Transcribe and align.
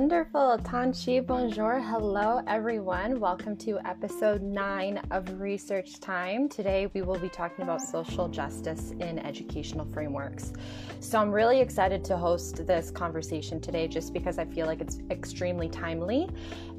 Wonderful. 0.00 0.56
Tanchi, 0.64 1.20
bonjour. 1.20 1.78
Hello, 1.78 2.40
everyone. 2.46 3.20
Welcome 3.20 3.54
to 3.58 3.78
episode 3.84 4.40
nine 4.40 4.96
of 5.10 5.38
Research 5.38 6.00
Time. 6.00 6.48
Today, 6.48 6.88
we 6.94 7.02
will 7.02 7.18
be 7.18 7.28
talking 7.28 7.64
about 7.64 7.82
social 7.82 8.26
justice 8.26 8.92
in 8.92 9.18
educational 9.18 9.84
frameworks. 9.84 10.54
So, 11.00 11.20
I'm 11.20 11.30
really 11.30 11.60
excited 11.60 12.02
to 12.04 12.16
host 12.16 12.66
this 12.66 12.90
conversation 12.90 13.60
today 13.60 13.86
just 13.88 14.14
because 14.14 14.38
I 14.38 14.46
feel 14.46 14.64
like 14.64 14.80
it's 14.80 15.00
extremely 15.10 15.68
timely. 15.68 16.30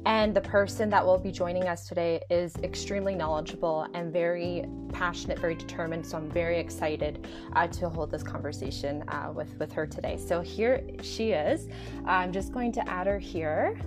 And 0.04 0.34
the 0.34 0.40
person 0.40 0.90
that 0.90 1.04
will 1.04 1.18
be 1.18 1.30
joining 1.30 1.68
us 1.68 1.86
today 1.86 2.20
is 2.28 2.56
extremely 2.56 3.14
knowledgeable 3.14 3.86
and 3.94 4.12
very 4.12 4.64
passionate, 4.92 5.38
very 5.38 5.54
determined. 5.54 6.04
So, 6.04 6.16
I'm 6.16 6.30
very 6.30 6.58
excited 6.58 7.26
uh, 7.54 7.68
to 7.68 7.88
hold 7.88 8.10
this 8.10 8.22
conversation 8.22 9.04
uh, 9.08 9.32
with, 9.34 9.56
with 9.58 9.72
her 9.72 9.86
today. 9.86 10.16
So, 10.16 10.40
here 10.40 10.82
she 11.02 11.30
is. 11.30 11.68
I'm 12.04 12.32
just 12.32 12.52
going 12.52 12.72
to 12.72 12.88
add 12.88 13.06
her 13.06 13.18
here. 13.18 13.78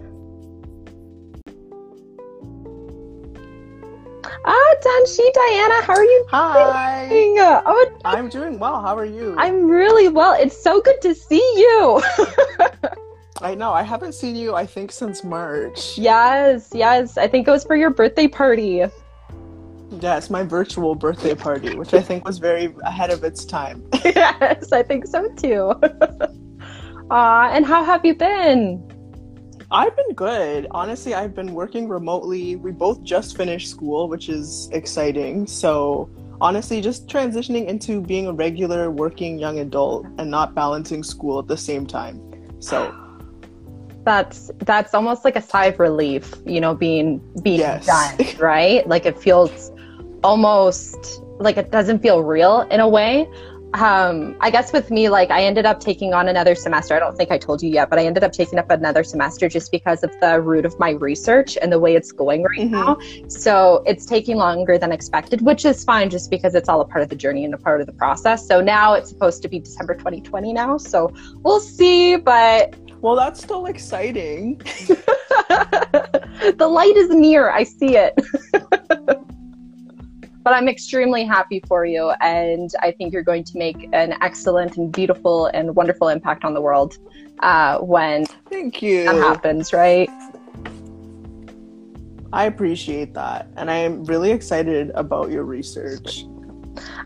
Ah, 4.47 4.75
Tanshi, 4.81 5.33
Diana, 5.33 5.81
how 5.83 5.93
are 5.95 6.03
you 6.03 6.25
Hi. 6.29 7.09
doing? 7.09 7.35
Oh, 7.39 7.99
I'm 8.05 8.29
doing 8.29 8.59
well. 8.59 8.81
How 8.81 8.95
are 8.97 9.05
you? 9.05 9.35
I'm 9.37 9.67
really 9.67 10.07
well. 10.07 10.35
It's 10.39 10.61
so 10.61 10.81
good 10.81 11.01
to 11.01 11.13
see 11.15 11.41
you. 11.57 12.01
I 13.41 13.53
know. 13.53 13.73
I 13.73 13.83
haven't 13.83 14.13
seen 14.13 14.35
you, 14.35 14.55
I 14.55 14.65
think, 14.65 14.91
since 14.91 15.23
March. 15.23 15.97
yes, 15.97 16.69
yes. 16.73 17.17
I 17.17 17.27
think 17.27 17.47
it 17.47 17.51
was 17.51 17.63
for 17.63 17.75
your 17.75 17.89
birthday 17.89 18.27
party. 18.27 18.85
Yes, 19.99 20.29
my 20.29 20.43
virtual 20.43 20.95
birthday 20.95 21.35
party, 21.35 21.75
which 21.75 21.93
I 21.93 22.01
think 22.01 22.25
was 22.25 22.37
very 22.39 22.73
ahead 22.83 23.11
of 23.11 23.23
its 23.23 23.45
time. 23.45 23.87
yes, 24.05 24.71
I 24.71 24.83
think 24.83 25.07
so 25.07 25.29
too. 25.35 25.73
Ah, 27.11 27.51
and 27.53 27.63
how 27.63 27.83
have 27.83 28.03
you 28.03 28.15
been? 28.15 28.83
I've 29.69 29.95
been 29.95 30.15
good. 30.15 30.65
Honestly, 30.71 31.13
I've 31.13 31.35
been 31.35 31.53
working 31.53 31.87
remotely. 31.87 32.55
We 32.55 32.71
both 32.71 33.03
just 33.03 33.37
finished 33.37 33.69
school, 33.69 34.09
which 34.09 34.27
is 34.27 34.69
exciting. 34.71 35.45
So, 35.45 36.09
honestly, 36.41 36.81
just 36.81 37.07
transitioning 37.07 37.67
into 37.67 38.01
being 38.01 38.25
a 38.25 38.33
regular 38.33 38.89
working 38.89 39.37
young 39.37 39.59
adult 39.59 40.07
and 40.17 40.31
not 40.31 40.55
balancing 40.55 41.03
school 41.03 41.37
at 41.37 41.45
the 41.47 41.57
same 41.57 41.85
time. 41.85 42.19
So, 42.59 42.91
that's 44.05 44.51
that's 44.59 44.93
almost 44.93 45.25
like 45.25 45.35
a 45.35 45.41
sigh 45.41 45.65
of 45.65 45.79
relief, 45.79 46.33
you 46.45 46.61
know, 46.61 46.73
being 46.73 47.19
being 47.43 47.59
Yes. 47.59 47.85
done, 47.85 48.25
right? 48.39 48.87
Like 48.87 49.05
it 49.05 49.17
feels 49.19 49.71
almost 50.23 51.21
like 51.39 51.57
it 51.57 51.71
doesn't 51.71 51.99
feel 52.01 52.23
real 52.23 52.61
in 52.71 52.79
a 52.79 52.87
way. 52.87 53.27
Um, 53.73 54.37
I 54.39 54.51
guess 54.51 54.71
with 54.71 54.89
me, 54.89 55.09
like 55.09 55.31
I 55.31 55.43
ended 55.43 55.65
up 55.65 55.81
taking 55.81 56.13
on 56.13 56.29
another 56.29 56.55
semester. 56.55 56.95
I 56.95 56.99
don't 56.99 57.17
think 57.17 57.29
I 57.29 57.37
told 57.37 57.61
you 57.61 57.69
yet, 57.69 57.89
but 57.89 57.99
I 57.99 58.05
ended 58.05 58.23
up 58.23 58.31
taking 58.31 58.57
up 58.57 58.71
another 58.71 59.03
semester 59.03 59.49
just 59.49 59.69
because 59.69 60.01
of 60.01 60.11
the 60.21 60.39
root 60.39 60.65
of 60.65 60.79
my 60.79 60.91
research 60.91 61.57
and 61.61 61.73
the 61.73 61.79
way 61.79 61.93
it's 61.93 62.13
going 62.13 62.43
right 62.43 62.59
Mhm. 62.59 62.71
now. 62.71 62.97
So 63.27 63.83
it's 63.85 64.05
taking 64.05 64.37
longer 64.37 64.77
than 64.77 64.93
expected, 64.93 65.41
which 65.41 65.65
is 65.65 65.83
fine 65.83 66.09
just 66.09 66.29
because 66.31 66.55
it's 66.55 66.69
all 66.69 66.79
a 66.79 66.85
part 66.85 67.03
of 67.03 67.09
the 67.09 67.17
journey 67.17 67.43
and 67.43 67.53
a 67.53 67.57
part 67.57 67.81
of 67.81 67.87
the 67.87 67.91
process. 67.93 68.47
So 68.47 68.61
now 68.61 68.93
it's 68.93 69.09
supposed 69.09 69.41
to 69.41 69.49
be 69.49 69.59
December 69.59 69.95
2020 69.95 70.53
now. 70.53 70.77
So 70.77 71.11
we'll 71.43 71.59
see, 71.59 72.15
but 72.15 72.73
well, 73.05 73.15
that's 73.15 73.39
still 73.39 73.67
exciting. 73.67 74.57
the 76.57 76.67
light 76.67 76.97
is 76.97 77.11
near. 77.11 77.51
I 77.51 77.61
see 77.61 77.97
it. 77.97 78.15
but 78.51 80.53
I'm 80.55 80.67
extremely 80.67 81.23
happy 81.23 81.61
for 81.67 81.85
you. 81.85 82.13
And 82.19 82.71
I 82.81 82.93
think 82.93 83.13
you're 83.13 83.21
going 83.21 83.43
to 83.43 83.59
make 83.59 83.89
an 83.93 84.15
excellent 84.23 84.77
and 84.77 84.91
beautiful 84.91 85.51
and 85.53 85.75
wonderful 85.75 86.07
impact 86.07 86.43
on 86.43 86.55
the 86.55 86.61
world 86.61 86.97
uh, 87.41 87.77
when 87.77 88.25
Thank 88.49 88.81
you. 88.81 89.05
that 89.05 89.17
happens, 89.17 89.71
right? 89.71 90.09
I 92.33 92.45
appreciate 92.45 93.13
that. 93.13 93.49
And 93.55 93.69
I 93.69 93.75
am 93.75 94.03
really 94.05 94.31
excited 94.31 94.89
about 94.95 95.29
your 95.29 95.43
research. 95.43 96.25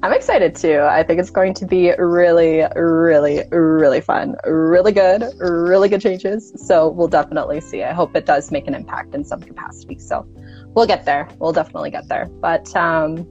I'm 0.01 0.13
excited 0.13 0.55
too. 0.55 0.81
I 0.81 1.03
think 1.03 1.19
it's 1.19 1.29
going 1.29 1.53
to 1.55 1.65
be 1.65 1.91
really, 1.97 2.63
really, 2.75 3.43
really 3.51 4.01
fun. 4.01 4.35
Really 4.45 4.91
good, 4.91 5.23
really 5.39 5.89
good 5.89 6.01
changes. 6.01 6.53
So 6.55 6.89
we'll 6.89 7.07
definitely 7.07 7.61
see. 7.61 7.83
I 7.83 7.93
hope 7.93 8.15
it 8.15 8.25
does 8.25 8.51
make 8.51 8.67
an 8.67 8.75
impact 8.75 9.13
in 9.15 9.23
some 9.23 9.41
capacity. 9.41 9.99
So 9.99 10.27
we'll 10.75 10.87
get 10.87 11.05
there. 11.05 11.27
We'll 11.39 11.53
definitely 11.53 11.91
get 11.91 12.07
there. 12.07 12.25
But 12.25 12.75
um, 12.75 13.27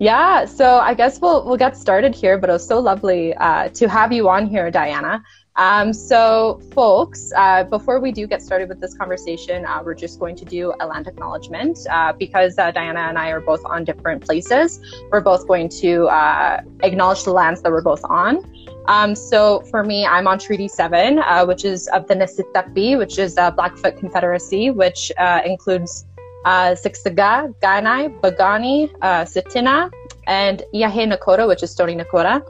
yeah, 0.00 0.44
so 0.44 0.78
I 0.78 0.94
guess 0.94 1.20
we'll 1.20 1.44
we'll 1.46 1.56
get 1.56 1.76
started 1.76 2.14
here. 2.14 2.38
But 2.38 2.50
it 2.50 2.54
was 2.54 2.66
so 2.66 2.80
lovely 2.80 3.34
uh, 3.34 3.68
to 3.68 3.88
have 3.88 4.12
you 4.12 4.28
on 4.28 4.46
here, 4.46 4.70
Diana. 4.70 5.22
Um, 5.56 5.92
so, 5.92 6.60
folks, 6.72 7.32
uh, 7.36 7.62
before 7.64 8.00
we 8.00 8.10
do 8.10 8.26
get 8.26 8.42
started 8.42 8.68
with 8.68 8.80
this 8.80 8.94
conversation, 8.94 9.64
uh, 9.64 9.82
we're 9.84 9.94
just 9.94 10.18
going 10.18 10.34
to 10.36 10.44
do 10.44 10.74
a 10.80 10.86
land 10.86 11.06
acknowledgement 11.06 11.78
uh, 11.90 12.12
because 12.12 12.58
uh, 12.58 12.72
Diana 12.72 13.00
and 13.00 13.16
I 13.16 13.28
are 13.28 13.40
both 13.40 13.64
on 13.64 13.84
different 13.84 14.24
places. 14.24 14.80
We're 15.12 15.20
both 15.20 15.46
going 15.46 15.68
to 15.80 16.06
uh, 16.08 16.60
acknowledge 16.82 17.22
the 17.22 17.30
lands 17.30 17.62
that 17.62 17.70
we're 17.70 17.82
both 17.82 18.04
on. 18.04 18.42
Um, 18.86 19.14
so, 19.14 19.60
for 19.70 19.84
me, 19.84 20.04
I'm 20.04 20.26
on 20.26 20.40
Treaty 20.40 20.66
7, 20.66 21.20
uh, 21.20 21.46
which 21.46 21.64
is 21.64 21.86
of 21.88 22.08
the 22.08 22.14
Niitsitapi, 22.14 22.98
which 22.98 23.20
is 23.20 23.38
uh, 23.38 23.52
Blackfoot 23.52 23.96
Confederacy, 23.96 24.72
which 24.72 25.12
includes 25.44 26.04
uh, 26.44 26.74
Kainai, 26.74 28.20
Piikani, 28.20 28.90
Tsuut'ina, 29.00 29.92
and 30.26 30.64
Yahe 30.74 31.12
Nakota, 31.12 31.46
which 31.46 31.62
is 31.62 31.70
Stoney 31.70 31.94
Nakoda. 31.94 32.42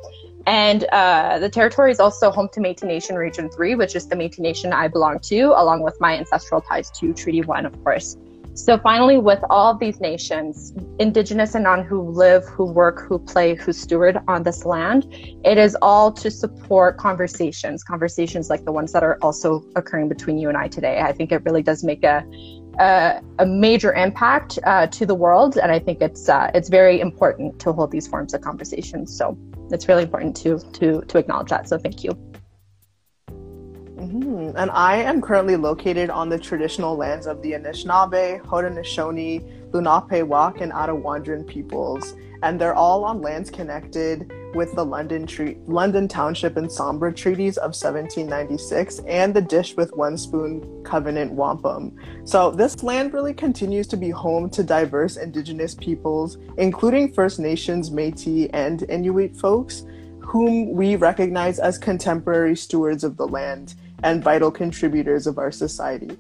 And 0.47 0.85
uh, 0.85 1.39
the 1.39 1.49
territory 1.49 1.91
is 1.91 2.01
also 2.01 2.31
home 2.31 2.49
to 2.53 2.61
Métis 2.61 2.85
Nation 2.85 3.17
Region 3.17 3.51
3, 3.51 3.75
which 3.77 3.97
is 3.97 4.07
the 4.07 4.17
Métis 4.17 4.39
Nation 4.39 4.73
I 4.73 4.89
belong 4.89 5.21
to, 5.21 5.53
along 5.57 5.83
with 5.83 5.99
my 6.01 6.17
ancestral 6.17 6.61
ties 6.61 6.91
to 6.99 7.15
Treaty 7.15 7.43
1, 7.43 7.67
of 7.67 7.85
course. 7.85 8.17
So, 8.57 8.79
finally, 8.79 9.19
with 9.19 9.41
all 9.51 9.73
of 9.73 9.81
these 9.81 10.01
nations, 10.01 10.73
Indigenous 11.01 11.57
and 11.57 11.65
non 11.65 11.83
who 11.83 12.01
live, 12.01 12.45
who 12.45 12.67
work, 12.67 13.01
who 13.01 13.19
play, 13.19 13.57
who 13.57 13.73
steward 13.73 14.19
on 14.29 14.45
this 14.45 14.65
land, 14.65 15.13
it 15.45 15.59
is 15.59 15.77
all 15.83 16.13
to 16.13 16.31
support 16.31 16.97
conversations, 16.97 17.83
conversations 17.83 18.51
like 18.51 18.65
the 18.65 18.71
ones 18.71 18.93
that 18.93 19.03
are 19.03 19.19
also 19.23 19.65
occurring 19.75 20.09
between 20.09 20.39
you 20.39 20.49
and 20.49 20.57
I 20.57 20.69
today. 20.69 21.01
I 21.01 21.11
think 21.11 21.33
it 21.33 21.43
really 21.45 21.65
does 21.65 21.83
make 21.83 22.05
a 22.05 22.25
a, 22.79 23.23
a 23.39 23.47
major 23.47 23.93
impact 23.93 24.59
uh, 24.65 24.87
to 24.89 25.07
the 25.07 25.15
world, 25.15 25.57
and 25.57 25.71
I 25.73 25.79
think 25.79 26.01
it's 26.01 26.29
uh, 26.29 26.51
it's 26.55 26.69
very 26.69 27.01
important 27.01 27.59
to 27.61 27.73
hold 27.73 27.91
these 27.91 28.07
forms 28.07 28.35
of 28.35 28.41
conversations. 28.41 29.17
So 29.17 29.39
it's 29.71 29.89
really 29.89 30.03
important 30.03 30.37
to 30.39 30.59
to 30.59 31.03
to 31.03 31.19
acknowledge 31.19 31.51
that. 31.51 31.69
So 31.69 31.79
thank 31.79 32.05
you. 32.05 32.13
hmm 33.99 34.51
And 34.57 34.71
I 34.71 34.97
am 34.97 35.21
currently 35.21 35.57
located 35.57 36.11
on 36.11 36.29
the 36.29 36.39
traditional 36.39 36.97
lands 36.97 37.27
of 37.27 37.43
the 37.43 37.53
Anishinaabe, 37.53 38.43
Haudenosaunee, 38.43 39.64
Lunaapeewak, 39.75 40.61
and 40.61 40.73
Attawandaron 40.73 41.47
peoples, 41.47 42.15
and 42.43 42.61
they're 42.61 42.75
all 42.75 43.05
on 43.05 43.21
lands 43.21 43.51
connected 43.51 44.33
with 44.55 44.73
the 44.75 44.85
London 44.85 45.27
tre- 45.27 45.59
London 45.67 46.07
Township 46.07 46.57
and 46.57 46.69
Sombra 46.69 47.15
treaties 47.15 47.57
of 47.57 47.75
1796 47.75 49.01
and 49.01 49.35
the 49.35 49.43
Dish 49.43 49.77
with 49.77 49.93
One 49.97 50.17
Spoon 50.17 50.83
Covenant 50.85 51.33
Wampum. 51.33 51.97
So 52.25 52.53
this 52.53 52.83
land 52.83 53.13
really 53.13 53.35
continues 53.35 53.87
to 53.89 53.97
be 53.97 54.11
home 54.11 54.49
to 54.51 54.63
diverse 54.63 55.17
Indigenous 55.17 55.75
peoples, 55.75 56.39
including 56.57 57.13
First 57.13 57.41
Nations, 57.41 57.91
Métis, 57.91 58.49
and 58.53 58.85
Inuit 58.89 59.37
folks, 59.37 59.85
whom 60.21 60.73
we 60.73 60.97
recognize 60.97 61.59
as 61.59 61.79
contemporary 61.79 62.57
stewards 62.57 63.05
of 63.05 63.17
the 63.17 63.27
land 63.27 63.75
and 64.03 64.23
vital 64.23 64.51
contributors 64.51 65.27
of 65.27 65.39
our 65.39 65.51
society. 65.51 66.17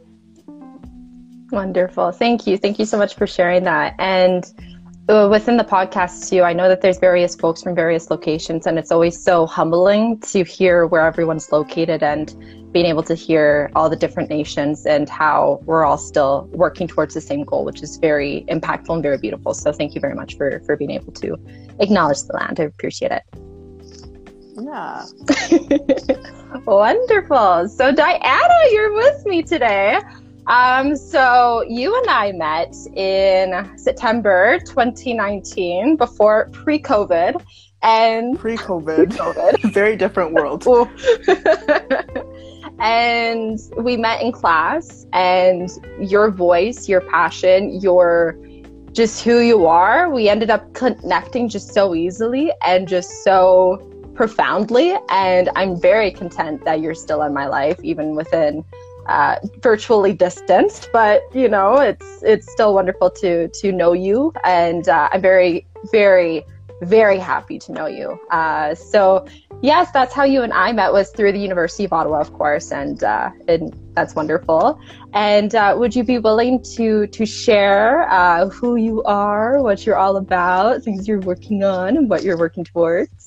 Wonderful. 1.54 2.10
Thank 2.10 2.48
you. 2.48 2.59
Thank 2.59 2.81
you 2.81 2.84
so 2.84 2.98
much 2.98 3.15
for 3.15 3.28
sharing 3.28 3.62
that. 3.62 3.94
And 4.00 4.44
uh, 5.09 5.28
within 5.31 5.56
the 5.56 5.62
podcast 5.62 6.28
too, 6.28 6.42
I 6.42 6.53
know 6.53 6.69
that 6.69 6.81
there's 6.81 6.98
various 6.98 7.37
folks 7.37 7.62
from 7.62 7.76
various 7.76 8.10
locations, 8.10 8.67
and 8.67 8.76
it's 8.76 8.90
always 8.90 9.23
so 9.23 9.46
humbling 9.46 10.19
to 10.32 10.43
hear 10.43 10.87
where 10.87 11.06
everyone's 11.06 11.52
located 11.52 12.02
and 12.02 12.34
being 12.73 12.87
able 12.87 13.05
to 13.05 13.14
hear 13.14 13.70
all 13.76 13.88
the 13.88 13.94
different 13.94 14.31
nations 14.31 14.84
and 14.84 15.08
how 15.08 15.61
we're 15.64 15.84
all 15.84 15.96
still 15.96 16.49
working 16.52 16.88
towards 16.88 17.14
the 17.14 17.20
same 17.20 17.44
goal, 17.44 17.64
which 17.64 17.84
is 17.84 17.99
very 17.99 18.44
impactful 18.49 18.93
and 18.93 19.02
very 19.02 19.19
beautiful. 19.19 19.55
So 19.55 19.70
thank 19.70 19.94
you 19.94 20.00
very 20.00 20.17
much 20.17 20.37
for 20.37 20.61
for 20.67 20.76
being 20.76 20.90
able 20.90 21.12
to 21.12 21.37
acknowledge 21.78 22.23
the 22.23 22.32
land. 22.32 22.58
I 22.58 22.64
appreciate 22.64 23.12
it. 23.12 23.23
Yeah. 24.61 25.05
Wonderful. 26.67 27.69
So 27.69 27.93
Diana, 27.93 28.55
you're 28.73 28.93
with 28.93 29.25
me 29.25 29.44
today. 29.44 30.00
Um, 30.46 30.96
so 30.96 31.64
you 31.69 31.96
and 31.96 32.08
I 32.08 32.32
met 32.32 32.75
in 32.94 33.79
September 33.79 34.58
2019, 34.61 35.96
before 35.96 36.49
pre-COVID, 36.52 37.43
and 37.82 38.38
Pre-COVID, 38.38 39.12
COVID. 39.12 39.73
very 39.75 39.96
different 39.96 40.32
world. 40.32 40.67
And 42.81 43.58
we 43.79 43.96
met 43.96 44.20
in 44.20 44.32
class, 44.32 45.06
and 45.12 45.70
your 46.00 46.31
voice, 46.31 46.88
your 46.88 47.00
passion, 47.02 47.81
your 47.81 48.37
just 48.93 49.25
who 49.25 49.40
you 49.40 49.67
are, 49.67 50.08
we 50.11 50.29
ended 50.29 50.50
up 50.50 50.73
connecting 50.75 51.49
just 51.49 51.73
so 51.73 51.94
easily 51.94 52.52
and 52.64 52.87
just 52.87 53.25
so 53.25 53.79
profoundly. 54.14 54.97
And 55.08 55.50
I'm 55.56 55.81
very 55.81 56.12
content 56.12 56.64
that 56.64 56.81
you're 56.81 56.94
still 56.94 57.23
in 57.23 57.32
my 57.35 57.47
life, 57.47 57.79
even 57.82 58.14
within 58.14 58.64
uh, 59.06 59.36
virtually 59.60 60.12
distanced, 60.12 60.88
but 60.92 61.22
you 61.34 61.48
know, 61.48 61.78
it's 61.78 62.22
it's 62.22 62.50
still 62.50 62.74
wonderful 62.74 63.10
to 63.10 63.48
to 63.48 63.72
know 63.72 63.92
you, 63.92 64.32
and 64.44 64.88
uh, 64.88 65.08
I'm 65.12 65.20
very 65.20 65.66
very 65.90 66.44
very 66.82 67.18
happy 67.18 67.58
to 67.58 67.72
know 67.72 67.86
you. 67.86 68.18
Uh, 68.30 68.74
so 68.74 69.26
yes, 69.62 69.90
that's 69.92 70.12
how 70.12 70.24
you 70.24 70.42
and 70.42 70.52
I 70.52 70.72
met 70.72 70.92
was 70.92 71.10
through 71.10 71.32
the 71.32 71.38
University 71.38 71.84
of 71.84 71.92
Ottawa, 71.92 72.20
of 72.20 72.32
course, 72.32 72.72
and 72.72 73.02
uh, 73.02 73.30
and 73.48 73.74
that's 73.94 74.14
wonderful. 74.14 74.78
And 75.12 75.54
uh, 75.54 75.76
would 75.78 75.94
you 75.94 76.04
be 76.04 76.18
willing 76.18 76.62
to 76.76 77.06
to 77.06 77.26
share 77.26 78.08
uh, 78.10 78.48
who 78.48 78.76
you 78.76 79.02
are, 79.04 79.62
what 79.62 79.86
you're 79.86 79.96
all 79.96 80.16
about, 80.16 80.82
things 80.82 81.06
you're 81.08 81.20
working 81.20 81.64
on, 81.64 81.96
and 81.96 82.10
what 82.10 82.22
you're 82.22 82.38
working 82.38 82.64
towards? 82.64 83.24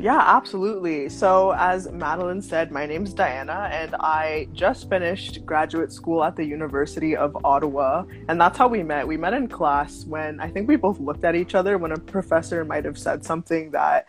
Yeah, 0.00 0.18
absolutely. 0.18 1.10
So, 1.10 1.52
as 1.58 1.92
Madeline 1.92 2.40
said, 2.40 2.70
my 2.70 2.86
name's 2.86 3.12
Diana, 3.12 3.68
and 3.70 3.94
I 4.00 4.48
just 4.54 4.88
finished 4.88 5.44
graduate 5.44 5.92
school 5.92 6.24
at 6.24 6.36
the 6.36 6.44
University 6.44 7.14
of 7.14 7.36
Ottawa. 7.44 8.04
And 8.28 8.40
that's 8.40 8.56
how 8.56 8.66
we 8.66 8.82
met. 8.82 9.06
We 9.06 9.18
met 9.18 9.34
in 9.34 9.46
class 9.46 10.06
when 10.06 10.40
I 10.40 10.48
think 10.48 10.68
we 10.68 10.76
both 10.76 10.98
looked 11.00 11.24
at 11.24 11.34
each 11.34 11.54
other 11.54 11.76
when 11.76 11.92
a 11.92 11.98
professor 11.98 12.64
might 12.64 12.86
have 12.86 12.96
said 12.96 13.26
something 13.26 13.72
that, 13.72 14.06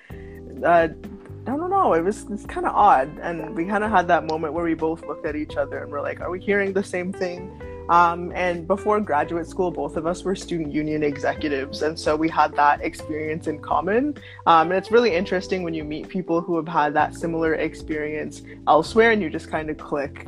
uh, 0.63 0.87
I 1.45 1.57
don't 1.57 1.69
know, 1.69 1.93
it 1.93 2.05
was, 2.05 2.23
was 2.23 2.45
kind 2.45 2.65
of 2.65 2.73
odd. 2.73 3.09
And 3.21 3.53
we 3.53 3.65
kind 3.65 3.83
of 3.83 3.91
had 3.91 4.07
that 4.07 4.25
moment 4.25 4.53
where 4.53 4.63
we 4.63 4.75
both 4.75 5.05
looked 5.05 5.25
at 5.25 5.35
each 5.35 5.57
other 5.57 5.83
and 5.83 5.91
we're 5.91 6.01
like, 6.01 6.21
are 6.21 6.31
we 6.31 6.39
hearing 6.39 6.71
the 6.71 6.83
same 6.85 7.11
thing? 7.11 7.51
Um, 7.89 8.31
and 8.35 8.67
before 8.67 8.99
graduate 8.99 9.47
school, 9.47 9.71
both 9.71 9.97
of 9.97 10.05
us 10.05 10.23
were 10.23 10.35
student 10.35 10.73
union 10.73 11.03
executives. 11.03 11.81
And 11.81 11.99
so 11.99 12.15
we 12.15 12.29
had 12.29 12.55
that 12.55 12.81
experience 12.81 13.47
in 13.47 13.59
common. 13.59 14.17
Um, 14.45 14.71
and 14.71 14.73
it's 14.73 14.91
really 14.91 15.13
interesting 15.13 15.63
when 15.63 15.73
you 15.73 15.83
meet 15.83 16.07
people 16.07 16.41
who 16.41 16.55
have 16.55 16.67
had 16.67 16.93
that 16.93 17.15
similar 17.15 17.55
experience 17.55 18.41
elsewhere 18.67 19.11
and 19.11 19.21
you 19.21 19.29
just 19.29 19.49
kind 19.49 19.69
of 19.69 19.77
click. 19.77 20.27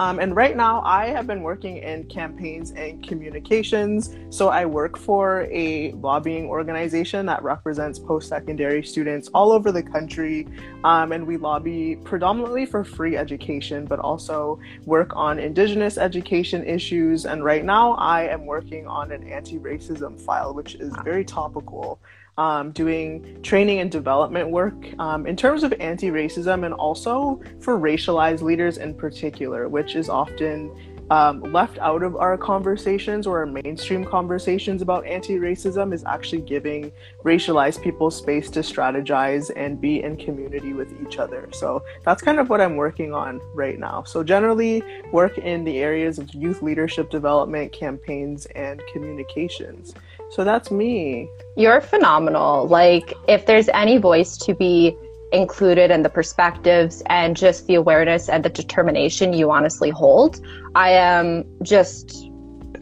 Um, 0.00 0.18
and 0.18 0.34
right 0.34 0.56
now, 0.56 0.80
I 0.80 1.08
have 1.08 1.26
been 1.26 1.42
working 1.42 1.76
in 1.76 2.04
campaigns 2.04 2.70
and 2.70 3.06
communications. 3.06 4.16
So 4.30 4.48
I 4.48 4.64
work 4.64 4.96
for 4.96 5.46
a 5.50 5.92
lobbying 5.92 6.46
organization 6.46 7.26
that 7.26 7.42
represents 7.42 7.98
post 7.98 8.26
secondary 8.26 8.82
students 8.82 9.28
all 9.34 9.52
over 9.52 9.70
the 9.70 9.82
country. 9.82 10.48
Um, 10.84 11.12
and 11.12 11.26
we 11.26 11.36
lobby 11.36 11.96
predominantly 12.02 12.64
for 12.64 12.82
free 12.82 13.18
education, 13.18 13.84
but 13.84 13.98
also 13.98 14.58
work 14.86 15.14
on 15.16 15.38
Indigenous 15.38 15.98
education 15.98 16.64
issues. 16.64 17.26
And 17.26 17.44
right 17.44 17.62
now, 17.62 17.92
I 17.96 18.22
am 18.22 18.46
working 18.46 18.86
on 18.86 19.12
an 19.12 19.28
anti 19.28 19.58
racism 19.58 20.18
file, 20.18 20.54
which 20.54 20.76
is 20.76 20.94
very 21.04 21.26
topical 21.26 22.00
um, 22.40 22.70
doing 22.70 23.38
training 23.42 23.80
and 23.80 23.90
development 23.90 24.48
work 24.48 24.74
um, 24.98 25.26
in 25.26 25.36
terms 25.36 25.62
of 25.62 25.74
anti 25.78 26.08
racism 26.08 26.64
and 26.64 26.72
also 26.72 27.38
for 27.60 27.78
racialized 27.78 28.40
leaders 28.40 28.78
in 28.78 28.94
particular, 28.94 29.68
which 29.68 29.94
is 29.94 30.08
often 30.08 30.74
um, 31.10 31.42
left 31.52 31.76
out 31.78 32.02
of 32.02 32.16
our 32.16 32.38
conversations 32.38 33.26
or 33.26 33.40
our 33.40 33.46
mainstream 33.46 34.06
conversations 34.06 34.80
about 34.80 35.04
anti 35.04 35.36
racism 35.36 35.92
is 35.92 36.02
actually 36.04 36.40
giving 36.40 36.90
racialized 37.24 37.82
people 37.82 38.10
space 38.10 38.48
to 38.50 38.60
strategize 38.60 39.50
and 39.54 39.78
be 39.78 40.02
in 40.02 40.16
community 40.16 40.72
with 40.72 40.88
each 41.02 41.18
other. 41.18 41.46
So 41.52 41.84
that's 42.04 42.22
kind 42.22 42.38
of 42.38 42.48
what 42.48 42.62
I'm 42.62 42.76
working 42.76 43.12
on 43.12 43.38
right 43.54 43.78
now. 43.78 44.04
So, 44.04 44.24
generally, 44.24 44.82
work 45.12 45.36
in 45.36 45.64
the 45.64 45.78
areas 45.78 46.18
of 46.18 46.32
youth 46.32 46.62
leadership 46.62 47.10
development, 47.10 47.72
campaigns, 47.72 48.46
and 48.54 48.80
communications. 48.92 49.92
So 50.30 50.44
that's 50.44 50.70
me. 50.70 51.28
You're 51.56 51.80
phenomenal. 51.80 52.66
Like, 52.68 53.14
if 53.28 53.46
there's 53.46 53.68
any 53.70 53.98
voice 53.98 54.36
to 54.38 54.54
be 54.54 54.96
included 55.32 55.90
in 55.90 56.02
the 56.02 56.08
perspectives 56.08 57.02
and 57.06 57.36
just 57.36 57.66
the 57.66 57.74
awareness 57.74 58.28
and 58.28 58.44
the 58.44 58.48
determination 58.48 59.32
you 59.32 59.50
honestly 59.50 59.90
hold, 59.90 60.40
I 60.74 60.90
am 60.90 61.44
just 61.62 62.30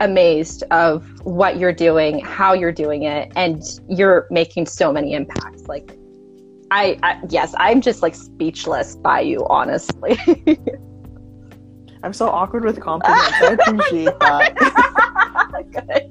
amazed 0.00 0.62
of 0.71 1.06
what 1.25 1.59
you're 1.59 1.73
doing, 1.73 2.21
how 2.21 2.53
you're 2.53 2.73
doing 2.73 3.03
it, 3.05 3.33
and 3.35 3.62
you're 3.89 4.27
making 4.31 4.67
so 4.67 4.93
many 4.93 5.15
impacts. 5.15 5.67
Like, 5.67 5.97
I, 6.71 6.99
I 7.03 7.21
yes, 7.29 7.55
I'm 7.59 7.81
just 7.81 8.03
like 8.03 8.15
speechless 8.15 8.97
by 8.97 9.21
you, 9.21 9.47
honestly. 9.49 10.19
I'm 12.03 12.12
so 12.12 12.29
awkward 12.29 12.65
with 12.65 12.81
compliments. 12.81 13.33
I 13.41 13.56
appreciate 13.59 14.19
that. 14.21 14.85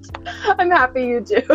I'm 0.59 0.71
happy 0.71 1.05
you 1.05 1.21
do. 1.21 1.41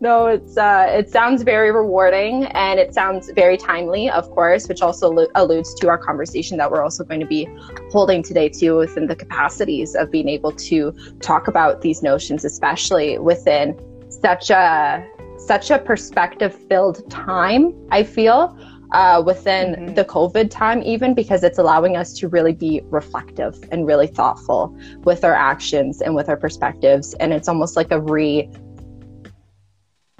no, 0.00 0.26
it's 0.26 0.56
uh, 0.56 0.86
it 0.88 1.10
sounds 1.10 1.42
very 1.42 1.70
rewarding 1.70 2.44
and 2.46 2.80
it 2.80 2.92
sounds 2.94 3.30
very 3.30 3.56
timely, 3.56 4.10
of 4.10 4.28
course, 4.30 4.68
which 4.68 4.82
also 4.82 5.26
alludes 5.34 5.74
to 5.74 5.88
our 5.88 5.98
conversation 5.98 6.58
that 6.58 6.70
we're 6.70 6.82
also 6.82 7.04
going 7.04 7.20
to 7.20 7.26
be 7.26 7.48
holding 7.90 8.22
today 8.22 8.48
too, 8.48 8.76
within 8.76 9.06
the 9.06 9.16
capacities 9.16 9.94
of 9.94 10.10
being 10.10 10.28
able 10.28 10.52
to 10.52 10.92
talk 11.20 11.48
about 11.48 11.80
these 11.82 12.02
notions, 12.02 12.44
especially 12.44 13.18
within 13.18 13.78
such 14.10 14.50
a 14.50 15.06
such 15.38 15.70
a 15.70 15.78
perspective 15.78 16.54
filled 16.68 17.08
time. 17.10 17.74
I 17.90 18.04
feel 18.04 18.56
uh, 18.92 19.22
within 19.24 19.74
mm-hmm. 19.74 19.94
the 19.94 20.04
COVID 20.04 20.50
time, 20.50 20.82
even 20.82 21.14
because 21.14 21.42
it's 21.42 21.58
allowing 21.58 21.96
us 21.96 22.12
to 22.14 22.28
really 22.28 22.52
be 22.52 22.82
reflective 22.86 23.58
and 23.72 23.86
really 23.86 24.06
thoughtful 24.06 24.76
with 25.04 25.24
our 25.24 25.34
actions 25.34 26.00
and 26.02 26.14
with 26.14 26.28
our 26.28 26.36
perspectives. 26.36 27.14
And 27.14 27.32
it's 27.32 27.48
almost 27.48 27.76
like 27.76 27.90
a 27.90 28.00
re 28.00 28.48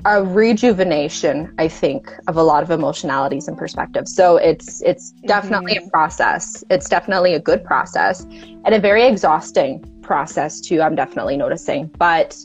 a 0.04 0.20
rejuvenation, 0.20 1.54
I 1.58 1.68
think, 1.68 2.12
of 2.26 2.36
a 2.36 2.42
lot 2.42 2.64
of 2.64 2.72
emotionalities 2.72 3.46
and 3.46 3.56
perspectives. 3.56 4.14
So 4.14 4.36
it's 4.36 4.82
it's 4.82 5.12
definitely 5.26 5.74
mm-hmm. 5.74 5.86
a 5.86 5.90
process. 5.90 6.64
It's 6.70 6.88
definitely 6.88 7.34
a 7.34 7.40
good 7.40 7.64
process 7.64 8.24
and 8.64 8.74
a 8.74 8.80
very 8.80 9.04
exhausting 9.04 9.84
process 10.02 10.60
too. 10.60 10.82
I'm 10.82 10.96
definitely 10.96 11.36
noticing, 11.36 11.86
but 11.98 12.36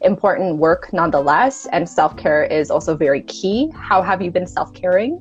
important 0.00 0.56
work 0.56 0.92
nonetheless. 0.92 1.66
And 1.66 1.88
self 1.88 2.16
care 2.16 2.44
is 2.44 2.70
also 2.70 2.96
very 2.96 3.22
key. 3.22 3.70
How 3.76 4.02
have 4.02 4.20
you 4.20 4.30
been 4.30 4.46
self 4.46 4.72
caring? 4.74 5.20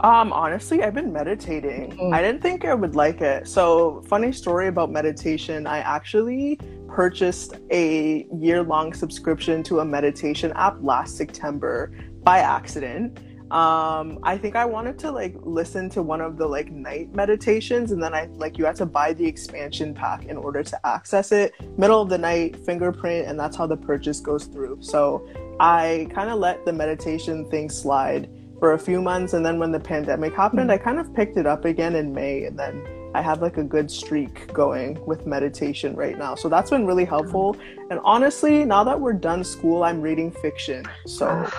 Um, 0.00 0.32
honestly, 0.32 0.82
I've 0.84 0.94
been 0.94 1.12
meditating. 1.12 1.96
Mm. 1.96 2.14
I 2.14 2.22
didn't 2.22 2.40
think 2.40 2.64
I 2.64 2.74
would 2.74 2.94
like 2.94 3.20
it. 3.20 3.48
So, 3.48 4.02
funny 4.06 4.30
story 4.30 4.68
about 4.68 4.92
meditation. 4.92 5.66
I 5.66 5.78
actually 5.78 6.60
purchased 6.86 7.54
a 7.70 8.26
year-long 8.32 8.94
subscription 8.94 9.62
to 9.64 9.80
a 9.80 9.84
meditation 9.84 10.52
app 10.54 10.76
last 10.80 11.16
September 11.16 11.92
by 12.22 12.38
accident. 12.38 13.18
Um, 13.50 14.18
I 14.22 14.36
think 14.36 14.56
I 14.56 14.66
wanted 14.66 14.98
to 15.00 15.10
like 15.10 15.34
listen 15.40 15.88
to 15.90 16.02
one 16.02 16.20
of 16.20 16.36
the 16.36 16.46
like 16.46 16.70
night 16.70 17.14
meditations, 17.14 17.90
and 17.90 18.00
then 18.00 18.14
I 18.14 18.26
like 18.34 18.56
you 18.56 18.66
had 18.66 18.76
to 18.76 18.86
buy 18.86 19.14
the 19.14 19.26
expansion 19.26 19.94
pack 19.94 20.26
in 20.26 20.36
order 20.36 20.62
to 20.62 20.86
access 20.86 21.32
it. 21.32 21.54
Middle 21.76 22.02
of 22.02 22.08
the 22.08 22.18
night, 22.18 22.64
fingerprint, 22.64 23.26
and 23.26 23.40
that's 23.40 23.56
how 23.56 23.66
the 23.66 23.76
purchase 23.76 24.20
goes 24.20 24.44
through. 24.44 24.78
So 24.80 25.26
I 25.58 26.08
kind 26.14 26.30
of 26.30 26.38
let 26.38 26.64
the 26.66 26.72
meditation 26.72 27.50
thing 27.50 27.70
slide 27.70 28.28
for 28.58 28.72
a 28.72 28.78
few 28.78 29.00
months 29.00 29.32
and 29.34 29.44
then 29.44 29.58
when 29.58 29.72
the 29.72 29.80
pandemic 29.80 30.34
happened 30.34 30.70
i 30.70 30.78
kind 30.78 30.98
of 30.98 31.14
picked 31.14 31.36
it 31.36 31.46
up 31.46 31.64
again 31.64 31.94
in 31.94 32.12
may 32.12 32.44
and 32.44 32.58
then 32.58 32.86
i 33.14 33.22
have 33.22 33.40
like 33.40 33.56
a 33.56 33.64
good 33.64 33.90
streak 33.90 34.52
going 34.52 35.02
with 35.06 35.26
meditation 35.26 35.94
right 35.96 36.18
now. 36.18 36.34
So 36.34 36.50
that's 36.50 36.68
been 36.68 36.86
really 36.86 37.06
helpful. 37.06 37.56
And 37.90 37.98
honestly 38.04 38.64
now 38.64 38.84
that 38.84 39.00
we're 39.00 39.14
done 39.14 39.44
school 39.44 39.82
i'm 39.84 40.00
reading 40.00 40.30
fiction. 40.30 40.84
So 41.06 41.48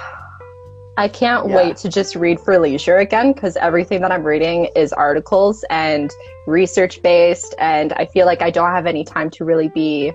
I 0.99 1.07
can't 1.07 1.47
yeah. 1.47 1.55
wait 1.55 1.77
to 1.77 1.87
just 1.87 2.17
read 2.17 2.41
for 2.41 2.59
leisure 2.59 2.97
again 2.97 3.31
because 3.31 3.55
everything 3.55 4.01
that 4.01 4.11
I'm 4.11 4.23
reading 4.23 4.67
is 4.75 4.91
articles 4.91 5.63
and 5.69 6.11
research 6.45 7.01
based, 7.01 7.55
and 7.57 7.93
I 7.93 8.05
feel 8.05 8.25
like 8.25 8.41
I 8.41 8.49
don't 8.49 8.71
have 8.71 8.85
any 8.85 9.05
time 9.05 9.29
to 9.29 9.45
really 9.45 9.69
be 9.69 10.11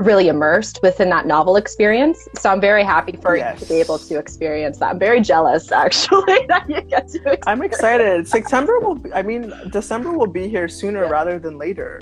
really 0.00 0.28
immersed 0.28 0.80
within 0.82 1.10
that 1.10 1.26
novel 1.26 1.56
experience. 1.56 2.26
So 2.34 2.50
I'm 2.50 2.60
very 2.60 2.82
happy 2.82 3.18
for 3.20 3.36
yes. 3.36 3.60
you 3.60 3.66
to 3.66 3.72
be 3.74 3.80
able 3.80 3.98
to 3.98 4.18
experience 4.18 4.78
that. 4.78 4.92
I'm 4.92 4.98
very 4.98 5.20
jealous 5.20 5.70
actually 5.84 6.46
that 6.48 6.68
you 6.68 6.80
get 6.80 7.08
to. 7.08 7.16
Experience. 7.18 7.44
I'm 7.46 7.62
excited. 7.62 8.26
September 8.26 8.80
will 8.80 8.94
be, 8.94 9.12
I 9.12 9.22
mean 9.22 9.52
December 9.70 10.12
will 10.12 10.26
be 10.26 10.48
here 10.48 10.68
sooner 10.68 11.04
yeah. 11.04 11.10
rather 11.10 11.38
than 11.38 11.58
later. 11.58 12.00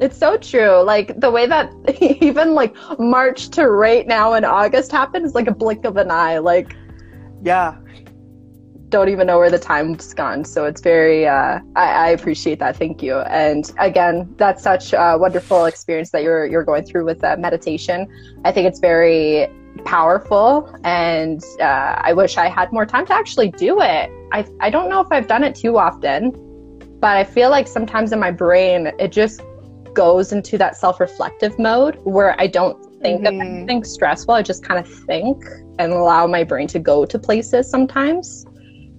It's 0.00 0.18
so 0.18 0.36
true. 0.36 0.82
Like 0.82 1.18
the 1.20 1.30
way 1.30 1.46
that 1.46 1.72
even 2.00 2.54
like 2.54 2.74
March 2.98 3.50
to 3.50 3.70
right 3.70 4.06
now 4.06 4.34
in 4.34 4.44
August 4.44 4.90
happens 4.90 5.34
like 5.34 5.46
a 5.46 5.54
blink 5.54 5.84
of 5.84 5.96
an 5.96 6.10
eye. 6.10 6.38
Like 6.38 6.74
yeah, 7.42 7.76
don't 8.88 9.08
even 9.08 9.26
know 9.26 9.38
where 9.38 9.50
the 9.50 9.58
time's 9.58 10.14
gone. 10.14 10.44
So 10.44 10.64
it's 10.64 10.80
very, 10.80 11.26
uh, 11.26 11.60
I, 11.76 11.84
I, 11.84 12.08
appreciate 12.10 12.58
that. 12.60 12.76
Thank 12.76 13.02
you. 13.02 13.18
And 13.18 13.70
again, 13.78 14.32
that's 14.36 14.62
such 14.62 14.92
a 14.92 15.16
wonderful 15.18 15.66
experience 15.66 16.10
that 16.10 16.22
you're 16.22 16.46
you're 16.46 16.64
going 16.64 16.84
through 16.84 17.04
with 17.04 17.20
that 17.20 17.38
meditation. 17.38 18.08
I 18.44 18.52
think 18.52 18.66
it's 18.66 18.80
very 18.80 19.48
powerful, 19.84 20.74
and 20.84 21.42
uh, 21.60 22.00
I 22.02 22.12
wish 22.12 22.36
I 22.36 22.48
had 22.48 22.72
more 22.72 22.86
time 22.86 23.06
to 23.06 23.14
actually 23.14 23.50
do 23.50 23.80
it. 23.80 24.10
I 24.32 24.46
I 24.60 24.70
don't 24.70 24.88
know 24.88 25.00
if 25.00 25.08
I've 25.10 25.26
done 25.26 25.44
it 25.44 25.54
too 25.54 25.76
often, 25.76 26.32
but 27.00 27.16
I 27.16 27.24
feel 27.24 27.50
like 27.50 27.68
sometimes 27.68 28.12
in 28.12 28.18
my 28.18 28.30
brain 28.30 28.92
it 28.98 29.12
just 29.12 29.42
goes 29.94 30.32
into 30.32 30.56
that 30.58 30.76
self-reflective 30.76 31.58
mode 31.58 31.98
where 32.04 32.40
I 32.40 32.46
don't 32.46 32.80
think 33.00 33.22
mm-hmm. 33.22 33.40
of 33.40 33.46
anything 33.46 33.84
stressful. 33.84 34.34
I 34.34 34.42
just 34.42 34.64
kind 34.64 34.78
of 34.78 34.92
think 35.04 35.44
and 35.78 35.92
allow 35.92 36.26
my 36.26 36.44
brain 36.44 36.68
to 36.68 36.78
go 36.78 37.04
to 37.04 37.18
places 37.18 37.68
sometimes. 37.68 38.46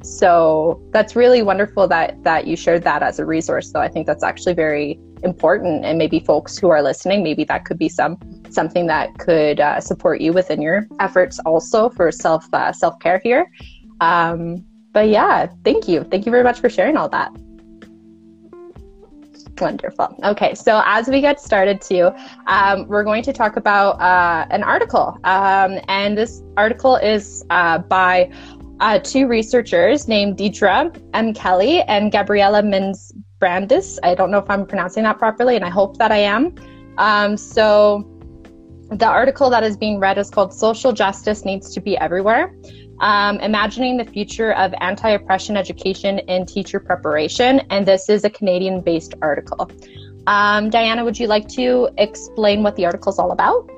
So 0.01 0.81
that's 0.91 1.15
really 1.15 1.41
wonderful 1.41 1.87
that 1.89 2.23
that 2.23 2.47
you 2.47 2.55
shared 2.55 2.83
that 2.83 3.03
as 3.03 3.19
a 3.19 3.25
resource. 3.25 3.71
Though 3.71 3.81
I 3.81 3.89
think 3.89 4.07
that's 4.07 4.23
actually 4.23 4.53
very 4.53 4.99
important, 5.23 5.83
and 5.83 5.97
maybe 5.97 6.19
folks 6.19 6.57
who 6.57 6.69
are 6.69 6.81
listening, 6.81 7.21
maybe 7.23 7.43
that 7.45 7.65
could 7.65 7.77
be 7.77 7.89
some 7.89 8.17
something 8.49 8.87
that 8.87 9.17
could 9.17 9.59
uh, 9.59 9.79
support 9.81 10.21
you 10.21 10.31
within 10.33 10.61
your 10.61 10.87
efforts 10.99 11.39
also 11.45 11.89
for 11.89 12.11
self 12.11 12.51
uh, 12.53 12.71
self 12.71 12.97
care 12.99 13.19
here. 13.23 13.51
Um, 13.99 14.65
but 14.93 15.09
yeah, 15.09 15.47
thank 15.63 15.87
you, 15.87 16.03
thank 16.05 16.25
you 16.25 16.31
very 16.31 16.43
much 16.43 16.59
for 16.59 16.69
sharing 16.69 16.97
all 16.97 17.09
that. 17.09 17.31
Wonderful. 19.59 20.17
Okay, 20.23 20.55
so 20.55 20.81
as 20.85 21.09
we 21.09 21.19
get 21.19 21.39
started, 21.41 21.81
too, 21.81 22.11
um, 22.47 22.87
we're 22.87 23.03
going 23.03 23.23
to 23.23 23.33
talk 23.33 23.57
about 23.57 23.99
uh, 23.99 24.47
an 24.51 24.63
article, 24.63 25.17
um, 25.25 25.79
and 25.89 26.17
this 26.17 26.41
article 26.55 26.95
is 26.95 27.43
uh, 27.49 27.79
by 27.79 28.31
uh, 28.79 28.99
two 28.99 29.27
researchers 29.27 30.07
named 30.07 30.37
Deirdre 30.37 30.91
M. 31.13 31.33
Kelly 31.33 31.81
and 31.83 32.11
Gabriella 32.11 32.63
Minnes 32.63 33.13
Brandes. 33.39 33.99
I 34.03 34.15
don't 34.15 34.31
know 34.31 34.39
if 34.39 34.49
I'm 34.49 34.65
pronouncing 34.65 35.03
that 35.03 35.17
properly, 35.17 35.55
and 35.55 35.65
I 35.65 35.69
hope 35.69 35.97
that 35.97 36.11
I 36.11 36.17
am. 36.17 36.55
Um, 36.97 37.37
so, 37.37 38.05
the 38.91 39.05
article 39.07 39.49
that 39.51 39.63
is 39.63 39.77
being 39.77 39.99
read 39.99 40.17
is 40.17 40.29
called 40.29 40.53
Social 40.53 40.91
Justice 40.91 41.45
Needs 41.45 41.73
to 41.73 41.81
Be 41.81 41.97
Everywhere 41.97 42.53
um, 43.01 43.39
Imagining 43.39 43.97
the 43.97 44.05
Future 44.05 44.53
of 44.53 44.73
Anti 44.81 45.09
Oppression 45.09 45.57
Education 45.57 46.19
in 46.19 46.45
Teacher 46.45 46.79
Preparation. 46.79 47.61
And 47.69 47.85
this 47.85 48.09
is 48.09 48.23
a 48.23 48.29
Canadian 48.29 48.81
based 48.81 49.13
article. 49.21 49.69
Um, 50.27 50.69
Diana, 50.69 51.03
would 51.03 51.17
you 51.17 51.27
like 51.27 51.47
to 51.49 51.89
explain 51.97 52.63
what 52.63 52.75
the 52.75 52.85
article 52.85 53.11
is 53.11 53.19
all 53.19 53.31
about? 53.31 53.69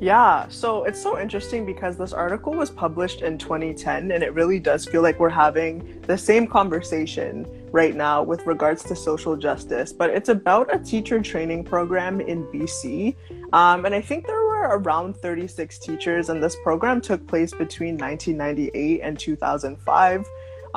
Yeah, 0.00 0.46
so 0.48 0.84
it's 0.84 1.02
so 1.02 1.18
interesting 1.18 1.66
because 1.66 1.96
this 1.96 2.12
article 2.12 2.52
was 2.52 2.70
published 2.70 3.22
in 3.22 3.36
2010 3.36 4.12
and 4.12 4.22
it 4.22 4.32
really 4.32 4.60
does 4.60 4.84
feel 4.84 5.02
like 5.02 5.18
we're 5.18 5.28
having 5.28 6.00
the 6.02 6.16
same 6.16 6.46
conversation 6.46 7.44
right 7.72 7.96
now 7.96 8.22
with 8.22 8.46
regards 8.46 8.84
to 8.84 8.94
social 8.94 9.36
justice, 9.36 9.92
but 9.92 10.10
it's 10.10 10.28
about 10.28 10.72
a 10.72 10.78
teacher 10.78 11.20
training 11.20 11.64
program 11.64 12.20
in 12.20 12.44
BC. 12.44 13.16
Um, 13.52 13.86
and 13.86 13.94
I 13.94 14.00
think 14.00 14.26
there 14.26 14.40
were 14.44 14.78
around 14.78 15.16
36 15.16 15.78
teachers, 15.80 16.28
and 16.28 16.40
this 16.42 16.56
program 16.62 17.00
took 17.00 17.26
place 17.26 17.52
between 17.52 17.98
1998 17.98 19.00
and 19.02 19.18
2005. 19.18 20.26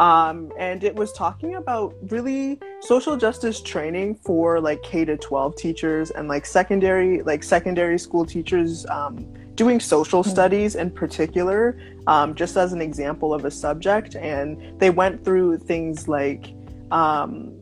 Um, 0.02 0.52
and 0.58 0.84
it 0.84 0.96
was 0.96 1.14
talking 1.14 1.56
about 1.56 1.94
really 2.10 2.60
social 2.80 3.16
justice 3.18 3.62
training 3.62 4.16
for 4.16 4.60
like 4.60 4.82
K 4.82 5.06
to 5.06 5.16
12 5.16 5.56
teachers 5.56 6.10
and 6.10 6.28
like 6.28 6.48
secondary 6.48 7.22
like 7.22 7.44
secondary 7.44 8.00
school 8.00 8.26
teachers 8.26 8.88
um, 8.88 9.32
doing 9.54 9.80
social 9.80 10.24
mm-hmm. 10.24 10.32
studies 10.32 10.74
in 10.74 10.90
particular, 10.90 11.80
um, 12.08 12.34
just 12.34 12.58
as 12.58 12.74
an 12.74 12.82
example 12.82 13.32
of 13.32 13.46
a 13.46 13.52
subject. 13.52 14.16
And 14.16 14.80
they 14.80 14.90
went 14.90 15.24
through 15.24 15.60
things 15.60 16.08
like 16.08 16.52
um, 16.90 17.61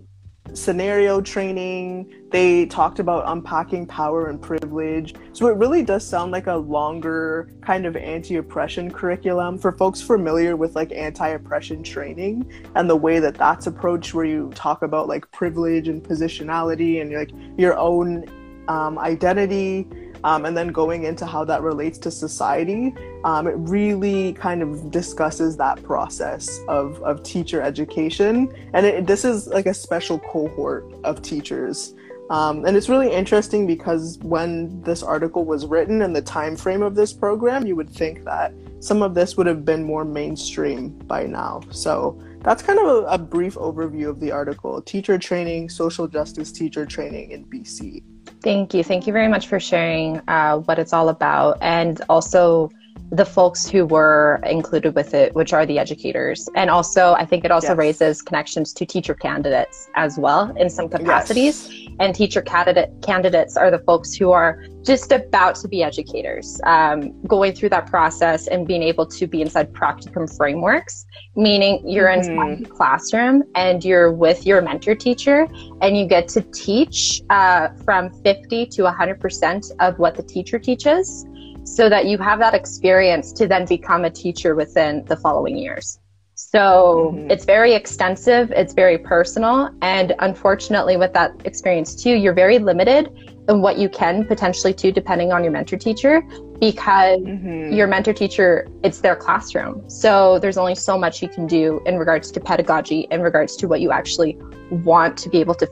scenario 0.53 1.22
training. 1.22 2.13
They 2.32 2.65
talked 2.65 3.00
about 3.00 3.24
unpacking 3.27 3.88
power 3.88 4.29
and 4.29 4.41
privilege. 4.41 5.15
So 5.34 5.48
it 5.48 5.58
really 5.58 5.84
does 5.84 6.06
sound 6.06 6.32
like 6.32 6.48
a 6.48 6.56
longer 6.56 7.50
kind 7.62 7.86
of 7.86 7.96
anti 7.96 8.36
oppression 8.38 8.91
curriculum 8.91 9.58
for 9.58 9.72
folks 9.72 10.01
familiar 10.01 10.56
with 10.56 10.75
like 10.75 10.91
anti 10.91 11.29
oppression 11.29 11.84
training 11.84 12.51
and 12.75 12.89
the 12.89 12.96
way 12.96 13.20
that 13.20 13.36
that's 13.36 13.68
approached, 13.68 14.13
where 14.13 14.25
you 14.25 14.51
talk 14.56 14.82
about 14.82 15.08
like 15.08 15.29
privilege 15.32 15.88
and 15.88 16.03
positionality 16.03 17.01
and 17.01 17.13
like 17.13 17.32
your 17.58 17.77
own 17.77 18.25
um, 18.68 19.00
identity 19.00 19.88
um, 20.24 20.46
and 20.46 20.56
then 20.56 20.70
going 20.70 21.04
into 21.04 21.26
how 21.26 21.44
that 21.46 21.62
relates 21.62 21.98
to 22.00 22.12
society, 22.12 22.94
um, 23.24 23.48
it 23.48 23.56
really 23.58 24.34
kind 24.34 24.62
of 24.62 24.92
discusses 24.92 25.58
that 25.58 25.82
process 25.84 26.60
of, 26.68 27.02
of 27.04 27.24
teacher 27.24 27.62
education. 27.62 28.54
And 28.74 28.86
it, 28.86 29.08
this 29.08 29.26
is 29.26 29.48
like 29.48 29.66
a 29.66 29.74
special 29.74 30.20
cohort 30.20 30.92
of 31.04 31.22
teachers. 31.22 31.94
Um, 32.30 32.66
and 32.66 32.78
it's 32.78 32.90
really 32.90 33.12
interesting 33.12 33.66
because 33.66 34.20
when 34.20 34.82
this 34.84 35.02
article 35.02 35.46
was 35.46 35.66
written 35.66 36.04
and 36.04 36.16
the 36.16 36.22
time 36.22 36.56
frame 36.56 36.84
of 36.84 36.94
this 36.94 37.12
program, 37.12 37.66
you 37.66 37.76
would 37.76 37.90
think 37.90 38.24
that 38.26 38.54
some 38.80 39.02
of 39.02 39.16
this 39.16 39.36
would 39.36 39.48
have 39.48 39.66
been 39.66 39.84
more 39.84 40.06
mainstream 40.06 40.90
by 40.90 41.26
now. 41.26 41.62
So 41.72 42.22
that's 42.42 42.62
kind 42.62 42.80
of 42.80 42.86
a, 42.86 43.08
a 43.08 43.18
brief 43.18 43.56
overview 43.56 44.10
of 44.10 44.20
the 44.20 44.32
article 44.32 44.82
teacher 44.82 45.18
training, 45.18 45.70
social 45.70 46.08
justice 46.08 46.52
teacher 46.52 46.86
training 46.86 47.32
in 47.32 47.46
BC. 47.46 48.04
Thank 48.41 48.74
you. 48.74 48.84
Thank 48.84 49.05
you 49.05 49.13
very 49.13 49.27
much 49.27 49.48
for 49.48 49.60
sharing 49.60 50.22
uh, 50.27 50.60
what 50.60 50.79
it's 50.79 50.93
all 50.93 51.10
about 51.10 51.58
and 51.62 52.01
also 52.08 52.72
the 53.12 53.25
folks 53.25 53.68
who 53.68 53.86
were 53.86 54.39
included 54.46 54.94
with 54.94 55.13
it, 55.13 55.34
which 55.34 55.51
are 55.51 55.66
the 55.66 55.80
educators. 55.80 56.48
And 56.56 56.70
also, 56.70 57.13
I 57.13 57.25
think 57.25 57.44
it 57.44 57.51
also 57.51 57.70
yes. 57.70 57.78
raises 57.78 58.22
connections 58.22 58.72
to 58.74 58.86
teacher 58.86 59.16
candidates 59.16 59.89
as 59.96 60.20
well 60.20 60.56
in 60.58 60.70
some 60.70 60.89
capacities. 60.89 61.70
Yes. 61.72 61.89
And 62.00 62.13
teacher 62.13 62.42
candidate 62.42 62.92
candidates 63.01 63.58
are 63.58 63.72
the 63.72 63.80
folks 63.80 64.13
who 64.13 64.32
are 64.32 64.63
just 64.84 65.12
about 65.12 65.56
to 65.56 65.68
be 65.68 65.84
educators, 65.84 66.62
um, 66.66 67.20
going 67.24 67.54
through 67.54 67.70
that 67.70 67.88
process 67.88 68.48
and 68.48 68.68
being 68.68 68.84
able 68.84 69.06
to 69.08 69.28
be 69.28 69.42
inside 69.42 69.74
practicum 69.74 70.34
frameworks, 70.38 71.06
meaning 71.36 71.82
you're 71.88 72.08
mm-hmm. 72.08 72.30
inside 72.30 72.66
the 72.66 72.70
classroom 72.70 73.44
and 73.56 73.84
you're 73.84 74.12
with 74.12 74.46
your 74.46 74.62
mentor 74.62 74.96
teacher 74.96 75.48
and 75.82 75.98
you 75.98 76.08
get 76.08 76.28
to 76.28 76.42
teach 76.54 77.22
uh, 77.32 77.70
from 77.84 78.12
50 78.24 78.68
to 78.68 78.84
100% 78.84 79.72
of 79.80 79.98
what 79.98 80.16
the 80.16 80.24
teacher 80.24 80.60
teaches 80.60 81.25
so 81.63 81.89
that 81.89 82.06
you 82.06 82.18
have 82.18 82.39
that 82.39 82.54
experience 82.54 83.32
to 83.34 83.48
then 83.48 83.66
become 83.66 84.06
a 84.06 84.10
teacher 84.10 84.56
within 84.56 85.06
the 85.06 85.16
following 85.16 85.58
years. 85.58 86.00
So 86.36 87.13
mm-hmm. 87.13 87.32
it's 87.32 87.44
very 87.44 87.74
extensive, 87.74 88.51
it's 88.51 88.74
very 88.74 88.98
personal, 88.98 89.72
and 89.82 90.16
unfortunately, 90.20 90.96
with 90.96 91.13
that 91.13 91.34
experience 91.44 92.01
too, 92.01 92.12
you're 92.12 92.34
very 92.34 92.60
limited 92.60 93.12
in 93.50 93.62
what 93.62 93.78
you 93.78 93.89
can 93.89 94.25
potentially 94.25 94.74
do 94.74 94.92
depending 94.92 95.34
on 95.34 95.44
your 95.44 95.51
mentor 95.51 95.78
teacher 95.78 96.24
because 96.60 97.22
mm-hmm. 97.22 97.74
your 97.74 97.88
mentor 97.88 98.13
teacher 98.13 98.68
it's 98.84 99.00
their 99.00 99.16
classroom 99.16 99.88
so 99.89 100.39
there's 100.39 100.58
only 100.58 100.75
so 100.75 100.98
much 100.98 101.22
you 101.22 101.30
can 101.30 101.48
do 101.48 101.82
in 101.86 101.98
regards 101.98 102.32
to 102.32 102.39
pedagogy 102.39 103.08
in 103.12 103.22
regards 103.22 103.56
to 103.56 103.68
what 103.68 103.82
you 103.82 103.92
actually 103.92 104.38
want 104.70 105.18
to 105.18 105.30
be 105.30 105.39
able 105.39 105.56
to 105.56 105.66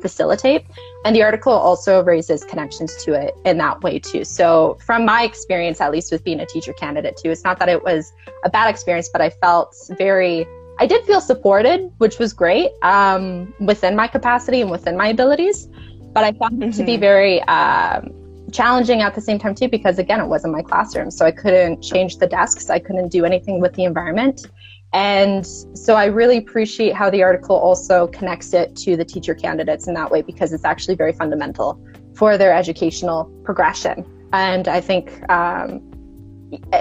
facilitate 0.00 0.64
and 1.04 1.14
the 1.14 1.22
article 1.22 1.52
also 1.52 2.02
raises 2.02 2.44
connections 2.44 2.94
to 3.04 3.12
it 3.12 3.34
in 3.44 3.56
that 3.56 3.80
way 3.82 3.98
too 3.98 4.24
so 4.24 4.76
from 4.84 5.04
my 5.04 5.22
experience 5.22 5.80
at 5.80 5.92
least 5.92 6.10
with 6.10 6.24
being 6.24 6.40
a 6.40 6.46
teacher 6.46 6.72
candidate 6.72 7.16
too 7.16 7.30
it's 7.30 7.44
not 7.44 7.58
that 7.58 7.68
it 7.68 7.82
was 7.82 8.12
a 8.44 8.50
bad 8.50 8.68
experience 8.68 9.08
but 9.08 9.20
i 9.20 9.30
felt 9.30 9.74
very 9.96 10.46
i 10.80 10.86
did 10.86 11.04
feel 11.04 11.20
supported 11.20 11.90
which 11.98 12.18
was 12.18 12.32
great 12.32 12.70
um, 12.82 13.54
within 13.60 13.94
my 13.94 14.08
capacity 14.08 14.60
and 14.60 14.70
within 14.70 14.96
my 14.96 15.08
abilities 15.08 15.68
but 16.12 16.24
i 16.24 16.32
found 16.32 16.54
mm-hmm. 16.54 16.70
it 16.70 16.74
to 16.74 16.84
be 16.84 16.94
mm-hmm. 16.94 17.00
very 17.00 17.42
um, 17.44 18.25
challenging 18.52 19.02
at 19.02 19.14
the 19.14 19.20
same 19.20 19.38
time 19.38 19.54
too 19.54 19.68
because 19.68 19.98
again 19.98 20.20
it 20.20 20.26
wasn't 20.26 20.52
my 20.52 20.62
classroom 20.62 21.10
so 21.10 21.24
i 21.24 21.30
couldn't 21.30 21.82
change 21.82 22.18
the 22.18 22.26
desks. 22.26 22.70
I 22.70 22.78
couldn't 22.78 23.08
do 23.08 23.24
anything 23.24 23.60
with 23.60 23.74
the 23.74 23.84
environment. 23.84 24.46
And 24.92 25.46
so 25.46 25.94
i 25.94 26.06
really 26.06 26.38
appreciate 26.38 26.94
how 26.94 27.10
the 27.10 27.22
article 27.22 27.56
also 27.56 28.06
connects 28.08 28.52
it 28.54 28.76
to 28.76 28.96
the 28.96 29.04
teacher 29.04 29.34
candidates 29.34 29.88
in 29.88 29.94
that 29.94 30.10
way 30.10 30.22
because 30.22 30.52
it's 30.52 30.64
actually 30.64 30.94
very 30.94 31.12
fundamental 31.12 31.80
for 32.14 32.38
their 32.38 32.54
educational 32.54 33.24
progression. 33.44 34.04
And 34.32 34.68
i 34.68 34.80
think 34.80 35.28
um, 35.30 35.95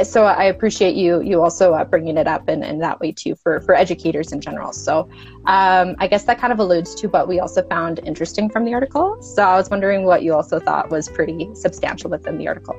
so 0.04 0.26
I 0.26 0.46
appreciate 0.46 0.96
you 0.96 1.22
you 1.22 1.42
also 1.42 1.74
uh, 1.74 1.84
bringing 1.84 2.18
it 2.18 2.28
up 2.28 2.48
in, 2.50 2.64
in 2.64 2.80
that 2.80 3.00
way 3.00 3.12
too 3.12 3.36
for 3.36 3.62
for 3.62 3.76
educators 3.76 4.32
in 4.32 4.42
general. 4.42 4.72
So 4.74 5.10
um, 5.46 5.96
I 6.00 6.08
guess 6.08 6.24
that 6.26 6.40
kind 6.40 6.54
of 6.54 6.60
alludes 6.60 6.94
to 6.96 7.08
what 7.08 7.28
we 7.28 7.40
also 7.40 7.64
found 7.68 8.00
interesting 8.06 8.50
from 8.50 8.66
the 8.66 8.74
article. 8.74 9.22
So 9.22 9.44
I 9.44 9.56
was 9.56 9.70
wondering 9.70 10.04
what 10.04 10.24
you 10.24 10.34
also 10.34 10.60
thought 10.60 10.90
was 10.90 11.10
pretty 11.10 11.50
substantial 11.56 12.10
within 12.10 12.38
the 12.38 12.48
article. 12.48 12.76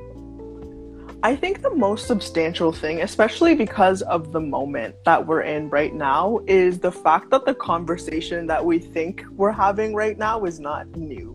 I 1.23 1.35
think 1.35 1.63
the 1.63 1.75
most 1.75 2.07
substantial 2.07 2.73
thing, 2.73 3.01
especially 3.01 3.57
because 3.57 4.03
of 4.03 4.31
the 4.31 4.41
moment 4.41 4.95
that 5.05 5.27
we're 5.27 5.43
in 5.43 5.69
right 5.71 5.93
now, 5.93 6.39
is 6.47 6.79
the 6.79 6.93
fact 6.93 7.31
that 7.31 7.45
the 7.47 7.55
conversation 7.55 8.47
that 8.47 8.65
we 8.65 8.79
think 8.79 9.25
we're 9.33 9.51
having 9.51 9.95
right 9.95 10.17
now 10.17 10.45
is 10.45 10.61
not 10.61 10.87
new. 10.95 11.35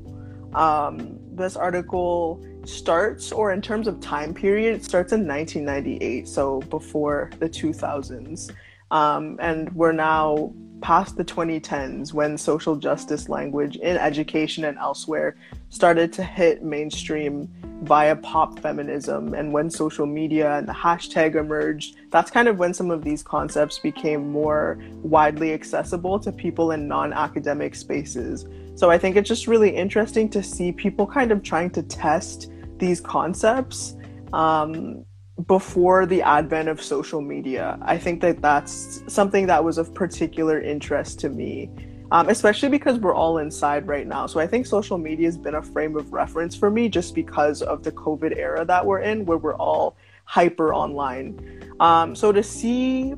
Um, 0.54 1.20
this 1.34 1.58
article 1.58 2.42
starts, 2.66 3.32
or 3.32 3.52
in 3.52 3.62
terms 3.62 3.88
of 3.88 4.00
time 4.00 4.34
period, 4.34 4.76
it 4.76 4.84
starts 4.84 5.14
in 5.14 5.28
1998, 5.28 6.28
so 6.28 6.62
before 6.70 7.32
the 7.40 7.50
2000s. 7.50 8.52
Um, 8.92 9.38
and 9.42 9.74
we're 9.74 9.94
now 9.94 10.54
past 10.82 11.16
the 11.16 11.24
2010s 11.24 12.12
when 12.12 12.38
social 12.38 12.76
justice 12.76 13.30
language 13.30 13.76
in 13.78 13.98
education 13.98 14.66
and 14.66 14.78
elsewhere 14.78 15.36
started 15.70 16.12
to 16.12 16.24
hit 16.24 16.64
mainstream 16.64 17.48
via 17.84 18.16
pop 18.16 18.60
feminism 18.60 19.34
and 19.34 19.54
when 19.54 19.70
social 19.70 20.06
media 20.06 20.58
and 20.58 20.68
the 20.68 20.74
hashtag 20.74 21.36
emerged 21.36 21.98
that's 22.10 22.30
kind 22.30 22.48
of 22.48 22.58
when 22.58 22.74
some 22.74 22.92
of 22.92 23.04
these 23.04 23.24
concepts 23.24 23.80
became 23.80 24.32
more 24.32 24.80
widely 25.04 25.54
accessible 25.54 26.20
to 26.20 26.32
people 26.32 26.72
in 26.72 26.88
non-academic 26.88 27.76
spaces 27.76 28.46
so 28.76 28.90
I 28.90 28.98
think 28.98 29.16
it's 29.16 29.28
just 29.28 29.48
really 29.48 29.70
interesting 29.70 30.30
to 30.30 30.42
see 30.42 30.72
people 30.72 31.06
kind 31.06 31.32
of 31.32 31.44
trying 31.44 31.70
to 31.72 31.84
test 31.84 32.52
these 32.78 33.00
concepts 33.00 33.96
um, 34.34 35.06
before 35.48 36.06
the 36.06 36.22
advent 36.22 36.70
of 36.70 36.82
social 36.82 37.22
media. 37.22 37.78
I 37.82 37.98
think 37.98 38.22
that 38.22 38.42
that's 38.42 39.04
something 39.08 39.48
that 39.48 39.64
was 39.64 39.78
of 39.78 39.94
particular 39.94 40.62
interest 40.62 41.20
to 41.22 41.30
me, 41.30 41.70
um, 42.12 42.30
especially 42.30 42.70
because 42.70 42.98
we're 43.00 43.16
all 43.16 43.38
inside 43.38 43.88
right 43.88 44.08
now. 44.08 44.28
So 44.28 44.40
I 44.40 44.48
think 44.48 44.66
social 44.66 44.98
media 44.98 45.28
has 45.28 45.38
been 45.38 45.56
a 45.56 45.62
frame 45.62 45.96
of 45.96 46.12
reference 46.14 46.56
for 46.56 46.70
me 46.70 46.90
just 46.90 47.16
because 47.16 47.62
of 47.62 47.84
the 47.84 47.92
COVID 47.92 48.38
era 48.38 48.66
that 48.66 48.86
we're 48.86 49.00
in, 49.00 49.26
where 49.26 49.38
we're 49.38 49.56
all 49.56 49.96
hyper 50.26 50.74
online. 50.74 51.76
Um, 51.80 52.16
so 52.16 52.32
to 52.32 52.44
see 52.44 53.14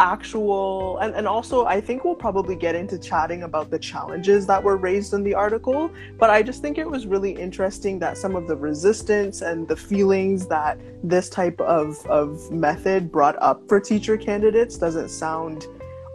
actual 0.00 0.98
and, 0.98 1.14
and 1.14 1.26
also 1.26 1.64
i 1.66 1.80
think 1.80 2.04
we'll 2.04 2.14
probably 2.14 2.54
get 2.54 2.74
into 2.74 2.98
chatting 2.98 3.42
about 3.42 3.70
the 3.70 3.78
challenges 3.78 4.46
that 4.46 4.62
were 4.62 4.76
raised 4.76 5.12
in 5.12 5.24
the 5.24 5.34
article 5.34 5.90
but 6.18 6.30
i 6.30 6.42
just 6.42 6.62
think 6.62 6.78
it 6.78 6.88
was 6.88 7.06
really 7.06 7.32
interesting 7.32 7.98
that 7.98 8.16
some 8.16 8.36
of 8.36 8.46
the 8.46 8.56
resistance 8.56 9.42
and 9.42 9.66
the 9.66 9.76
feelings 9.76 10.46
that 10.46 10.78
this 11.02 11.28
type 11.28 11.60
of, 11.60 12.04
of 12.06 12.50
method 12.50 13.10
brought 13.10 13.36
up 13.42 13.60
for 13.68 13.80
teacher 13.80 14.16
candidates 14.16 14.78
doesn't 14.78 15.08
sound 15.08 15.66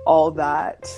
all 0.05 0.31
that 0.31 0.89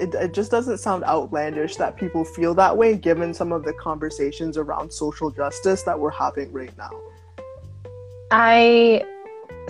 it, 0.00 0.14
it 0.14 0.32
just 0.32 0.50
doesn't 0.50 0.78
sound 0.78 1.04
outlandish 1.04 1.76
that 1.76 1.96
people 1.96 2.24
feel 2.24 2.54
that 2.54 2.76
way 2.76 2.96
given 2.96 3.34
some 3.34 3.52
of 3.52 3.64
the 3.64 3.72
conversations 3.74 4.56
around 4.56 4.92
social 4.92 5.30
justice 5.30 5.82
that 5.82 5.98
we're 5.98 6.10
having 6.10 6.50
right 6.52 6.76
now. 6.78 6.90
I 8.30 9.04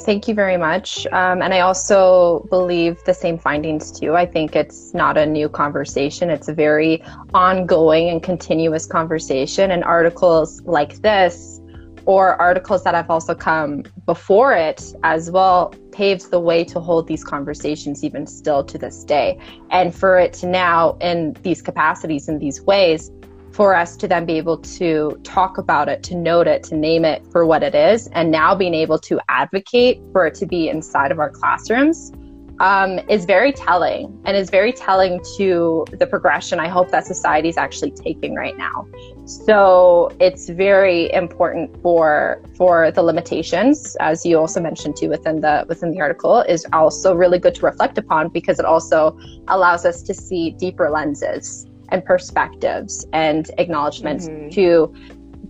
Thank 0.01 0.27
you 0.27 0.35
very 0.35 0.57
much. 0.57 1.07
Um, 1.09 1.43
and 1.43 1.55
I 1.55 1.61
also 1.61 2.47
believe 2.51 3.03
the 3.05 3.15
same 3.15 3.39
findings 3.39 3.93
too. 3.93 4.17
I 4.17 4.27
think 4.27 4.57
it's 4.57 4.95
not 4.95 5.17
a 5.17 5.27
new 5.27 5.49
conversation, 5.49 6.31
it's 6.31 6.49
a 6.49 6.55
very 6.55 7.05
ongoing 7.35 8.09
and 8.09 8.23
continuous 8.23 8.87
conversation. 8.87 9.71
And 9.71 9.85
articles 9.85 10.63
like 10.63 10.97
this, 11.03 11.61
or 12.05 12.41
articles 12.41 12.83
that 12.85 12.95
have 12.95 13.11
also 13.11 13.35
come 13.35 13.85
before 14.07 14.55
it 14.55 14.95
as 15.05 15.31
well, 15.31 15.75
paves 15.93 16.29
the 16.29 16.41
way 16.41 16.65
to 16.65 16.81
hold 16.81 17.07
these 17.07 17.23
conversations 17.23 18.03
even 18.03 18.27
still 18.27 18.65
to 18.65 18.79
this 18.79 19.05
day. 19.05 19.39
And 19.71 19.95
for 19.95 20.19
it 20.19 20.33
to 20.35 20.47
now, 20.47 20.97
in 21.01 21.37
these 21.43 21.63
capacities, 21.63 22.29
in 22.29 22.39
these 22.39 22.63
ways, 22.63 23.11
for 23.53 23.75
us 23.75 23.97
to 23.99 24.09
then 24.09 24.25
be 24.25 24.39
able 24.39 24.59
to 24.59 25.19
talk 25.25 25.59
about 25.59 25.89
it, 25.89 26.03
to 26.05 26.15
note 26.15 26.47
it, 26.47 26.63
to 26.65 26.77
name 26.77 27.05
it 27.05 27.25
for 27.31 27.45
what 27.45 27.63
it 27.63 27.75
is, 27.75 28.09
and 28.13 28.31
now 28.31 28.55
being 28.55 28.75
able 28.75 28.99
to 28.99 29.21
advocate 29.29 30.01
for 30.13 30.27
it 30.27 30.35
to 30.35 30.47
be 30.47 30.69
inside 30.69 31.13
of 31.13 31.19
our 31.19 31.31
classrooms 31.31 32.13
um, 32.61 33.01
is 33.09 33.25
very 33.25 33.53
telling 33.53 34.21
and 34.25 34.37
is 34.37 34.49
very 34.49 34.73
telling 34.73 35.21
to 35.37 35.85
the 35.99 36.07
progression 36.07 36.61
I 36.61 36.69
hope 36.69 36.91
that 36.91 37.07
society 37.07 37.49
is 37.49 37.57
actually 37.57 37.91
taking 37.91 38.35
right 38.35 38.57
now. 38.57 38.87
So 39.25 40.15
it's 40.21 40.49
very 40.49 41.13
important 41.13 41.77
for 41.83 42.43
for 42.57 42.93
the 42.93 43.03
limitations, 43.03 43.97
as 44.01 44.25
you 44.25 44.39
also 44.39 44.61
mentioned 44.61 44.97
too 44.97 45.09
within 45.09 45.41
the 45.41 45.65
within 45.69 45.91
the 45.91 46.01
article, 46.01 46.41
is 46.41 46.65
also 46.73 47.15
really 47.15 47.39
good 47.39 47.55
to 47.57 47.67
reflect 47.67 47.99
upon 47.99 48.29
because 48.29 48.59
it 48.59 48.65
also 48.65 49.19
allows 49.49 49.85
us 49.85 50.03
to 50.03 50.15
see 50.15 50.53
deeper 50.53 50.89
lenses 50.89 51.67
and 51.93 52.05
perspectives 52.05 53.07
and 53.13 53.51
acknowledgments 53.59 54.27
mm-hmm. 54.27 54.49
to 54.51 54.93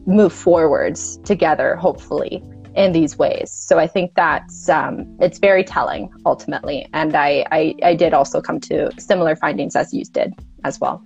move 0.07 0.33
forwards 0.33 1.19
together, 1.19 1.77
hopefully 1.77 2.43
in 2.75 2.93
these 2.93 3.17
ways. 3.17 3.51
So 3.51 3.79
I 3.79 3.87
think 3.87 4.15
that's 4.15 4.69
um, 4.69 5.07
it's 5.21 5.39
very 5.39 5.65
telling 5.65 6.13
ultimately, 6.27 6.89
and 6.93 7.15
I, 7.15 7.47
I 7.51 7.75
I 7.83 7.95
did 7.95 8.13
also 8.13 8.41
come 8.41 8.61
to 8.61 8.91
similar 8.99 9.37
findings 9.37 9.77
as 9.77 9.95
you 9.95 10.05
did 10.05 10.35
as 10.65 10.81
well, 10.81 11.05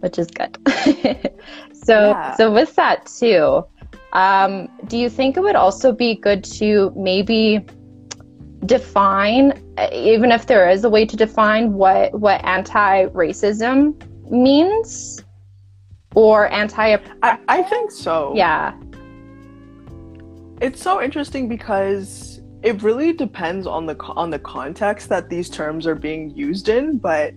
which 0.00 0.18
is 0.18 0.28
good. 0.28 0.56
so 1.72 2.10
yeah. 2.10 2.34
so 2.36 2.52
with 2.52 2.74
that 2.76 3.06
too, 3.06 3.64
um, 4.12 4.68
do 4.86 4.96
you 4.96 5.10
think 5.10 5.36
it 5.36 5.40
would 5.40 5.56
also 5.56 5.92
be 5.92 6.14
good 6.14 6.44
to 6.44 6.92
maybe 6.96 7.66
define 8.66 9.62
even 9.92 10.30
if 10.30 10.46
there 10.46 10.68
is 10.68 10.84
a 10.84 10.90
way 10.90 11.06
to 11.06 11.16
define 11.16 11.72
what 11.72 12.12
what 12.18 12.44
anti-racism 12.44 13.94
means 14.30 15.24
or 16.14 16.48
anti 16.52 16.96
I, 17.22 17.38
I 17.48 17.62
think 17.62 17.90
so 17.90 18.32
yeah 18.36 18.74
it's 20.60 20.82
so 20.82 21.02
interesting 21.02 21.48
because 21.48 22.42
it 22.62 22.82
really 22.82 23.14
depends 23.14 23.66
on 23.66 23.86
the 23.86 23.96
on 23.98 24.28
the 24.28 24.38
context 24.38 25.08
that 25.08 25.30
these 25.30 25.48
terms 25.48 25.86
are 25.86 25.94
being 25.94 26.30
used 26.36 26.68
in 26.68 26.98
but 26.98 27.34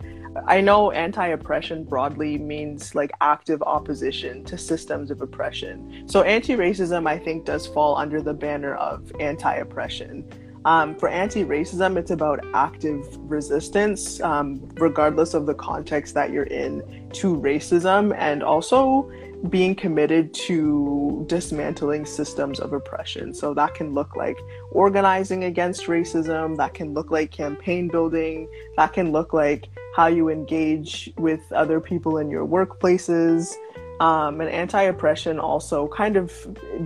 I 0.48 0.62
know 0.62 0.92
anti 0.92 1.28
oppression 1.28 1.84
broadly 1.84 2.38
means 2.38 2.96
like 2.96 3.12
active 3.22 3.62
opposition 3.62 4.44
to 4.46 4.58
systems 4.58 5.12
of 5.12 5.22
oppression. 5.22 6.08
So 6.08 6.24
anti 6.24 6.56
racism, 6.56 7.08
I 7.08 7.20
think, 7.20 7.46
does 7.46 7.68
fall 7.68 7.96
under 7.96 8.22
the 8.22 8.34
banner 8.34 8.76
of 8.76 9.12
anti 9.20 9.56
oppression. 9.58 10.28
Um, 10.66 10.96
for 10.96 11.10
anti 11.10 11.44
racism, 11.44 11.98
it's 11.98 12.12
about 12.12 12.46
active 12.54 13.06
resistance, 13.30 14.22
um, 14.22 14.62
regardless 14.76 15.34
of 15.34 15.46
the 15.46 15.54
context 15.54 16.14
that 16.14 16.32
you're 16.32 16.44
in, 16.44 17.10
to 17.14 17.36
racism, 17.36 18.16
and 18.18 18.44
also 18.44 19.12
being 19.50 19.76
committed 19.76 20.34
to 20.34 21.26
dismantling 21.28 22.06
systems 22.06 22.62
of 22.62 22.72
oppression. 22.72 23.34
So 23.34 23.54
that 23.56 23.74
can 23.74 23.94
look 23.94 24.16
like 24.16 24.38
organizing 24.72 25.44
against 25.44 25.88
racism, 25.88 26.56
that 26.58 26.74
can 26.74 26.94
look 26.94 27.12
like 27.12 27.32
campaign 27.32 27.90
building, 27.90 28.48
that 28.78 28.94
can 28.94 29.12
look 29.12 29.34
like 29.34 29.68
how 29.96 30.08
you 30.08 30.30
engage 30.30 31.12
with 31.18 31.42
other 31.52 31.82
people 31.82 32.20
in 32.20 32.30
your 32.30 32.48
workplaces. 32.48 33.54
Um, 34.00 34.40
and 34.40 34.50
anti 34.50 34.84
oppression 34.84 35.40
also 35.40 35.90
kind 35.90 36.16
of 36.16 36.32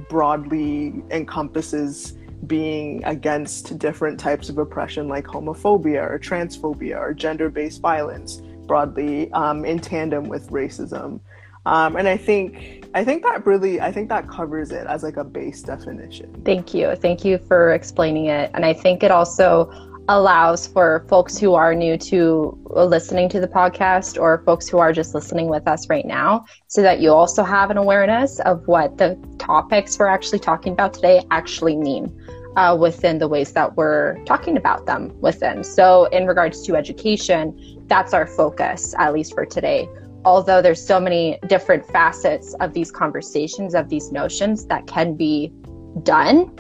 broadly 0.09 1.03
encompasses 1.11 2.17
being 2.45 3.03
against 3.03 3.77
different 3.79 4.19
types 4.19 4.49
of 4.49 4.57
oppression 4.57 5.07
like 5.07 5.25
homophobia 5.25 6.07
or 6.09 6.19
transphobia 6.19 6.97
or 6.99 7.13
gender 7.13 7.49
based 7.49 7.81
violence 7.81 8.41
broadly 8.67 9.31
um, 9.31 9.65
in 9.65 9.79
tandem 9.79 10.25
with 10.25 10.49
racism. 10.49 11.19
Um, 11.65 11.97
and 11.97 12.07
I 12.07 12.15
think 12.15 12.85
I 12.93 13.03
think 13.03 13.23
that 13.23 13.45
really 13.45 13.81
I 13.81 13.91
think 13.91 14.07
that 14.09 14.29
covers 14.29 14.71
it 14.71 14.87
as 14.87 15.03
like 15.03 15.17
a 15.17 15.23
base 15.23 15.61
definition. 15.61 16.41
Thank 16.45 16.73
you, 16.73 16.95
thank 16.95 17.25
you 17.25 17.37
for 17.39 17.73
explaining 17.73 18.27
it, 18.27 18.51
and 18.53 18.63
I 18.63 18.73
think 18.73 19.03
it 19.03 19.11
also 19.11 19.69
allows 20.09 20.67
for 20.67 21.05
folks 21.09 21.37
who 21.37 21.53
are 21.53 21.75
new 21.75 21.97
to 21.97 22.57
listening 22.69 23.27
to 23.29 23.39
the 23.39 23.47
podcast 23.47 24.19
or 24.19 24.41
folks 24.45 24.67
who 24.67 24.77
are 24.77 24.93
just 24.93 25.13
listening 25.13 25.49
with 25.49 25.67
us 25.67 25.89
right 25.89 26.05
now 26.05 26.45
so 26.67 26.81
that 26.81 26.99
you 26.99 27.11
also 27.11 27.43
have 27.43 27.69
an 27.71 27.77
awareness 27.77 28.39
of 28.41 28.65
what 28.67 28.97
the 28.97 29.17
topics 29.37 29.99
we're 29.99 30.07
actually 30.07 30.39
talking 30.39 30.71
about 30.71 30.93
today 30.93 31.21
actually 31.31 31.75
mean 31.75 32.15
uh, 32.55 32.75
within 32.75 33.19
the 33.19 33.27
ways 33.27 33.51
that 33.51 33.75
we're 33.75 34.17
talking 34.25 34.57
about 34.57 34.85
them 34.85 35.13
within. 35.21 35.63
So, 35.63 36.05
in 36.05 36.25
regards 36.25 36.63
to 36.63 36.75
education, 36.75 37.85
that's 37.87 38.13
our 38.13 38.25
focus, 38.25 38.95
at 38.97 39.13
least 39.13 39.33
for 39.33 39.45
today. 39.45 39.87
Although 40.25 40.61
there's 40.61 40.83
so 40.83 40.99
many 40.99 41.37
different 41.47 41.85
facets 41.85 42.55
of 42.59 42.73
these 42.73 42.91
conversations, 42.91 43.75
of 43.75 43.89
these 43.89 44.11
notions 44.11 44.65
that 44.65 44.87
can 44.87 45.15
be 45.15 45.53
done, 46.01 46.51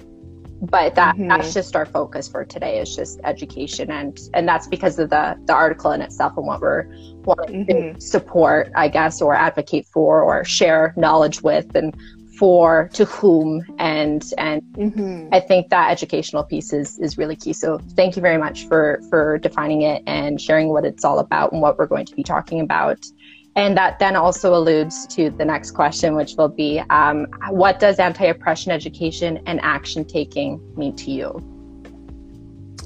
but 0.61 0.95
that 0.95 1.15
mm-hmm. 1.15 1.27
that's 1.27 1.53
just 1.53 1.75
our 1.75 1.85
focus 1.85 2.27
for 2.27 2.43
today 2.43 2.79
is 2.79 2.95
just 2.95 3.19
education 3.23 3.91
and 3.91 4.19
and 4.33 4.47
that's 4.47 4.67
because 4.67 4.97
of 4.97 5.09
the 5.09 5.39
the 5.45 5.53
article 5.53 5.91
in 5.91 6.01
itself 6.01 6.35
and 6.37 6.47
what 6.47 6.61
we're 6.61 6.85
wanting 7.23 7.65
mm-hmm. 7.65 7.95
to 7.95 8.01
support 8.01 8.71
i 8.75 8.87
guess 8.87 9.21
or 9.21 9.35
advocate 9.35 9.85
for 9.87 10.21
or 10.23 10.43
share 10.43 10.93
knowledge 10.97 11.41
with 11.41 11.75
and 11.75 11.95
for 12.37 12.89
to 12.93 13.05
whom 13.05 13.63
and 13.79 14.31
and 14.37 14.61
mm-hmm. 14.73 15.27
i 15.31 15.39
think 15.39 15.69
that 15.69 15.91
educational 15.91 16.43
piece 16.43 16.73
is 16.73 16.97
is 16.99 17.17
really 17.17 17.35
key 17.35 17.53
so 17.53 17.79
thank 17.95 18.15
you 18.15 18.21
very 18.21 18.37
much 18.37 18.67
for 18.67 18.99
for 19.09 19.37
defining 19.39 19.81
it 19.81 20.01
and 20.07 20.39
sharing 20.39 20.69
what 20.69 20.85
it's 20.85 21.03
all 21.03 21.19
about 21.19 21.51
and 21.51 21.61
what 21.61 21.77
we're 21.77 21.87
going 21.87 22.05
to 22.05 22.15
be 22.15 22.23
talking 22.23 22.59
about 22.59 23.05
and 23.57 23.75
that 23.75 23.99
then 23.99 24.15
also 24.15 24.55
alludes 24.55 25.05
to 25.07 25.29
the 25.31 25.43
next 25.43 25.71
question 25.71 26.15
which 26.15 26.35
will 26.37 26.47
be 26.47 26.81
um, 26.89 27.27
what 27.49 27.79
does 27.79 27.99
anti-oppression 27.99 28.71
education 28.71 29.41
and 29.45 29.59
action 29.61 30.05
taking 30.05 30.61
mean 30.77 30.95
to 30.95 31.11
you 31.11 31.43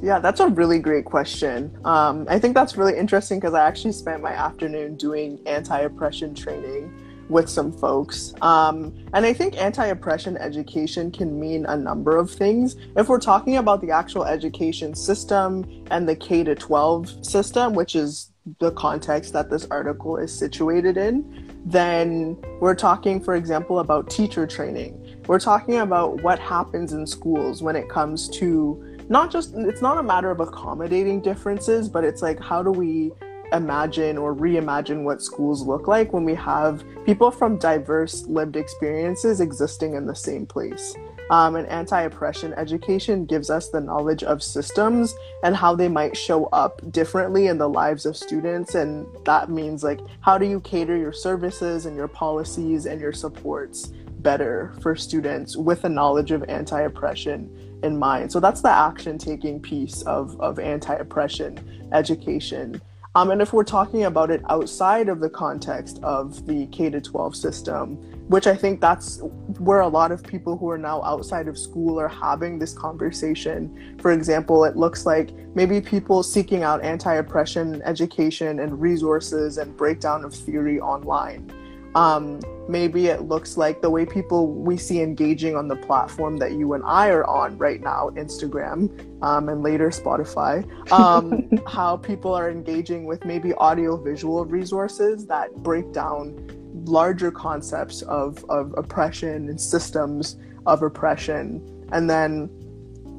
yeah, 0.04 0.18
that's 0.18 0.40
a 0.40 0.48
really 0.48 0.80
great 0.80 1.06
question. 1.06 1.78
Um, 1.86 2.26
I 2.28 2.40
think 2.40 2.56
that's 2.56 2.76
really 2.76 2.98
interesting 2.98 3.40
because 3.40 3.54
I 3.54 3.68
actually 3.68 3.92
spent 3.92 4.24
my 4.24 4.32
afternoon 4.32 4.96
doing 4.96 5.40
anti 5.46 5.82
oppression 5.82 6.34
training 6.34 6.92
with 7.30 7.48
some 7.48 7.72
folks. 7.72 8.34
Um, 8.42 8.94
and 9.14 9.26
I 9.26 9.34
think 9.34 9.58
anti 9.58 9.86
oppression 9.86 10.38
education 10.38 11.12
can 11.12 11.40
mean 11.40 11.66
a 11.68 11.78
number 11.78 12.18
of 12.18 12.32
things. 12.32 12.76
If 12.96 13.10
we're 13.10 13.20
talking 13.20 13.58
about 13.58 13.82
the 13.82 13.92
actual 13.92 14.26
education 14.26 14.96
system 14.96 15.86
and 15.92 16.10
the 16.10 16.16
K 16.16 16.44
to 16.44 16.56
12 16.56 17.24
system, 17.24 17.74
which 17.74 17.96
is 17.96 18.31
the 18.60 18.72
context 18.72 19.34
that 19.34 19.50
this 19.50 19.68
article 19.70 20.18
is 20.18 20.36
situated 20.38 20.98
in, 20.98 21.52
then 21.66 22.38
we're 22.60 22.76
talking, 22.76 23.22
for 23.22 23.36
example, 23.36 23.80
about 23.80 24.10
teacher 24.10 24.48
training. 24.48 25.20
We're 25.28 25.40
talking 25.40 25.78
about 25.78 26.22
what 26.24 26.40
happens 26.40 26.94
in 26.94 27.06
schools 27.06 27.62
when 27.62 27.76
it 27.76 27.88
comes 27.88 28.28
to 28.30 28.98
not 29.10 29.32
just, 29.32 29.54
it's 29.56 29.82
not 29.82 29.98
a 29.98 30.04
matter 30.04 30.32
of 30.32 30.40
accommodating 30.40 31.22
differences, 31.22 31.88
but 31.88 32.04
it's 32.04 32.22
like, 32.22 32.40
how 32.40 32.64
do 32.64 32.72
we 32.72 33.12
imagine 33.52 34.18
or 34.18 34.34
reimagine 34.34 35.04
what 35.04 35.22
schools 35.22 35.62
look 35.62 35.88
like 35.88 36.14
when 36.14 36.24
we 36.24 36.34
have 36.34 36.84
people 37.06 37.32
from 37.32 37.58
diverse 37.58 38.26
lived 38.28 38.56
experiences 38.56 39.42
existing 39.42 39.96
in 39.96 40.06
the 40.06 40.16
same 40.16 40.46
place. 40.46 40.96
Um, 41.32 41.56
and 41.56 41.66
anti 41.68 42.02
oppression 42.02 42.54
education 42.56 43.24
gives 43.26 43.50
us 43.50 43.70
the 43.70 43.80
knowledge 43.80 44.22
of 44.22 44.44
systems 44.44 45.16
and 45.44 45.56
how 45.56 45.74
they 45.74 45.88
might 45.88 46.16
show 46.16 46.48
up 46.48 46.82
differently 46.92 47.48
in 47.48 47.58
the 47.58 47.70
lives 47.70 48.06
of 48.06 48.18
students. 48.18 48.76
And 48.76 49.08
that 49.24 49.50
means, 49.50 49.82
like, 49.82 50.02
how 50.20 50.38
do 50.38 50.46
you 50.46 50.60
cater 50.60 50.98
your 50.98 51.14
services 51.14 51.86
and 51.86 51.96
your 51.96 52.10
policies 52.10 52.86
and 52.86 53.00
your 53.00 53.14
supports 53.14 53.94
better 54.20 54.74
for 54.82 54.94
students 54.94 55.56
with 55.56 55.86
a 55.86 55.90
knowledge 55.90 56.32
of 56.32 56.44
anti 56.50 56.82
oppression 56.82 57.50
in 57.82 57.98
mind? 57.98 58.30
So 58.30 58.42
that's 58.42 58.62
the 58.62 58.70
action 58.70 59.18
taking 59.18 59.62
piece 59.62 60.02
of, 60.02 60.40
of 60.42 60.60
anti 60.60 60.94
oppression 60.94 61.58
education. 61.94 62.82
Um, 63.14 63.30
and 63.32 63.42
if 63.42 63.52
we're 63.52 63.66
talking 63.66 64.06
about 64.06 64.32
it 64.32 64.42
outside 64.50 65.10
of 65.10 65.20
the 65.20 65.30
context 65.30 66.00
of 66.02 66.46
the 66.48 66.66
K 66.68 66.90
12 66.90 67.36
system, 67.36 67.98
which 68.30 68.48
I 68.48 68.56
think 68.56 68.80
that's 68.80 69.20
where 69.60 69.82
a 69.82 69.88
lot 69.88 70.14
of 70.14 70.24
people 70.24 70.58
who 70.58 70.70
are 70.70 70.78
now 70.78 71.04
outside 71.04 71.50
of 71.50 71.58
school 71.58 72.00
are 72.00 72.08
having 72.08 72.58
this 72.58 72.74
conversation. 72.74 73.98
For 74.00 74.14
example, 74.14 74.64
it 74.64 74.78
looks 74.78 75.06
like 75.06 75.34
maybe 75.56 75.82
people 75.82 76.24
seeking 76.24 76.64
out 76.64 76.82
anti 76.84 77.16
oppression 77.16 77.82
education 77.82 78.60
and 78.60 78.80
resources 78.80 79.58
and 79.58 79.76
breakdown 79.76 80.24
of 80.24 80.34
theory 80.34 80.80
online. 80.80 81.52
Um, 81.96 82.40
maybe 82.72 83.08
it 83.08 83.24
looks 83.24 83.58
like 83.58 83.82
the 83.82 83.90
way 83.90 84.06
people 84.06 84.48
we 84.48 84.78
see 84.78 85.02
engaging 85.02 85.56
on 85.56 85.68
the 85.68 85.76
platform 85.76 86.38
that 86.38 86.54
you 86.54 86.74
and 86.74 86.84
I 86.86 87.10
are 87.10 87.26
on 87.26 87.58
right 87.58 87.82
now, 87.82 88.10
Instagram, 88.16 88.90
um, 89.22 89.50
and 89.50 89.62
later 89.62 89.90
Spotify, 89.90 90.66
um, 90.92 91.50
how 91.68 91.98
people 91.98 92.34
are 92.34 92.50
engaging 92.50 93.06
with 93.06 93.26
maybe 93.26 93.54
audio 93.56 93.98
visual 93.98 94.46
resources 94.46 95.26
that 95.28 95.54
break 95.58 95.92
down 95.92 96.48
larger 96.86 97.32
concepts 97.32 98.02
of, 98.04 98.44
of 98.50 98.74
oppression 98.78 99.50
and 99.50 99.60
systems 99.60 100.38
of 100.66 100.82
oppression. 100.82 101.62
And 101.92 102.10
then 102.10 102.50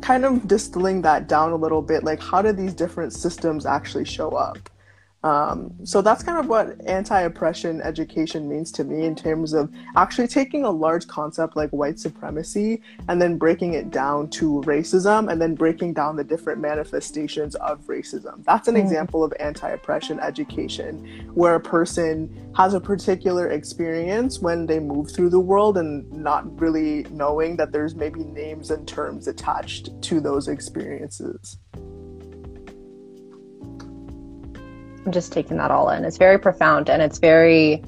kind 0.01 0.25
of 0.25 0.49
distilling 0.49 1.03
that 1.03 1.29
down 1.29 1.53
a 1.53 1.57
little 1.57 1.83
bit 1.83 2.05
like, 2.05 2.21
how 2.21 2.43
do 2.43 2.53
these 2.53 2.75
different 2.75 3.13
systems 3.13 3.67
actually 3.67 4.05
show 4.05 4.31
up? 4.31 4.69
Um, 5.25 5.73
so 5.85 6.03
that's 6.03 6.25
kind 6.25 6.39
of 6.39 6.49
what 6.49 6.81
anti-oppression 6.87 7.81
education 7.83 8.49
means 8.49 8.73
to 8.73 8.85
me 8.85 9.05
in 9.05 9.15
terms 9.15 9.53
of 9.53 9.73
actually 9.95 10.27
taking 10.27 10.65
a 10.65 10.71
large 10.71 11.07
concept 11.07 11.57
like 11.57 11.71
white 11.71 12.01
supremacy 12.01 12.83
and 13.09 13.23
then 13.23 13.39
breaking 13.39 13.75
it 13.75 13.91
down 13.91 14.29
to 14.31 14.63
racism 14.63 15.31
and 15.31 15.41
then 15.41 15.55
breaking 15.55 15.95
down 15.95 16.17
the 16.17 16.25
different 16.25 16.61
manifestations 16.61 17.55
of 17.57 17.81
racism. 17.87 18.45
That's 18.45 18.67
an 18.67 18.75
mm. 18.75 18.81
example 18.81 19.23
of 19.23 19.33
anti-oppression 19.39 20.19
education 20.19 21.31
where 21.35 21.55
a 21.55 21.61
person 21.61 22.53
has 22.57 22.75
a 22.75 22.81
particular 22.81 23.51
experience 23.51 24.41
when 24.41 24.67
they 24.67 24.81
move 24.81 25.13
through 25.13 25.31
the 25.31 25.41
world 25.41 25.79
and 25.79 26.11
not 26.13 26.61
really 26.61 27.07
knowing 27.11 27.57
that 27.57 27.71
there's 27.71 27.95
maybe 27.95 28.25
names 28.25 28.73
and 28.73 28.89
terms 28.89 29.29
attached 29.29 29.91
to 30.03 30.21
those 30.21 30.49
experiences. 30.49 31.59
I'm 35.05 35.13
just 35.13 35.33
taking 35.33 35.57
that 35.57 35.71
all 35.71 35.91
in. 35.91 36.05
It's 36.05 36.19
very 36.19 36.39
profound 36.39 36.89
and 36.89 37.03
it's 37.03 37.19
very 37.19 37.83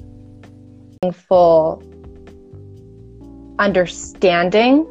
meaningful 1.01 1.81
understanding 3.59 4.85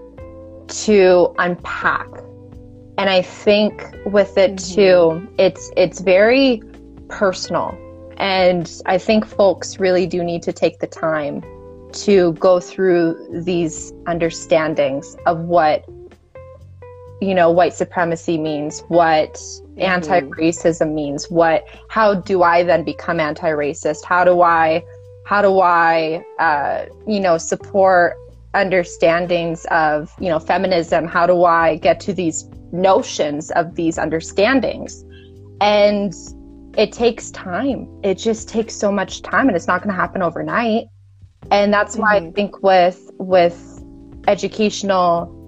to 0.69 1.35
unpack. 1.39 2.09
And 2.97 3.11
I 3.11 3.23
think 3.23 3.85
with 4.07 4.39
it 4.39 4.53
mm-hmm. 4.55 4.75
too, 4.75 5.35
it's 5.39 5.71
it's 5.77 6.01
very 6.01 6.63
personal. 7.09 7.79
And 8.17 8.71
I 8.87 8.99
think 8.99 9.27
folks 9.27 9.81
really 9.81 10.07
do 10.07 10.23
need 10.23 10.43
to 10.45 10.53
take 10.53 10.79
the 10.79 10.87
time 10.87 11.43
to 11.93 12.33
go 12.35 12.61
through 12.61 13.43
these 13.45 13.93
understandings 14.07 15.17
of 15.27 15.41
what 15.41 15.85
you 17.21 17.35
know 17.35 17.51
white 17.51 17.75
supremacy 17.75 18.39
means 18.39 18.81
what 18.89 19.35
mm-hmm. 19.35 19.83
anti-racism 19.83 20.93
means 20.93 21.31
what 21.31 21.65
how 21.89 22.15
do 22.15 22.43
i 22.43 22.63
then 22.63 22.85
become 22.85 23.21
anti-racist? 23.21 24.05
How 24.05 24.25
do 24.25 24.43
i 24.43 24.83
how 25.27 25.41
do 25.41 25.61
i 25.61 26.25
uh, 26.39 26.87
you 27.07 27.21
know 27.21 27.39
support 27.39 28.17
understandings 28.55 29.65
of 29.67 30.13
you 30.21 30.29
know 30.29 30.39
feminism? 30.39 31.07
How 31.07 31.27
do 31.27 31.45
i 31.45 31.77
get 31.77 32.01
to 32.01 32.13
these 32.13 32.45
notions 32.73 33.51
of 33.53 33.75
these 33.75 33.99
understandings? 33.99 35.05
And 35.61 36.15
it 36.77 36.93
takes 36.93 37.31
time. 37.31 37.89
It 38.03 38.19
just 38.19 38.49
takes 38.49 38.75
so 38.75 38.91
much 38.91 39.23
time 39.23 39.47
and 39.47 39.57
it's 39.57 39.69
not 39.69 39.83
going 39.83 39.95
to 39.95 40.01
happen 40.01 40.23
overnight. 40.23 40.87
And 41.53 41.73
that's 41.73 41.97
why 41.97 42.19
mm-hmm. 42.19 42.29
i 42.29 42.33
think 42.33 42.63
with 42.63 43.11
with 43.19 43.83
educational 44.27 45.44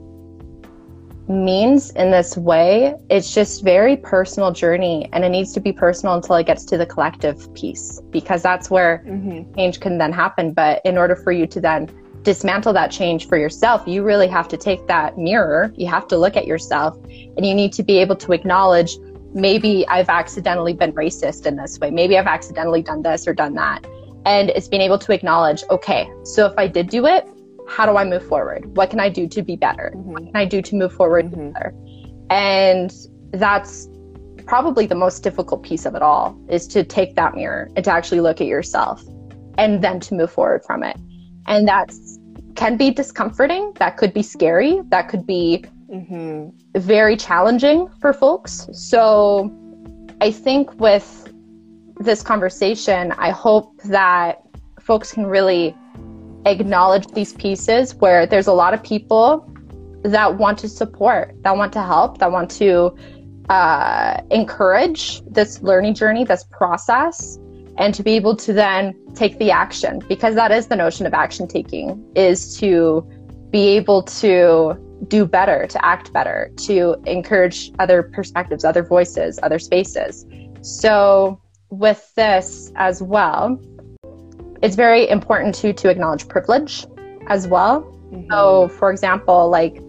means 1.29 1.91
in 1.91 2.11
this 2.11 2.37
way 2.37 2.95
it's 3.11 3.35
just 3.35 3.65
very 3.65 3.97
personal 3.97 4.53
journey 4.53 5.09
and 5.13 5.25
it 5.25 5.31
needs 5.31 5.53
to 5.53 5.61
be 5.61 5.73
personal 5.73 6.15
until 6.15 6.37
it 6.37 6.47
gets 6.47 6.65
to 6.65 6.79
the 6.79 6.87
collective 6.87 7.53
piece 7.55 8.01
because 8.11 8.43
that's 8.43 8.71
where 8.71 9.05
mm-hmm. 9.07 9.53
change 9.55 9.81
can 9.81 9.99
then 9.99 10.13
happen. 10.13 10.53
But 10.53 10.81
in 10.85 10.97
order 10.97 11.17
for 11.17 11.33
you 11.33 11.47
to 11.49 11.61
then 11.61 11.91
dismantle 12.23 12.73
that 12.73 12.91
change 12.91 13.29
for 13.29 13.39
yourself 13.39 13.87
you 13.87 14.03
really 14.03 14.27
have 14.27 14.49
to 14.49 14.57
take 14.57 14.87
that 14.87 15.17
mirror. 15.19 15.73
You 15.77 15.87
have 15.89 16.09
to 16.09 16.19
look 16.19 16.37
at 16.37 16.47
yourself 16.47 16.97
and 17.05 17.45
you 17.45 17.55
need 17.55 17.73
to 17.75 17.83
be 17.83 17.99
able 17.99 18.17
to 18.17 18.33
acknowledge 18.33 18.97
maybe 19.33 19.87
i've 19.89 20.09
accidentally 20.09 20.73
been 20.73 20.93
racist 20.93 21.47
in 21.47 21.57
this 21.57 21.79
way. 21.81 21.91
Maybe 21.91 22.17
i've 22.19 22.27
accidentally 22.27 22.83
done 22.83 23.03
this 23.03 23.27
or 23.27 23.35
done 23.35 23.55
that. 23.55 23.85
And 24.25 24.51
it's 24.51 24.67
being 24.67 24.83
able 24.83 24.99
to 24.99 25.13
acknowledge 25.13 25.65
okay 25.71 26.09
so 26.23 26.47
if 26.47 26.55
i 26.57 26.69
did 26.69 26.89
do 26.89 27.07
it 27.07 27.29
how 27.69 27.87
do 27.87 27.97
I 27.97 28.05
move 28.05 28.27
forward? 28.27 28.77
What 28.77 28.91
can 28.91 29.01
I 29.01 29.09
do 29.09 29.27
to 29.29 29.43
be 29.43 29.57
better? 29.57 29.93
Mm-hmm. 29.95 30.13
What 30.13 30.23
can 30.25 30.37
I 30.37 30.45
do 30.45 30.63
to 30.63 30.77
move 30.77 30.93
forward 30.93 31.27
mm-hmm. 31.27 31.51
better? 31.51 31.75
And 32.31 32.93
that's 33.33 33.89
probably 34.47 34.87
the 34.87 34.95
most 34.95 35.23
difficult 35.23 35.63
piece 35.63 35.87
of 35.87 35.95
it 35.95 36.03
all 36.03 36.39
is 36.49 36.69
to 36.69 36.85
take 36.85 37.17
that 37.17 37.35
mirror 37.35 37.69
and 37.75 37.85
to 37.85 37.91
actually 37.91 38.21
look 38.21 38.41
at 38.41 38.47
yourself 38.47 39.03
and 39.59 39.83
then 39.83 40.01
to 40.01 40.15
move 40.15 40.31
forward 40.31 40.65
from 40.65 40.83
it. 40.83 40.97
And 41.47 41.67
that's 41.67 42.19
can 42.55 42.77
be 42.77 42.91
discomforting, 42.91 43.73
that 43.77 43.99
could 43.99 44.15
be 44.15 44.23
scary, 44.23 44.81
that 44.89 45.09
could 45.09 45.27
be 45.27 45.63
mm-hmm. 45.93 46.49
very 46.79 47.17
challenging 47.17 47.89
for 48.01 48.15
folks. 48.15 48.67
So 48.73 49.53
I 50.23 50.31
think 50.31 50.73
with 50.81 51.31
this 51.99 52.23
conversation, 52.23 53.13
I 53.13 53.31
hope 53.31 53.81
that 53.83 54.41
folks 54.81 55.13
can 55.13 55.27
really 55.27 55.77
acknowledge 56.47 57.07
these 57.09 57.33
pieces 57.33 57.95
where 57.97 58.27
there's 58.27 58.47
a 58.47 58.53
lot 58.53 58.75
of 58.75 58.83
people 58.83 59.51
that 60.03 60.39
want 60.39 60.59
to 60.61 60.69
support, 60.69 61.35
that 61.43 61.57
want 61.57 61.73
to 61.73 61.83
help, 61.83 62.19
that 62.19 62.31
want 62.31 62.51
to 62.53 62.97
uh, 63.49 64.21
encourage 64.31 65.23
this 65.27 65.63
learning 65.63 65.95
journey, 65.95 66.25
this 66.25 66.45
process, 66.45 67.39
and 67.79 67.95
to 67.95 68.03
be 68.03 68.13
able 68.13 68.35
to 68.37 68.53
then 68.53 68.95
take 69.15 69.39
the 69.39 69.51
action 69.51 70.01
because 70.09 70.35
that 70.35 70.51
is 70.51 70.69
the 70.69 70.77
notion 70.77 71.07
of 71.07 71.13
action 71.13 71.47
taking 71.47 72.05
is 72.15 72.59
to 72.59 73.07
be 73.51 73.69
able 73.77 74.03
to 74.03 74.75
do 75.09 75.27
better, 75.27 75.67
to 75.67 75.85
act 75.85 76.13
better, 76.13 76.51
to 76.57 76.97
encourage 77.07 77.71
other 77.79 78.03
perspectives, 78.03 78.65
other 78.65 78.83
voices, 78.83 79.39
other 79.43 79.59
spaces. 79.59 80.25
So, 80.63 81.41
with 81.71 82.15
this 82.15 82.73
as 82.77 83.03
well, 83.03 83.61
it's 84.63 84.77
very 84.77 85.09
important 85.09 85.55
to 85.57 85.73
to 85.73 85.89
acknowledge 85.89 86.29
privilege 86.29 86.87
as 87.29 87.47
well. 87.47 87.83
Mm-hmm. 87.83 88.31
So, 88.31 88.69
for 88.69 88.91
example, 88.91 89.49
like 89.51 89.83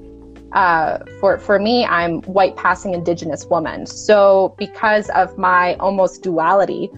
uh, 0.53 0.99
for 1.19 1.37
for 1.37 1.59
me, 1.59 1.85
I'm 1.85 2.21
white 2.23 2.55
passing 2.55 2.93
Indigenous 2.93 3.45
woman. 3.45 3.85
So, 3.85 4.55
because 4.57 5.09
of 5.09 5.37
my 5.37 5.75
almost 5.75 6.23
duality, 6.23 6.89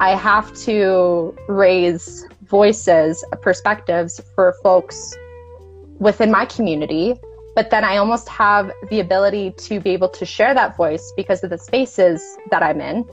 I 0.00 0.10
have 0.16 0.54
to 0.60 1.36
raise 1.48 2.26
voices, 2.42 3.24
perspectives 3.42 4.20
for 4.34 4.54
folks 4.62 5.14
within 5.98 6.30
my 6.30 6.46
community. 6.46 7.14
But 7.54 7.70
then 7.70 7.84
I 7.84 7.98
almost 7.98 8.28
have 8.28 8.72
the 8.90 8.98
ability 8.98 9.52
to 9.58 9.78
be 9.78 9.90
able 9.90 10.08
to 10.08 10.26
share 10.26 10.54
that 10.54 10.76
voice 10.76 11.12
because 11.16 11.44
of 11.44 11.50
the 11.50 11.58
spaces 11.58 12.20
that 12.50 12.64
I'm 12.64 12.80
in 12.80 13.04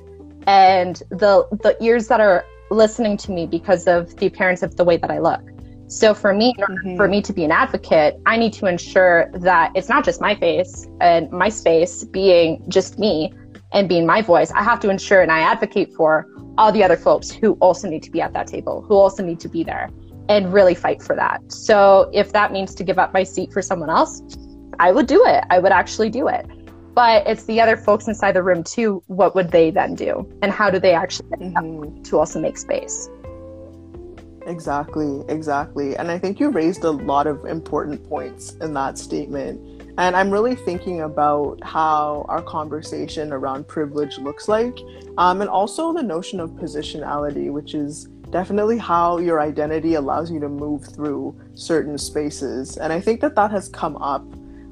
and 0.47 0.95
the 1.10 1.47
the 1.62 1.78
ears 1.80 2.08
that 2.08 2.19
are 2.19 2.43
listening 2.72 3.18
to 3.18 3.32
me 3.32 3.46
because 3.46 3.88
of 3.88 4.16
the 4.18 4.26
appearance 4.26 4.64
of 4.64 4.78
the 4.78 4.84
way 4.84 4.98
that 4.98 5.12
I 5.12 5.20
look. 5.20 5.42
So 5.88 6.14
for 6.14 6.34
me, 6.34 6.56
mm-hmm. 6.58 6.96
for 6.96 7.08
me 7.08 7.22
to 7.22 7.34
be 7.34 7.44
an 7.44 7.52
advocate, 7.52 8.20
I 8.26 8.38
need 8.38 8.54
to 8.54 8.66
ensure 8.66 9.30
that 9.34 9.74
it's 9.76 9.90
not 9.90 10.06
just 10.06 10.22
my 10.22 10.36
face 10.36 10.88
and 11.02 11.30
my 11.32 11.50
space 11.50 12.06
being 12.06 12.64
just 12.70 12.98
me 12.98 13.34
and 13.74 13.90
being 13.90 14.06
my 14.06 14.22
voice. 14.22 14.52
I 14.52 14.64
have 14.64 14.80
to 14.82 14.90
ensure 14.90 15.22
and 15.22 15.32
I 15.32 15.40
advocate 15.40 15.94
for 15.94 16.28
all 16.58 16.72
the 16.72 16.84
other 16.84 16.96
folks 16.96 17.30
who 17.30 17.54
also 17.56 17.90
need 17.90 18.04
to 18.04 18.12
be 18.12 18.22
at 18.22 18.32
that 18.34 18.48
table, 18.48 18.82
who 18.82 18.96
also 18.96 19.22
need 19.22 19.40
to 19.42 19.50
be 19.50 19.64
there 19.64 19.90
and 20.30 20.54
really 20.54 20.76
fight 20.76 21.02
for 21.02 21.16
that. 21.16 21.42
So 21.52 22.10
if 22.14 22.32
that 22.32 22.54
means 22.54 22.74
to 22.76 22.84
give 22.86 22.98
up 22.98 23.14
my 23.14 23.24
seat 23.24 23.52
for 23.52 23.62
someone 23.62 23.90
else, 23.90 24.22
I 24.80 24.94
would 24.94 25.08
do 25.08 25.26
it. 25.26 25.44
I 25.50 25.60
would 25.60 25.74
actually 25.74 26.10
do 26.10 26.30
it. 26.30 26.46
But 26.93 27.25
it's 27.27 27.45
the 27.45 27.60
other 27.62 27.77
folks 27.77 28.08
inside 28.08 28.34
the 28.34 28.43
room 28.43 28.63
too. 28.63 29.04
What 29.08 29.36
would 29.36 29.51
they 29.51 29.71
then 29.71 29.95
do? 29.95 30.27
And 30.41 30.51
how 30.51 30.69
do 30.69 30.80
they 30.80 30.93
actually 30.93 31.30
mm-hmm. 31.38 32.01
to 32.04 32.17
also 32.17 32.39
make 32.39 32.58
space? 32.58 33.10
Exactly, 34.47 35.23
exactly. 35.27 35.95
And 35.95 36.10
I 36.10 36.17
think 36.17 36.39
you 36.39 36.49
raised 36.49 36.84
a 36.84 36.91
lot 36.91 37.27
of 37.27 37.45
important 37.45 38.08
points 38.10 38.56
in 38.56 38.73
that 38.73 38.97
statement. 38.97 39.84
And 39.97 40.15
I'm 40.15 40.32
really 40.32 40.56
thinking 40.56 41.01
about 41.01 41.63
how 41.63 42.25
our 42.27 42.41
conversation 42.41 43.34
around 43.34 43.67
privilege 43.67 44.17
looks 44.17 44.47
like, 44.47 44.77
um, 45.17 45.41
and 45.41 45.49
also 45.49 45.93
the 45.93 46.01
notion 46.01 46.39
of 46.39 46.51
positionality, 46.51 47.51
which 47.51 47.75
is 47.75 48.06
definitely 48.32 48.77
how 48.77 49.17
your 49.17 49.41
identity 49.41 49.95
allows 49.95 50.32
you 50.32 50.39
to 50.39 50.49
move 50.49 50.86
through 50.86 51.36
certain 51.54 51.97
spaces. 51.97 52.77
And 52.77 52.91
I 52.91 52.99
think 52.99 53.21
that 53.21 53.36
that 53.36 53.51
has 53.51 53.67
come 53.69 53.97
up 53.97 54.25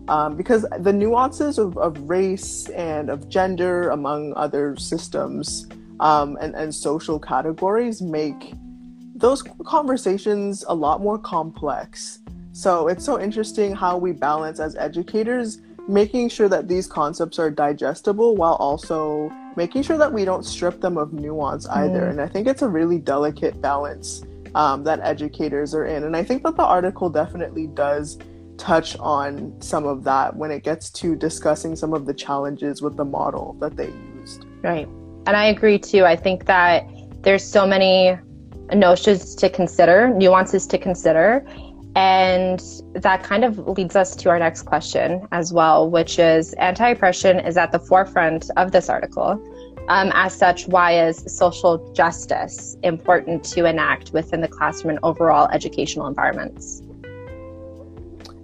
um, 0.10 0.36
because 0.36 0.66
the 0.80 0.92
nuances 0.92 1.60
of, 1.60 1.78
of 1.78 2.10
race 2.10 2.68
and 2.70 3.10
of 3.10 3.30
gender, 3.30 3.90
among 3.90 4.34
other 4.36 4.76
systems 4.76 5.68
um, 6.00 6.36
and, 6.42 6.56
and 6.56 6.74
social 6.74 7.20
categories, 7.20 8.02
make 8.02 8.54
those 9.14 9.44
conversations 9.66 10.66
a 10.68 10.74
lot 10.74 11.02
more 11.02 11.20
complex. 11.20 12.20
So 12.54 12.88
it's 12.88 13.06
so 13.06 13.22
interesting 13.22 13.76
how 13.76 13.98
we 13.98 14.12
balance 14.12 14.60
as 14.60 14.76
educators 14.76 15.62
making 15.88 16.30
sure 16.30 16.48
that 16.48 16.68
these 16.68 16.88
concepts 16.88 17.40
are 17.40 17.50
digestible 17.50 18.36
while 18.36 18.54
also 18.56 19.32
making 19.56 19.84
sure 19.84 19.98
that 19.98 20.12
we 20.12 20.26
don't 20.26 20.44
strip 20.44 20.82
them 20.82 20.98
of 20.98 21.14
nuance 21.14 21.68
either. 21.68 22.02
Mm. 22.02 22.10
And 22.12 22.22
I 22.22 22.28
think 22.28 22.48
it's 22.48 22.62
a 22.62 22.68
really 22.68 23.00
delicate 23.00 23.62
balance 23.62 24.24
um, 24.56 24.84
that 24.84 25.00
educators 25.02 25.74
are 25.74 25.86
in. 25.86 26.04
And 26.04 26.16
I 26.16 26.24
think 26.24 26.44
that 26.44 26.56
the 26.56 26.64
article 26.64 27.10
definitely 27.10 27.68
does 27.68 28.18
touch 28.60 28.98
on 29.00 29.60
some 29.62 29.86
of 29.86 30.04
that 30.04 30.36
when 30.36 30.52
it 30.52 30.64
gets 30.64 30.90
to 30.92 31.16
discussing 31.16 31.76
some 31.76 31.94
of 31.94 32.06
the 32.06 32.14
challenges 32.14 32.82
with 32.82 32.98
the 32.98 33.06
model 33.06 33.56
that 33.60 33.76
they 33.76 33.92
used. 34.16 34.46
Right. 34.62 34.88
And 35.26 35.36
I 35.36 35.46
agree 35.46 35.80
too. 35.80 36.06
I 36.06 36.16
think 36.16 36.46
that 36.46 36.88
there's 37.22 37.44
so 37.44 37.66
many 37.66 38.18
notions 38.74 39.36
to 39.36 39.50
consider, 39.50 40.10
nuances 40.10 40.68
to 40.68 40.78
consider. 40.78 41.46
And 41.96 42.62
that 42.94 43.24
kind 43.24 43.44
of 43.44 43.58
leads 43.68 43.96
us 43.96 44.16
to 44.18 44.30
our 44.30 44.38
next 44.38 44.64
question 44.64 45.28
as 45.32 45.52
well, 45.52 45.90
which 45.90 46.20
is 46.20 46.54
anti 46.54 46.90
oppression 46.90 47.40
is 47.40 47.58
at 47.58 47.72
the 47.72 47.80
forefront 47.80 48.50
of 48.58 48.72
this 48.72 48.90
article. 48.90 49.44
Um, 49.90 50.12
as 50.14 50.36
such, 50.36 50.68
why 50.68 51.08
is 51.08 51.24
social 51.28 51.92
justice 51.94 52.78
important 52.84 53.44
to 53.46 53.66
enact 53.66 54.14
within 54.14 54.42
the 54.42 54.48
classroom 54.48 54.92
and 54.92 55.00
overall 55.02 55.50
educational 55.52 56.06
environments? 56.06 56.84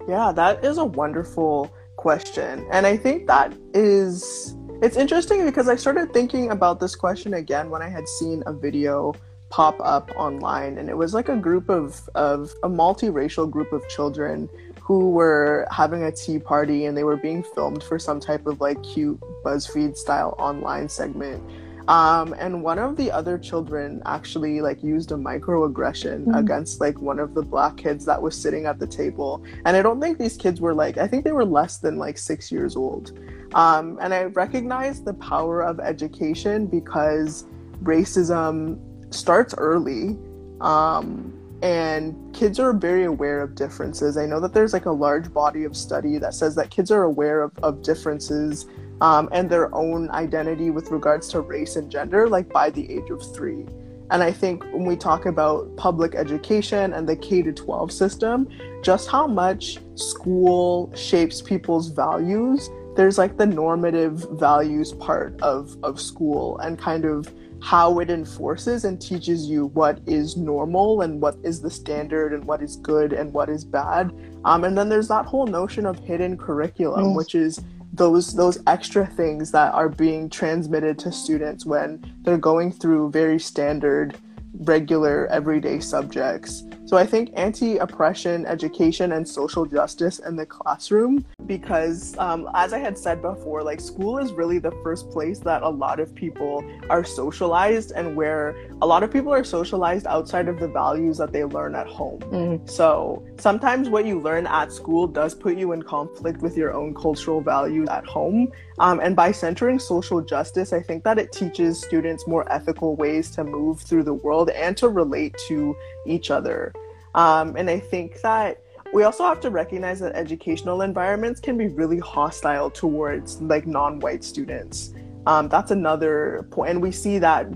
Yeah, 0.08 0.32
that 0.34 0.64
is 0.64 0.78
a 0.78 0.86
wonderful 0.86 1.72
question. 1.98 2.66
And 2.72 2.86
I 2.86 2.98
think 2.98 3.28
that 3.28 3.54
is 3.74 4.56
it's 4.82 4.98
interesting 4.98 5.46
because 5.46 5.70
I 5.70 5.76
started 5.76 6.14
thinking 6.14 6.52
about 6.52 6.80
this 6.80 6.96
question 6.96 7.36
again 7.36 7.70
when 7.70 7.82
I 7.82 7.90
had 7.90 8.08
seen 8.08 8.44
a 8.46 8.54
video 8.54 9.14
pop 9.50 9.78
up 9.80 10.12
online 10.18 10.78
and 10.78 10.90
it 10.90 10.98
was 10.98 11.14
like 11.14 11.30
a 11.30 11.38
group 11.38 11.70
of 11.70 12.08
of 12.14 12.54
a 12.64 12.70
multiracial 12.70 13.50
group 13.50 13.72
of 13.72 13.88
children 13.88 14.50
who 14.82 15.12
were 15.12 15.68
having 15.72 16.04
a 16.04 16.12
tea 16.12 16.38
party 16.38 16.86
and 16.86 16.96
they 16.96 17.04
were 17.04 17.18
being 17.18 17.42
filmed 17.42 17.84
for 17.84 17.98
some 17.98 18.20
type 18.20 18.46
of 18.46 18.62
like 18.62 18.82
cute 18.84 19.20
BuzzFeed 19.44 19.96
style 19.96 20.36
online 20.38 20.88
segment. 20.90 21.42
Um, 21.88 22.34
and 22.40 22.64
one 22.64 22.80
of 22.80 22.96
the 22.96 23.12
other 23.12 23.38
children 23.38 24.02
actually 24.06 24.62
like 24.62 24.84
used 24.84 25.12
a 25.12 25.16
microaggression 25.16 26.26
mm-hmm. 26.26 26.36
against 26.36 26.82
like 26.82 27.00
one 27.00 27.20
of 27.20 27.36
the 27.36 27.44
black 27.44 27.78
kids 27.78 28.06
that 28.06 28.22
was 28.22 28.40
sitting 28.40 28.66
at 28.66 28.80
the 28.80 28.88
table. 28.88 29.44
And 29.66 29.78
I 29.78 29.82
don't 29.82 30.02
think 30.02 30.18
these 30.18 30.36
kids 30.36 30.60
were 30.60 30.74
like 30.74 30.98
I 30.98 31.08
think 31.08 31.24
they 31.24 31.32
were 31.32 31.46
less 31.46 31.78
than 31.78 31.98
like 31.98 32.18
six 32.18 32.52
years 32.52 32.76
old. 32.76 33.18
Um, 33.54 34.00
and 34.02 34.14
I 34.14 34.24
recognize 34.24 35.04
the 35.04 35.14
power 35.14 35.62
of 35.62 35.80
education 35.80 36.66
because 36.66 37.46
racism 37.84 38.80
starts 39.14 39.54
early 39.58 40.18
um, 40.62 41.34
and 41.62 42.34
kids 42.34 42.60
are 42.60 42.74
very 42.74 43.06
aware 43.06 43.42
of 43.42 43.56
differences 43.56 44.18
i 44.18 44.26
know 44.26 44.42
that 44.42 44.54
there's 44.54 44.74
like 44.74 44.86
a 44.86 44.92
large 44.92 45.34
body 45.34 45.64
of 45.64 45.76
study 45.76 46.18
that 46.18 46.34
says 46.34 46.54
that 46.54 46.70
kids 46.70 46.92
are 46.92 47.04
aware 47.04 47.42
of, 47.42 47.52
of 47.64 47.82
differences 47.82 48.66
um, 49.02 49.30
and 49.32 49.50
their 49.50 49.74
own 49.76 50.10
identity 50.12 50.70
with 50.70 50.92
regards 50.92 51.28
to 51.30 51.42
race 51.42 51.76
and 51.76 51.90
gender 51.92 52.28
like 52.28 52.50
by 52.50 52.70
the 52.70 52.90
age 52.92 53.10
of 53.10 53.22
three 53.34 53.66
and 54.12 54.22
i 54.24 54.32
think 54.32 54.64
when 54.66 54.86
we 54.86 54.96
talk 54.96 55.26
about 55.26 55.76
public 55.76 56.16
education 56.16 56.94
and 56.94 57.08
the 57.08 57.16
k 57.16 57.42
to 57.42 57.52
12 57.52 57.92
system 57.92 58.48
just 58.84 59.10
how 59.10 59.28
much 59.28 59.80
school 59.96 60.92
shapes 60.96 61.42
people's 61.42 61.90
values 61.90 62.70
there's 62.96 63.18
like 63.18 63.38
the 63.38 63.46
normative 63.46 64.26
values 64.32 64.94
part 64.94 65.40
of 65.42 65.78
of 65.84 66.00
school 66.00 66.58
and 66.60 66.80
kind 66.80 67.06
of 67.06 67.34
how 67.66 67.98
it 68.00 68.12
enforces 68.12 68.86
and 68.86 69.02
teaches 69.02 69.50
you 69.50 69.68
what 69.68 70.00
is 70.06 70.38
normal 70.38 71.02
and 71.02 71.20
what 71.20 71.36
is 71.44 71.62
the 71.62 71.72
standard 71.72 72.32
and 72.32 72.44
what 72.46 72.62
is 72.62 72.76
good 72.76 73.12
and 73.12 73.34
what 73.34 73.50
is 73.50 73.66
bad. 73.66 74.14
Um, 74.46 74.66
and 74.66 74.78
then 74.78 74.88
there's 74.88 75.08
that 75.08 75.26
whole 75.26 75.48
notion 75.48 75.88
of 75.88 75.98
hidden 75.98 76.38
curriculum, 76.38 77.16
which 77.16 77.34
is 77.34 77.64
those 77.96 78.34
those 78.34 78.58
extra 78.68 79.06
things 79.06 79.52
that 79.52 79.74
are 79.74 79.90
being 79.90 80.30
transmitted 80.30 81.00
to 81.00 81.12
students 81.12 81.66
when 81.66 82.04
they're 82.22 82.38
going 82.38 82.72
through 82.72 83.12
very 83.12 83.40
standard 83.40 84.18
regular 84.60 85.28
everyday 85.28 85.80
subjects 85.80 86.64
so 86.86 86.98
I 86.98 87.06
think 87.06 87.32
anti 87.36 87.78
oppression 87.78 88.46
education 88.46 89.14
and 89.14 89.28
social 89.28 89.66
justice 89.66 90.20
in 90.20 90.36
the 90.36 90.46
classroom, 90.46 91.26
because 91.48 92.16
um, 92.20 92.48
as 92.54 92.74
I 92.74 92.80
had 92.80 92.96
said 92.96 93.24
before, 93.24 93.64
like 93.64 93.80
school 93.80 94.20
is 94.20 94.32
really 94.32 94.60
the 94.60 94.72
first 94.84 95.10
place 95.10 95.40
that 95.40 95.64
a 95.64 95.70
lot 95.70 96.00
of 96.00 96.14
people 96.14 96.64
are 96.92 97.04
socialized 97.04 97.92
and 97.96 98.16
where 98.16 98.56
a 98.84 98.86
lot 98.86 99.02
of 99.02 99.12
people 99.12 99.34
are 99.34 99.44
socialized 99.44 100.06
outside 100.06 100.48
of 100.48 100.60
the 100.60 100.68
values 100.68 101.18
that 101.18 101.32
they 101.32 101.44
learn 101.44 101.74
at 101.74 101.88
home. 101.88 102.20
Mm. 102.20 102.70
So 102.70 103.26
sometimes 103.40 103.90
what 103.90 104.06
you 104.06 104.20
learn 104.20 104.46
at 104.46 104.72
school 104.72 105.08
does 105.08 105.34
put 105.34 105.58
you 105.58 105.72
in 105.72 105.82
conflict 105.82 106.42
with 106.42 106.56
your 106.56 106.74
own 106.74 106.94
cultural 106.94 107.42
values 107.42 107.90
at 107.90 108.06
home. 108.06 108.52
Um, 108.78 109.00
and 109.00 109.16
by 109.16 109.32
centering 109.32 109.80
social 109.80 110.22
justice, 110.22 110.74
I 110.74 110.82
think 110.82 111.04
that 111.06 111.18
it 111.18 111.32
teaches 111.32 111.82
students 111.82 112.28
more 112.28 112.52
ethical 112.52 112.96
ways 112.96 113.32
to 113.32 113.44
move 113.44 113.80
through 113.80 114.04
the 114.04 114.14
world 114.14 114.50
and 114.50 114.76
to 114.78 114.90
relate 114.90 115.36
to 115.48 115.76
each 116.06 116.30
other. 116.30 116.74
Um, 117.16 117.56
and 117.56 117.70
I 117.70 117.80
think 117.80 118.22
that 118.22 118.62
we 118.94 119.04
also 119.04 119.24
have 119.24 119.40
to 119.42 119.50
recognize 119.50 120.00
that 120.02 120.16
educational 120.16 120.82
environments 120.82 121.40
can 121.42 121.58
be 121.58 121.68
really 121.68 122.00
hostile 122.00 122.70
towards 122.70 123.42
like 123.42 123.66
non-white 123.66 124.24
students. 124.24 124.94
Um, 125.26 125.50
that's 125.50 125.72
another 125.72 126.48
point, 126.52 126.72
and 126.72 126.82
we 126.82 126.92
see 126.92 127.18
that 127.18 127.48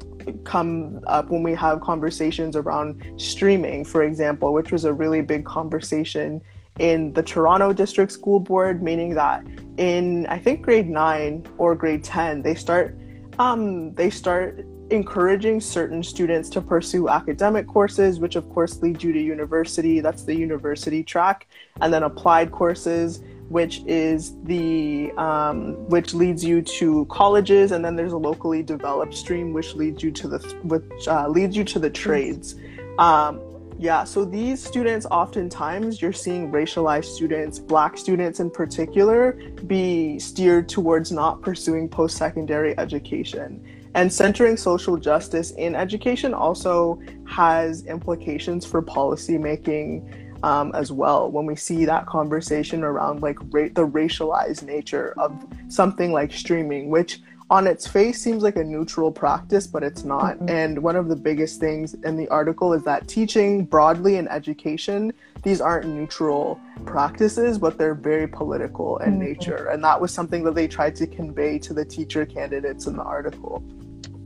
come 0.43 1.01
up 1.05 1.29
when 1.29 1.43
we 1.43 1.53
have 1.53 1.81
conversations 1.81 2.55
around 2.55 3.03
streaming, 3.17 3.85
for 3.85 4.03
example, 4.03 4.53
which 4.53 4.71
was 4.71 4.85
a 4.85 4.93
really 4.93 5.21
big 5.21 5.45
conversation 5.45 6.41
in 6.79 7.13
the 7.13 7.21
Toronto 7.21 7.71
District 7.71 8.11
School 8.11 8.39
Board, 8.39 8.81
meaning 8.81 9.13
that 9.15 9.45
in 9.77 10.25
I 10.27 10.39
think 10.39 10.63
grade 10.63 10.89
nine 10.89 11.45
or 11.57 11.75
grade 11.75 12.03
ten, 12.03 12.41
they 12.41 12.55
start 12.55 12.97
um, 13.37 13.93
they 13.93 14.09
start 14.09 14.65
encouraging 14.91 15.61
certain 15.61 16.03
students 16.03 16.49
to 16.49 16.61
pursue 16.61 17.09
academic 17.09 17.67
courses, 17.67 18.19
which 18.19 18.35
of 18.35 18.49
course 18.49 18.81
lead 18.81 19.01
you 19.01 19.11
to 19.13 19.19
university. 19.21 19.99
That's 19.99 20.23
the 20.23 20.35
university 20.35 21.03
track, 21.03 21.47
and 21.81 21.93
then 21.93 22.03
applied 22.03 22.51
courses, 22.51 23.21
which 23.49 23.81
is 23.85 24.35
the 24.43 25.11
um, 25.17 25.73
which 25.89 26.13
leads 26.13 26.43
you 26.43 26.61
to 26.61 27.05
colleges, 27.05 27.71
and 27.71 27.83
then 27.83 27.95
there's 27.95 28.13
a 28.13 28.17
locally 28.17 28.63
developed 28.63 29.13
stream 29.13 29.53
which 29.53 29.75
leads 29.75 30.03
you 30.03 30.11
to 30.11 30.27
the 30.27 30.39
which 30.63 31.07
uh, 31.07 31.27
leads 31.27 31.55
you 31.55 31.63
to 31.63 31.79
the 31.79 31.89
trades. 31.89 32.55
Um, 32.97 33.41
yeah, 33.81 34.03
so 34.03 34.25
these 34.25 34.61
students, 34.61 35.05
oftentimes, 35.09 36.01
you're 36.01 36.11
seeing 36.11 36.51
racialized 36.51 37.05
students, 37.05 37.59
black 37.59 37.97
students 37.97 38.41
in 38.41 38.51
particular, 38.51 39.39
be 39.67 40.19
steered 40.19 40.67
towards 40.67 41.13
not 41.13 41.41
pursuing 41.41 41.87
post 41.87 42.17
secondary 42.17 42.77
education. 42.77 43.65
And 43.95 44.11
centering 44.11 44.55
social 44.55 44.97
justice 44.97 45.51
in 45.51 45.75
education 45.75 46.33
also 46.33 47.01
has 47.25 47.85
implications 47.85 48.65
for 48.65 48.81
policymaking 48.81 50.43
um, 50.43 50.71
as 50.73 50.91
well. 50.91 51.31
When 51.31 51.45
we 51.45 51.55
see 51.55 51.85
that 51.85 52.05
conversation 52.05 52.83
around 52.83 53.21
like 53.21 53.39
ra- 53.51 53.69
the 53.73 53.87
racialized 53.87 54.63
nature 54.63 55.13
of 55.17 55.45
something 55.67 56.11
like 56.11 56.31
streaming, 56.31 56.89
which 56.89 57.21
on 57.49 57.65
its 57.65 57.87
face 57.87 58.21
seems 58.21 58.43
like 58.43 58.57
a 58.57 58.63
neutral 58.63 59.11
practice, 59.11 59.65
but 59.65 59.81
it's 59.81 60.03
not. 60.03 60.35
Mm-hmm. 60.35 60.49
And 60.49 60.83
one 60.83 60.95
of 60.95 61.07
the 61.07 61.15
biggest 61.15 61.59
things 61.59 61.95
in 61.95 62.15
the 62.15 62.27
article 62.27 62.73
is 62.73 62.83
that 62.83 63.07
teaching 63.07 63.65
broadly 63.65 64.17
in 64.17 64.27
education, 64.27 65.11
these 65.41 65.59
aren't 65.59 65.87
neutral 65.87 66.59
practices, 66.85 67.57
but 67.57 67.77
they're 67.77 67.95
very 67.95 68.27
political 68.27 68.99
in 68.99 69.13
mm-hmm. 69.13 69.21
nature. 69.21 69.69
And 69.69 69.83
that 69.83 69.99
was 69.99 70.13
something 70.13 70.43
that 70.43 70.53
they 70.53 70.67
tried 70.67 70.95
to 70.97 71.07
convey 71.07 71.57
to 71.59 71.73
the 71.73 71.83
teacher 71.83 72.25
candidates 72.25 72.85
in 72.85 72.95
the 72.95 73.03
article. 73.03 73.63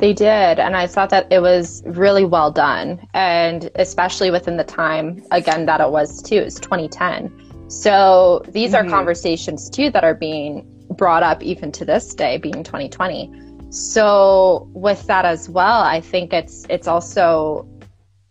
They 0.03 0.11
did. 0.11 0.59
And 0.59 0.75
I 0.75 0.85
thought 0.85 1.11
that 1.11 1.31
it 1.31 1.39
was 1.39 1.81
really 1.85 2.25
well 2.25 2.51
done. 2.51 3.07
And 3.13 3.71
especially 3.75 4.31
within 4.31 4.57
the 4.57 4.65
time, 4.65 5.23
again, 5.31 5.65
that 5.67 5.79
it 5.79 5.91
was 5.91 6.21
too, 6.21 6.35
it's 6.35 6.59
2010. 6.59 7.69
So 7.69 8.43
these 8.49 8.73
mm-hmm. 8.73 8.85
are 8.85 8.89
conversations 8.89 9.69
too 9.69 9.89
that 9.91 10.03
are 10.03 10.13
being 10.13 10.67
brought 10.89 11.23
up 11.23 11.41
even 11.41 11.71
to 11.71 11.85
this 11.85 12.13
day, 12.13 12.37
being 12.37 12.65
2020. 12.65 13.31
So 13.69 14.67
with 14.73 15.07
that 15.07 15.23
as 15.23 15.47
well, 15.47 15.83
I 15.83 16.01
think 16.01 16.33
it's 16.33 16.65
it's 16.67 16.85
also 16.85 17.65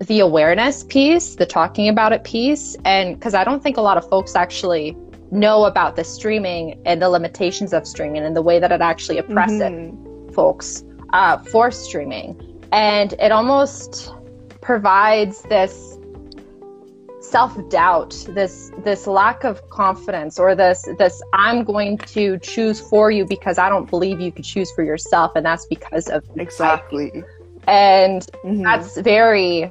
the 0.06 0.20
awareness 0.20 0.84
piece, 0.84 1.36
the 1.36 1.46
talking 1.46 1.88
about 1.88 2.12
it 2.12 2.22
piece, 2.22 2.76
and 2.84 3.14
because 3.14 3.32
I 3.32 3.44
don't 3.44 3.62
think 3.62 3.78
a 3.78 3.80
lot 3.80 3.96
of 3.96 4.06
folks 4.10 4.36
actually 4.36 4.94
know 5.30 5.64
about 5.64 5.96
the 5.96 6.04
streaming 6.04 6.82
and 6.84 7.00
the 7.00 7.08
limitations 7.08 7.72
of 7.72 7.86
streaming 7.86 8.24
and 8.24 8.36
the 8.36 8.42
way 8.42 8.58
that 8.58 8.72
it 8.72 8.82
actually 8.82 9.16
oppresses 9.16 9.62
mm-hmm. 9.62 10.34
folks 10.34 10.84
uh, 11.12 11.38
for 11.38 11.70
streaming, 11.70 12.60
and 12.72 13.14
it 13.14 13.32
almost 13.32 14.12
provides 14.60 15.42
this 15.42 15.98
self-doubt 17.20 18.26
this 18.30 18.72
this 18.78 19.06
lack 19.06 19.44
of 19.44 19.68
confidence 19.70 20.40
or 20.40 20.56
this 20.56 20.86
this 20.98 21.22
i'm 21.32 21.62
going 21.62 21.96
to 21.96 22.36
choose 22.40 22.80
for 22.80 23.12
you 23.12 23.24
because 23.24 23.58
i 23.58 23.68
don't 23.68 23.88
believe 23.88 24.20
you 24.20 24.32
could 24.32 24.44
choose 24.44 24.70
for 24.72 24.82
yourself 24.82 25.30
and 25.36 25.46
that's 25.46 25.64
because 25.66 26.08
of 26.08 26.24
exactly. 26.36 27.22
and 27.68 28.26
mm-hmm. 28.44 28.62
that's 28.62 28.98
very 28.98 29.70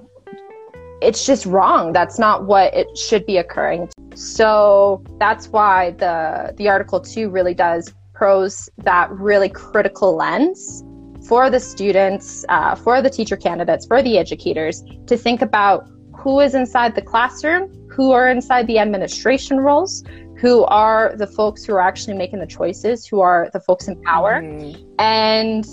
it's 1.01 1.25
just 1.25 1.45
wrong. 1.45 1.93
That's 1.93 2.19
not 2.19 2.45
what 2.45 2.73
it 2.73 2.95
should 2.95 3.25
be 3.25 3.37
occurring. 3.37 3.89
So 4.15 5.03
that's 5.19 5.47
why 5.49 5.91
the 5.91 6.53
the 6.57 6.69
article 6.69 6.99
2 6.99 7.29
really 7.29 7.53
does 7.53 7.93
pros 8.13 8.69
that 8.77 9.11
really 9.11 9.49
critical 9.49 10.15
lens 10.15 10.83
for 11.27 11.49
the 11.49 11.59
students 11.59 12.45
uh, 12.49 12.75
for 12.75 13.01
the 13.01 13.09
teacher 13.09 13.37
candidates 13.37 13.85
for 13.85 14.01
the 14.01 14.17
educators 14.17 14.83
to 15.07 15.17
think 15.17 15.41
about 15.41 15.87
who 16.15 16.39
is 16.39 16.53
inside 16.53 16.95
the 16.95 17.01
classroom, 17.01 17.71
who 17.89 18.11
are 18.11 18.29
inside 18.29 18.67
the 18.67 18.77
administration 18.77 19.57
roles, 19.57 20.03
who 20.37 20.63
are 20.65 21.15
the 21.17 21.27
folks 21.27 21.63
who 21.63 21.73
are 21.73 21.81
actually 21.81 22.15
making 22.15 22.39
the 22.39 22.47
choices, 22.47 23.05
who 23.05 23.21
are 23.21 23.49
the 23.53 23.59
folks 23.59 23.87
in 23.87 23.99
power, 24.03 24.41
mm-hmm. 24.41 24.81
and 24.99 25.65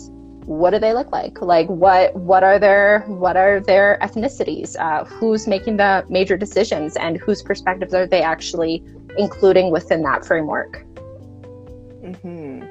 what 0.47 0.71
do 0.71 0.79
they 0.79 0.95
look 0.95 1.13
like? 1.13 1.43
Like 1.43 1.69
what 1.69 2.15
what 2.15 2.43
are 2.43 2.59
their 2.59 3.01
what 3.07 3.37
are 3.37 3.61
their 3.61 3.99
ethnicities? 4.01 4.77
Uh, 4.79 5.05
who's 5.05 5.47
making 5.47 5.77
the 5.77 6.05
major 6.09 6.37
decisions, 6.37 6.97
and 6.97 7.19
whose 7.19 7.43
perspectives 7.43 7.95
are 7.95 8.07
they 8.07 8.23
actually 8.23 8.83
including 9.19 9.71
within 9.71 10.03
that 10.03 10.25
framework? 10.25 10.85
Mm-hmm. 12.03 12.63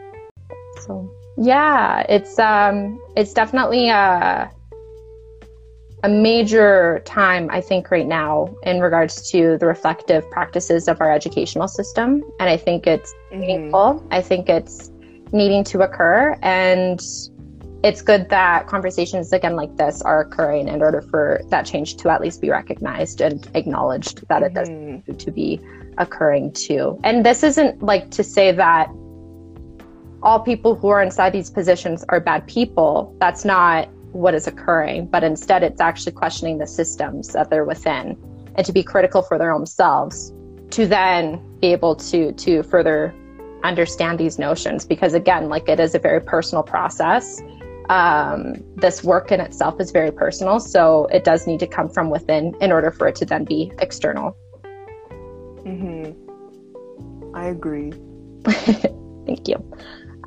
So 0.81 1.11
yeah, 1.37 2.05
it's 2.09 2.39
um 2.39 2.99
it's 3.15 3.33
definitely 3.33 3.89
uh 3.89 4.47
a 6.03 6.09
major 6.09 7.01
time, 7.05 7.49
I 7.51 7.59
think, 7.59 7.89
right 7.89 8.05
now 8.05 8.55
in 8.63 8.79
regards 8.79 9.29
to 9.31 9.57
the 9.57 9.65
reflective 9.65 10.29
practices 10.29 10.87
of 10.87 11.01
our 11.01 11.11
educational 11.11 11.67
system. 11.67 12.23
And 12.39 12.49
I 12.49 12.57
think 12.57 12.85
it's 12.85 13.13
mm-hmm. 13.13 13.39
meaningful. 13.39 14.07
I 14.11 14.21
think 14.21 14.47
it's 14.47 14.91
needing 15.31 15.63
to 15.65 15.81
occur. 15.81 16.37
And 16.43 17.01
it's 17.83 18.01
good 18.01 18.29
that 18.29 18.67
conversations 18.67 19.31
again 19.33 19.55
like 19.55 19.75
this 19.77 20.01
are 20.01 20.21
occurring 20.21 20.67
in 20.67 20.81
order 20.81 21.01
for 21.01 21.41
that 21.49 21.65
change 21.65 21.95
to 21.97 22.09
at 22.09 22.21
least 22.21 22.41
be 22.41 22.49
recognized 22.49 23.21
and 23.21 23.49
acknowledged 23.53 24.27
that 24.29 24.41
mm-hmm. 24.41 24.45
it 24.45 24.53
does 24.53 24.69
mm-hmm. 24.69 25.13
to 25.13 25.31
be 25.31 25.59
occurring 25.97 26.51
too. 26.53 26.99
And 27.03 27.25
this 27.25 27.43
isn't 27.43 27.81
like 27.81 28.11
to 28.11 28.23
say 28.23 28.51
that 28.51 28.89
all 30.23 30.39
people 30.39 30.75
who 30.75 30.87
are 30.89 31.01
inside 31.01 31.31
these 31.31 31.49
positions 31.49 32.03
are 32.09 32.19
bad 32.19 32.47
people. 32.47 33.15
That's 33.19 33.45
not 33.45 33.87
what 34.13 34.33
is 34.33 34.47
occurring, 34.47 35.07
but 35.07 35.23
instead 35.23 35.63
it's 35.63 35.81
actually 35.81 36.13
questioning 36.13 36.57
the 36.57 36.67
systems 36.67 37.29
that 37.29 37.49
they're 37.49 37.65
within 37.65 38.17
and 38.55 38.65
to 38.65 38.71
be 38.71 38.83
critical 38.83 39.21
for 39.21 39.37
their 39.37 39.51
own 39.51 39.65
selves 39.65 40.33
to 40.71 40.85
then 40.87 41.41
be 41.59 41.67
able 41.71 41.95
to 41.95 42.31
to 42.33 42.63
further 42.63 43.13
understand 43.63 44.19
these 44.19 44.39
notions. 44.39 44.85
Because 44.85 45.13
again 45.13 45.49
like 45.49 45.69
it 45.69 45.79
is 45.79 45.93
a 45.93 45.99
very 45.99 46.21
personal 46.21 46.63
process. 46.63 47.41
Um, 47.89 48.55
this 48.75 49.01
work 49.01 49.31
in 49.31 49.39
itself 49.39 49.79
is 49.79 49.91
very 49.91 50.11
personal 50.11 50.59
so 50.59 51.05
it 51.05 51.23
does 51.23 51.47
need 51.47 51.61
to 51.61 51.67
come 51.67 51.87
from 51.87 52.09
within 52.09 52.53
in 52.59 52.73
order 52.73 52.91
for 52.91 53.07
it 53.07 53.15
to 53.17 53.25
then 53.25 53.45
be 53.45 53.71
external. 53.79 54.35
Mm-hmm. 55.63 57.35
i 57.35 57.45
agree. 57.45 57.93
Thank 59.25 59.47
you 59.47 59.63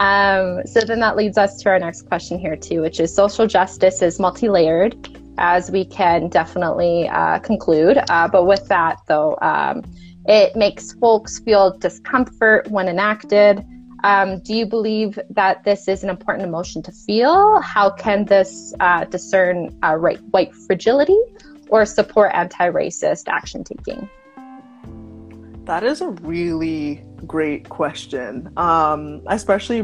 um, 0.01 0.63
so 0.67 0.81
then 0.81 0.99
that 1.01 1.17
leads 1.17 1.37
us 1.37 1.63
to 1.63 1.69
our 1.69 1.79
next 1.79 2.09
question 2.09 2.39
here 2.39 2.57
too, 2.57 2.81
which 2.81 2.99
is 2.99 3.15
social 3.15 3.47
justice 3.47 4.01
is 4.01 4.19
multi-layered, 4.19 4.97
as 5.37 5.71
we 5.71 5.85
can 5.85 6.29
definitely 6.29 7.07
uh, 7.09 7.39
conclude. 7.41 7.99
Uh, 8.09 8.27
but 8.27 8.47
with 8.47 8.67
that 8.69 8.99
though, 9.09 9.37
um, 9.43 9.85
it 10.25 10.57
makes 10.57 10.95
folks 10.95 11.39
feel 11.41 11.77
discomfort 11.79 12.67
when 12.69 12.89
enacted. 12.89 13.63
Um, 14.03 14.41
do 14.41 14.55
you 14.55 14.65
believe 14.65 15.19
that 15.29 15.65
this 15.65 15.87
is 15.87 16.03
an 16.03 16.09
important 16.09 16.49
emotion 16.49 16.83
to 16.85 16.93
feel? 16.93 17.61
How 17.61 17.91
can 17.91 18.25
this 18.25 18.73
uh, 18.81 19.05
discern 19.05 19.79
uh, 19.83 19.97
right, 19.97 20.19
white 20.31 20.55
fragility 20.55 21.19
or 21.69 21.85
support 21.85 22.31
anti-racist 22.33 23.29
action 23.29 23.65
taking? 23.65 24.09
That 25.71 25.85
is 25.85 26.01
a 26.01 26.09
really 26.09 27.01
great 27.29 27.69
question, 27.69 28.53
um, 28.57 29.23
especially 29.29 29.83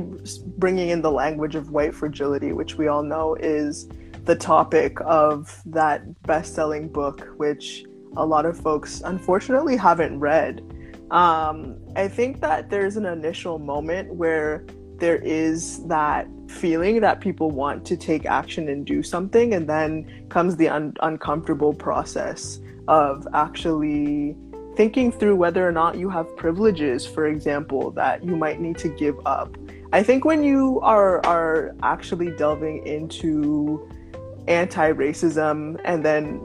bringing 0.58 0.88
in 0.88 1.00
the 1.00 1.12
language 1.12 1.54
of 1.54 1.70
white 1.70 1.94
fragility, 1.94 2.52
which 2.52 2.74
we 2.74 2.88
all 2.88 3.04
know 3.04 3.36
is 3.36 3.88
the 4.24 4.34
topic 4.34 4.98
of 5.02 5.62
that 5.64 6.22
best 6.22 6.56
selling 6.56 6.88
book, 6.88 7.28
which 7.36 7.84
a 8.16 8.26
lot 8.26 8.46
of 8.46 8.58
folks 8.58 9.00
unfortunately 9.04 9.76
haven't 9.76 10.18
read. 10.18 10.60
Um, 11.12 11.76
I 11.94 12.08
think 12.08 12.40
that 12.40 12.68
there's 12.68 12.96
an 12.96 13.06
initial 13.06 13.60
moment 13.60 14.12
where 14.12 14.66
there 14.96 15.22
is 15.22 15.86
that 15.86 16.26
feeling 16.48 17.00
that 17.02 17.20
people 17.20 17.52
want 17.52 17.84
to 17.84 17.96
take 17.96 18.26
action 18.26 18.68
and 18.68 18.84
do 18.84 19.04
something, 19.04 19.54
and 19.54 19.68
then 19.68 20.26
comes 20.30 20.56
the 20.56 20.68
un- 20.68 20.94
uncomfortable 21.00 21.72
process 21.72 22.58
of 22.88 23.26
actually 23.34 24.36
thinking 24.76 25.10
through 25.10 25.36
whether 25.36 25.66
or 25.66 25.72
not 25.72 25.96
you 25.96 26.08
have 26.10 26.36
privileges, 26.36 27.06
for 27.06 27.26
example, 27.26 27.90
that 27.92 28.22
you 28.22 28.36
might 28.36 28.60
need 28.60 28.78
to 28.78 28.88
give 28.88 29.18
up. 29.26 29.56
I 29.92 30.02
think 30.02 30.24
when 30.24 30.42
you 30.42 30.80
are 30.82 31.24
are 31.24 31.74
actually 31.82 32.30
delving 32.36 32.86
into 32.86 33.88
anti-racism 34.48 35.80
and 35.84 36.04
then 36.04 36.40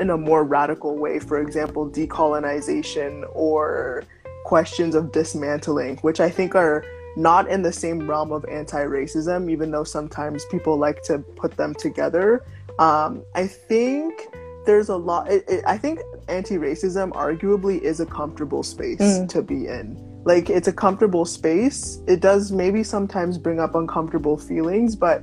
in 0.00 0.10
a 0.10 0.16
more 0.16 0.44
radical 0.44 0.96
way, 0.96 1.18
for 1.18 1.40
example, 1.40 1.88
decolonization 1.88 3.24
or 3.34 4.02
questions 4.44 4.94
of 4.94 5.12
dismantling, 5.12 5.96
which 5.98 6.20
I 6.20 6.30
think 6.30 6.54
are 6.54 6.84
not 7.16 7.48
in 7.48 7.62
the 7.62 7.72
same 7.72 8.08
realm 8.08 8.32
of 8.32 8.44
anti-racism, 8.46 9.50
even 9.50 9.70
though 9.70 9.84
sometimes 9.84 10.44
people 10.46 10.76
like 10.76 11.02
to 11.02 11.18
put 11.18 11.56
them 11.56 11.74
together. 11.74 12.44
Um, 12.78 13.22
I 13.34 13.46
think 13.46 14.26
there's 14.66 14.88
a 14.88 14.96
lot. 14.96 15.30
It, 15.30 15.44
it, 15.48 15.64
I 15.66 15.78
think 15.78 16.00
anti-racism 16.28 17.12
arguably 17.12 17.80
is 17.80 18.00
a 18.00 18.06
comfortable 18.06 18.62
space 18.62 19.00
mm. 19.00 19.28
to 19.28 19.42
be 19.42 19.66
in. 19.66 19.96
Like 20.24 20.48
it's 20.48 20.68
a 20.68 20.72
comfortable 20.72 21.24
space. 21.24 22.00
It 22.06 22.20
does 22.20 22.50
maybe 22.50 22.82
sometimes 22.82 23.38
bring 23.38 23.60
up 23.60 23.74
uncomfortable 23.74 24.38
feelings, 24.38 24.96
but 24.96 25.22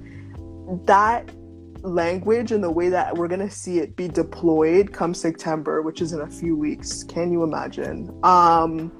that 0.85 1.29
language 1.81 2.51
and 2.51 2.63
the 2.63 2.69
way 2.69 2.89
that 2.89 3.17
we're 3.17 3.27
gonna 3.27 3.49
see 3.49 3.79
it 3.79 3.95
be 3.95 4.07
deployed 4.07 4.93
come 4.93 5.13
September, 5.13 5.81
which 5.81 6.01
is 6.01 6.13
in 6.13 6.21
a 6.21 6.29
few 6.29 6.55
weeks. 6.55 7.03
Can 7.03 7.31
you 7.31 7.43
imagine? 7.43 8.15
Um, 8.23 8.91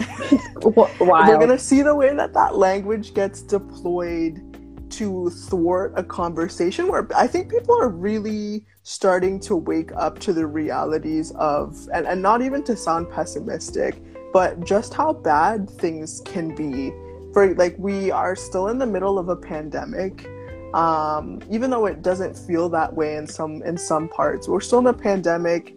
we're 0.62 1.38
gonna 1.38 1.58
see 1.58 1.82
the 1.82 1.94
way 1.94 2.14
that 2.14 2.32
that 2.34 2.56
language 2.56 3.14
gets 3.14 3.42
deployed 3.42 4.53
to 4.98 5.30
thwart 5.30 5.92
a 5.96 6.02
conversation 6.02 6.88
where 6.88 7.08
I 7.16 7.26
think 7.26 7.50
people 7.50 7.76
are 7.80 7.88
really 7.88 8.64
starting 8.82 9.40
to 9.40 9.56
wake 9.56 9.90
up 9.96 10.18
to 10.20 10.32
the 10.32 10.46
realities 10.46 11.32
of, 11.32 11.88
and, 11.92 12.06
and 12.06 12.20
not 12.20 12.42
even 12.42 12.62
to 12.64 12.76
sound 12.76 13.10
pessimistic, 13.10 14.00
but 14.32 14.64
just 14.64 14.94
how 14.94 15.12
bad 15.12 15.68
things 15.68 16.22
can 16.24 16.54
be. 16.54 16.90
For 17.32 17.54
like, 17.54 17.74
we 17.78 18.10
are 18.10 18.36
still 18.36 18.68
in 18.68 18.78
the 18.78 18.86
middle 18.86 19.18
of 19.18 19.28
a 19.28 19.36
pandemic. 19.36 20.26
Um, 20.74 21.40
even 21.50 21.70
though 21.70 21.86
it 21.86 22.02
doesn't 22.02 22.36
feel 22.36 22.68
that 22.70 22.92
way 22.92 23.16
in 23.16 23.26
some 23.26 23.62
in 23.62 23.78
some 23.78 24.08
parts, 24.08 24.48
we're 24.48 24.60
still 24.60 24.80
in 24.80 24.86
a 24.86 24.92
pandemic 24.92 25.74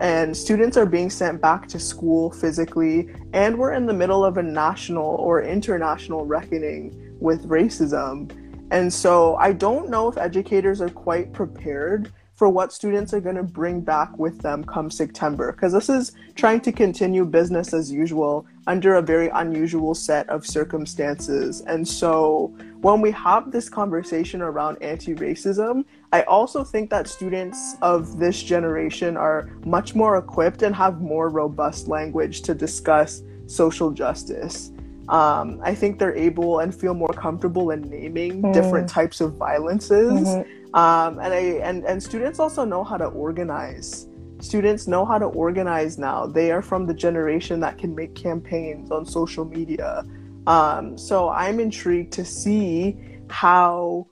and 0.00 0.36
students 0.36 0.76
are 0.76 0.86
being 0.86 1.10
sent 1.10 1.40
back 1.40 1.66
to 1.68 1.78
school 1.78 2.30
physically 2.30 3.08
and 3.32 3.56
we're 3.56 3.72
in 3.72 3.86
the 3.86 3.92
middle 3.92 4.24
of 4.24 4.36
a 4.36 4.42
national 4.42 5.04
or 5.04 5.42
international 5.42 6.24
reckoning 6.24 7.16
with 7.20 7.48
racism 7.48 8.30
and 8.70 8.92
so 8.92 9.36
I 9.36 9.52
don't 9.52 9.88
know 9.88 10.08
if 10.08 10.16
educators 10.16 10.80
are 10.80 10.90
quite 10.90 11.32
prepared 11.32 12.12
for 12.40 12.48
what 12.48 12.72
students 12.72 13.12
are 13.12 13.20
going 13.20 13.36
to 13.36 13.42
bring 13.42 13.82
back 13.82 14.18
with 14.18 14.40
them 14.40 14.64
come 14.64 14.90
September, 14.90 15.52
because 15.52 15.74
this 15.74 15.90
is 15.90 16.12
trying 16.36 16.58
to 16.62 16.72
continue 16.72 17.22
business 17.22 17.74
as 17.74 17.92
usual 17.92 18.46
under 18.66 18.94
a 18.94 19.02
very 19.02 19.28
unusual 19.34 19.94
set 19.94 20.26
of 20.30 20.46
circumstances. 20.46 21.60
And 21.66 21.86
so 21.86 22.56
when 22.80 23.02
we 23.02 23.10
have 23.10 23.52
this 23.52 23.68
conversation 23.68 24.40
around 24.40 24.78
anti 24.80 25.14
racism, 25.14 25.84
I 26.14 26.22
also 26.22 26.64
think 26.64 26.88
that 26.88 27.08
students 27.08 27.76
of 27.82 28.18
this 28.18 28.42
generation 28.42 29.18
are 29.18 29.50
much 29.66 29.94
more 29.94 30.16
equipped 30.16 30.62
and 30.62 30.74
have 30.74 31.02
more 31.02 31.28
robust 31.28 31.88
language 31.88 32.40
to 32.42 32.54
discuss 32.54 33.22
social 33.48 33.90
justice. 33.90 34.72
Um, 35.10 35.60
I 35.64 35.74
think 35.74 35.98
they're 35.98 36.16
able 36.16 36.60
and 36.60 36.72
feel 36.72 36.94
more 36.94 37.12
comfortable 37.12 37.72
in 37.72 37.82
naming 37.82 38.42
mm. 38.42 38.54
different 38.54 38.88
types 38.88 39.20
of 39.20 39.34
violences. 39.34 40.12
Mm-hmm. 40.12 40.74
Um, 40.76 41.18
and 41.18 41.34
I 41.34 41.40
and, 41.66 41.84
and 41.84 42.00
students 42.00 42.38
also 42.38 42.64
know 42.64 42.84
how 42.84 42.96
to 42.96 43.06
organize. 43.06 44.06
Students 44.38 44.86
know 44.86 45.04
how 45.04 45.18
to 45.18 45.26
organize 45.26 45.98
now. 45.98 46.26
They 46.26 46.52
are 46.52 46.62
from 46.62 46.86
the 46.86 46.94
generation 46.94 47.58
that 47.60 47.76
can 47.76 47.92
make 47.94 48.14
campaigns 48.14 48.92
on 48.92 49.04
social 49.04 49.44
media. 49.44 50.04
Um, 50.46 50.96
so 50.96 51.28
I'm 51.28 51.58
intrigued 51.58 52.12
to 52.12 52.24
see 52.24 52.96
how 53.28 54.06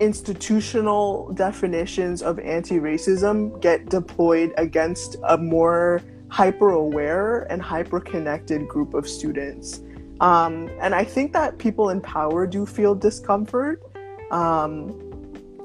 institutional 0.00 1.32
definitions 1.32 2.22
of 2.22 2.38
anti-racism 2.38 3.60
get 3.60 3.88
deployed 3.88 4.52
against 4.58 5.16
a 5.26 5.38
more 5.38 6.02
hyper 6.28 6.70
aware 6.70 7.50
and 7.50 7.60
hyper 7.60 7.98
connected 7.98 8.68
group 8.68 8.92
of 8.92 9.08
students 9.08 9.80
um, 10.20 10.68
and 10.80 10.94
I 10.94 11.04
think 11.04 11.32
that 11.32 11.58
people 11.58 11.90
in 11.90 12.00
power 12.00 12.46
do 12.46 12.66
feel 12.66 12.94
discomfort. 12.94 13.82
Um, 14.30 15.04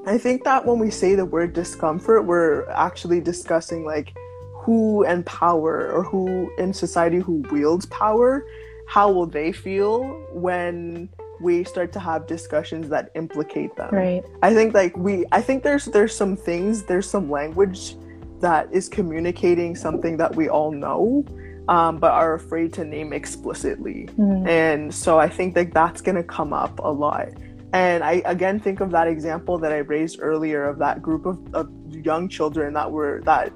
I 0.06 0.18
think 0.18 0.44
that 0.44 0.66
when 0.66 0.80
we 0.80 0.90
say 0.90 1.16
the 1.16 1.26
word 1.26 1.54
discomfort, 1.54 2.26
we're 2.26 2.70
actually 2.70 3.22
discussing 3.22 3.86
like 3.86 4.16
who 4.54 5.04
and 5.06 5.26
power 5.26 5.92
or 5.92 6.04
who 6.04 6.52
in 6.58 6.74
society 6.74 7.20
who 7.20 7.44
wields 7.52 7.86
power. 7.88 8.46
How 8.88 9.12
will 9.12 9.26
they 9.26 9.52
feel 9.52 10.04
when 10.32 11.10
we 11.42 11.64
start 11.64 11.92
to 11.94 12.00
have 12.00 12.28
discussions 12.28 12.90
that 12.90 13.12
implicate 13.16 13.76
them? 13.76 13.94
Right. 13.94 14.24
I 14.42 14.54
think 14.54 14.74
like 14.74 14.96
we 14.98 15.26
I 15.32 15.42
think 15.42 15.64
there's 15.64 15.86
there's 15.86 16.16
some 16.16 16.36
things, 16.36 16.84
there's 16.84 17.10
some 17.10 17.30
language 17.30 17.96
that 18.40 18.68
is 18.74 18.90
communicating 18.90 19.76
something 19.76 20.18
that 20.18 20.36
we 20.36 20.50
all 20.50 20.72
know 20.72 21.26
um, 21.68 21.98
but 21.98 22.12
are 22.12 22.34
afraid 22.34 22.74
to 22.74 22.84
name 22.84 23.14
explicitly. 23.14 24.10
Mm. 24.18 24.48
And 24.48 24.94
so 24.94 25.20
I 25.20 25.30
think 25.30 25.56
that 25.56 25.74
that's 25.74 26.02
going 26.02 26.16
to 26.16 26.24
come 26.24 26.54
up 26.54 26.80
a 26.80 26.92
lot. 26.92 27.30
And 27.74 28.04
I 28.04 28.22
again 28.26 28.60
think 28.60 28.82
of 28.82 28.92
that 28.92 29.08
example 29.08 29.58
that 29.58 29.72
I 29.72 29.78
raised 29.78 30.20
earlier 30.22 30.64
of 30.66 30.78
that 30.80 31.02
group 31.02 31.26
of, 31.26 31.40
of 31.56 31.70
young 31.90 32.30
children 32.30 32.74
that 32.74 32.92
were 32.92 33.22
that 33.26 33.52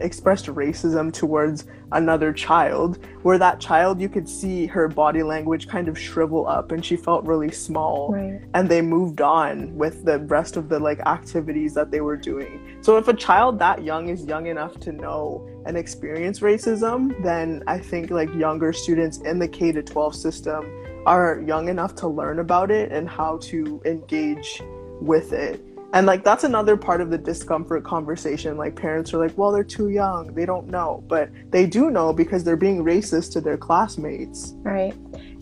expressed 0.00 0.46
racism 0.46 1.12
towards 1.12 1.66
another 1.92 2.32
child 2.32 2.98
where 3.22 3.38
that 3.38 3.60
child 3.60 4.00
you 4.00 4.08
could 4.08 4.28
see 4.28 4.66
her 4.66 4.88
body 4.88 5.22
language 5.22 5.68
kind 5.68 5.88
of 5.88 5.98
shrivel 5.98 6.46
up 6.46 6.72
and 6.72 6.84
she 6.84 6.96
felt 6.96 7.24
really 7.24 7.50
small. 7.50 8.12
Right. 8.12 8.40
and 8.54 8.68
they 8.68 8.82
moved 8.82 9.20
on 9.20 9.74
with 9.76 10.04
the 10.04 10.18
rest 10.20 10.56
of 10.56 10.68
the 10.68 10.78
like 10.78 11.00
activities 11.00 11.74
that 11.74 11.90
they 11.90 12.00
were 12.00 12.16
doing. 12.16 12.78
So 12.80 12.96
if 12.96 13.08
a 13.08 13.14
child 13.14 13.58
that 13.58 13.82
young 13.82 14.08
is 14.08 14.24
young 14.24 14.46
enough 14.46 14.78
to 14.80 14.92
know 14.92 15.48
and 15.66 15.76
experience 15.76 16.40
racism 16.40 17.20
then 17.22 17.62
i 17.66 17.78
think 17.78 18.10
like 18.10 18.32
younger 18.34 18.72
students 18.72 19.18
in 19.18 19.38
the 19.38 19.48
k 19.48 19.72
to 19.72 19.82
12 19.82 20.14
system 20.14 20.64
are 21.06 21.42
young 21.46 21.68
enough 21.68 21.94
to 21.94 22.08
learn 22.08 22.38
about 22.38 22.70
it 22.70 22.90
and 22.92 23.08
how 23.08 23.36
to 23.38 23.80
engage 23.84 24.62
with 25.00 25.32
it 25.32 25.62
and 25.92 26.06
like 26.06 26.24
that's 26.24 26.44
another 26.44 26.76
part 26.76 27.00
of 27.00 27.10
the 27.10 27.18
discomfort 27.18 27.84
conversation. 27.84 28.56
Like 28.56 28.76
parents 28.76 29.14
are 29.14 29.18
like 29.18 29.36
well 29.38 29.52
they're 29.52 29.64
too 29.64 29.88
young. 29.88 30.34
They 30.34 30.44
don't 30.44 30.68
know. 30.68 31.04
But 31.08 31.30
they 31.50 31.66
do 31.66 31.90
know 31.90 32.12
because 32.12 32.44
they're 32.44 32.56
being 32.56 32.84
racist 32.84 33.32
to 33.32 33.40
their 33.40 33.56
classmates. 33.56 34.54
Right. 34.58 34.94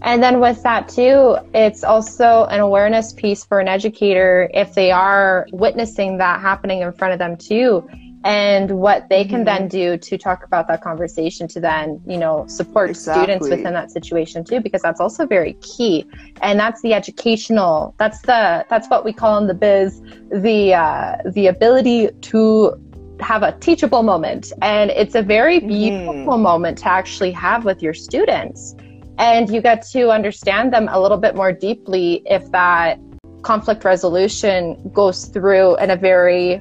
And 0.03 0.23
then 0.23 0.41
with 0.41 0.63
that 0.63 0.89
too 0.89 1.37
it's 1.55 1.83
also 1.83 2.45
an 2.51 2.61
awareness 2.61 3.13
piece 3.13 3.45
for 3.45 3.59
an 3.61 3.69
educator 3.69 4.51
if 4.53 4.75
they 4.75 4.93
are 4.93 5.47
witnessing 5.53 6.19
that 6.19 6.41
happening 6.41 6.83
in 6.83 6.93
front 6.93 7.13
of 7.13 7.19
them 7.19 7.37
too 7.37 7.89
and 8.25 8.71
what 8.71 9.07
they 9.11 9.23
can 9.23 9.45
mm-hmm. 9.45 9.63
then 9.63 9.69
do 9.69 9.99
to 9.99 10.17
talk 10.17 10.45
about 10.45 10.67
that 10.67 10.81
conversation 10.83 11.47
to 11.47 11.61
then 11.61 12.01
you 12.07 12.17
know 12.17 12.47
support 12.49 12.91
exactly. 12.91 13.23
students 13.23 13.49
within 13.49 13.75
that 13.75 13.91
situation 13.91 14.43
too 14.43 14.61
because 14.61 14.83
that's 14.83 15.01
also 15.01 15.27
very 15.27 15.53
key 15.61 16.07
and 16.41 16.59
that's 16.59 16.81
the 16.83 16.95
educational 16.95 17.95
that's 17.99 18.21
the 18.23 18.65
that's 18.71 18.89
what 18.89 19.05
we 19.05 19.13
call 19.13 19.39
in 19.39 19.47
the 19.47 19.55
biz 19.55 20.01
the 20.31 20.75
uh, 20.75 21.17
the 21.33 21.47
ability 21.47 22.09
to 22.23 22.73
have 23.21 23.43
a 23.43 23.53
teachable 23.59 24.03
moment 24.03 24.53
and 24.63 24.91
it's 24.91 25.15
a 25.15 25.23
very 25.23 25.59
mm-hmm. 25.59 25.69
beautiful 25.69 26.35
mm. 26.35 26.43
moment 26.43 26.79
to 26.79 26.89
actually 26.89 27.31
have 27.31 27.65
with 27.65 27.81
your 27.83 27.95
students 27.95 28.75
and 29.19 29.51
you 29.51 29.61
get 29.61 29.87
to 29.87 30.11
understand 30.11 30.73
them 30.73 30.89
a 30.91 31.01
little 31.01 31.19
bit 31.19 31.37
more 31.37 31.53
deeply 31.53 32.23
if 32.27 32.51
that 32.51 32.99
conflict 33.43 33.85
resolution 33.85 34.91
goes 34.93 35.27
through 35.27 35.77
in 35.77 35.91
a 35.91 35.97
very 35.97 36.61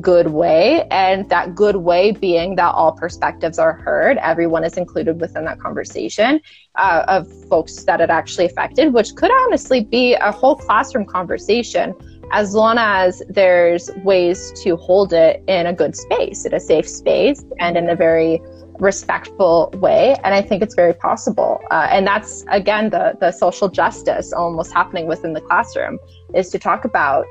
good 0.00 0.30
way. 0.30 0.86
And 0.90 1.28
that 1.30 1.54
good 1.54 1.76
way 1.76 2.12
being 2.12 2.56
that 2.56 2.74
all 2.74 2.92
perspectives 2.92 3.58
are 3.58 3.72
heard, 3.72 4.18
everyone 4.18 4.64
is 4.64 4.76
included 4.76 5.20
within 5.20 5.44
that 5.44 5.60
conversation 5.60 6.40
uh, 6.76 7.04
of 7.08 7.30
folks 7.48 7.84
that 7.84 8.00
it 8.00 8.10
actually 8.10 8.46
affected, 8.46 8.92
which 8.92 9.14
could 9.14 9.30
honestly 9.30 9.84
be 9.84 10.14
a 10.14 10.32
whole 10.32 10.56
classroom 10.56 11.06
conversation 11.06 11.94
as 12.32 12.54
long 12.54 12.76
as 12.78 13.22
there's 13.28 13.90
ways 14.02 14.52
to 14.62 14.76
hold 14.76 15.12
it 15.12 15.42
in 15.46 15.66
a 15.66 15.72
good 15.72 15.94
space, 15.94 16.44
in 16.44 16.54
a 16.54 16.60
safe 16.60 16.88
space, 16.88 17.44
and 17.60 17.76
in 17.76 17.88
a 17.88 17.94
very 17.94 18.40
respectful 18.80 19.70
way. 19.74 20.16
And 20.24 20.34
I 20.34 20.42
think 20.42 20.62
it's 20.62 20.74
very 20.74 20.94
possible. 20.94 21.60
Uh, 21.70 21.86
and 21.90 22.06
that's, 22.06 22.44
again, 22.48 22.90
the, 22.90 23.16
the 23.20 23.30
social 23.30 23.68
justice 23.68 24.32
almost 24.32 24.72
happening 24.72 25.06
within 25.06 25.32
the 25.32 25.40
classroom 25.40 25.98
is 26.34 26.50
to 26.50 26.58
talk 26.58 26.84
about 26.84 27.26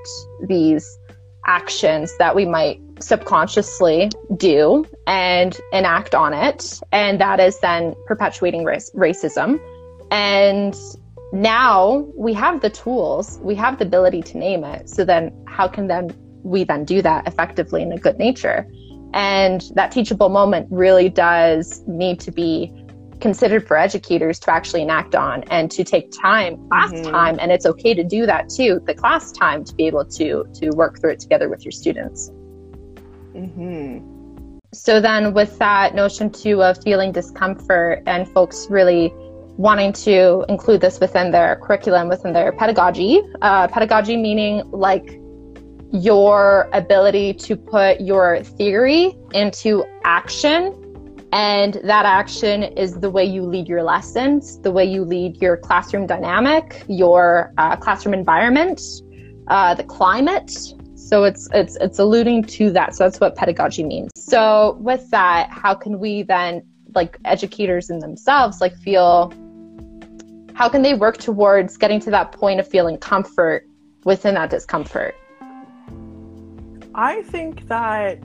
these 0.47 0.97
actions 1.45 2.15
that 2.17 2.35
we 2.35 2.45
might 2.45 2.79
subconsciously 2.99 4.09
do 4.37 4.85
and 5.07 5.59
enact 5.71 6.15
on 6.15 6.33
it. 6.33 6.79
And 6.91 7.19
that 7.19 7.39
is 7.39 7.59
then 7.59 7.95
perpetuating 8.07 8.63
race- 8.63 8.91
racism. 8.95 9.59
And 10.11 10.75
now 11.33 12.07
we 12.15 12.33
have 12.33 12.61
the 12.61 12.69
tools, 12.69 13.39
we 13.41 13.55
have 13.55 13.79
the 13.79 13.85
ability 13.85 14.21
to 14.21 14.37
name 14.37 14.63
it. 14.63 14.89
So 14.89 15.03
then 15.03 15.33
how 15.47 15.67
can 15.67 15.87
then 15.87 16.15
we 16.43 16.63
then 16.63 16.85
do 16.85 17.01
that 17.01 17.27
effectively 17.27 17.81
in 17.81 17.91
a 17.91 17.97
good 17.97 18.17
nature? 18.19 18.67
And 19.13 19.61
that 19.75 19.91
teachable 19.91 20.29
moment 20.29 20.67
really 20.71 21.09
does 21.09 21.83
need 21.87 22.19
to 22.21 22.31
be 22.31 22.71
considered 23.23 23.65
for 23.65 23.77
educators 23.77 24.37
to 24.37 24.51
actually 24.51 24.81
enact 24.81 25.15
on 25.15 25.43
and 25.43 25.71
to 25.71 25.81
take 25.81 26.11
time 26.11 26.57
class 26.67 26.91
mm-hmm. 26.91 27.09
time 27.09 27.37
and 27.39 27.53
it's 27.53 27.65
okay 27.65 27.93
to 27.93 28.03
do 28.03 28.25
that 28.25 28.49
too 28.49 28.81
the 28.85 28.93
class 28.93 29.31
time 29.31 29.63
to 29.63 29.73
be 29.75 29.87
able 29.87 30.03
to 30.03 30.45
to 30.53 30.71
work 30.71 30.99
through 30.99 31.11
it 31.11 31.21
together 31.21 31.47
with 31.47 31.63
your 31.63 31.71
students 31.71 32.31
mm-hmm. 33.33 34.05
so 34.73 34.99
then 34.99 35.33
with 35.33 35.57
that 35.57 35.95
notion 35.95 36.29
too 36.29 36.61
of 36.61 36.77
feeling 36.83 37.13
discomfort 37.13 38.03
and 38.07 38.27
folks 38.27 38.67
really 38.69 39.13
wanting 39.55 39.93
to 39.93 40.43
include 40.49 40.81
this 40.81 40.99
within 40.99 41.31
their 41.31 41.55
curriculum 41.63 42.09
within 42.09 42.33
their 42.33 42.51
pedagogy 42.51 43.21
uh, 43.41 43.65
pedagogy 43.69 44.17
meaning 44.17 44.69
like 44.71 45.17
your 45.93 46.69
ability 46.73 47.33
to 47.33 47.55
put 47.55 48.01
your 48.01 48.43
theory 48.43 49.15
into 49.33 49.85
action 50.03 50.82
and 51.33 51.79
that 51.83 52.05
action 52.05 52.61
is 52.61 52.99
the 52.99 53.09
way 53.09 53.25
you 53.25 53.41
lead 53.41 53.67
your 53.67 53.81
lessons, 53.81 54.59
the 54.59 54.71
way 54.71 54.85
you 54.85 55.03
lead 55.03 55.41
your 55.41 55.57
classroom 55.57 56.05
dynamic, 56.05 56.85
your 56.87 57.51
uh, 57.57 57.75
classroom 57.75 58.13
environment, 58.13 58.79
uh, 59.47 59.73
the 59.73 59.83
climate. 59.83 60.51
So 60.95 61.23
it's 61.23 61.49
it's 61.51 61.75
it's 61.81 61.97
alluding 61.97 62.43
to 62.43 62.69
that. 62.73 62.95
So 62.95 63.05
that's 63.05 63.19
what 63.19 63.35
pedagogy 63.35 63.83
means. 63.83 64.11
So 64.15 64.77
with 64.79 65.09
that, 65.09 65.49
how 65.49 65.73
can 65.73 65.97
we 65.97 66.21
then, 66.21 66.61
like 66.93 67.17
educators 67.25 67.89
in 67.89 67.97
themselves, 67.97 68.61
like 68.61 68.75
feel? 68.75 69.33
How 70.53 70.69
can 70.69 70.83
they 70.83 70.93
work 70.93 71.17
towards 71.17 71.77
getting 71.77 71.99
to 72.01 72.11
that 72.11 72.31
point 72.31 72.59
of 72.59 72.67
feeling 72.67 72.97
comfort 72.97 73.67
within 74.03 74.35
that 74.35 74.51
discomfort? 74.51 75.15
I 76.93 77.23
think 77.23 77.67
that 77.69 78.19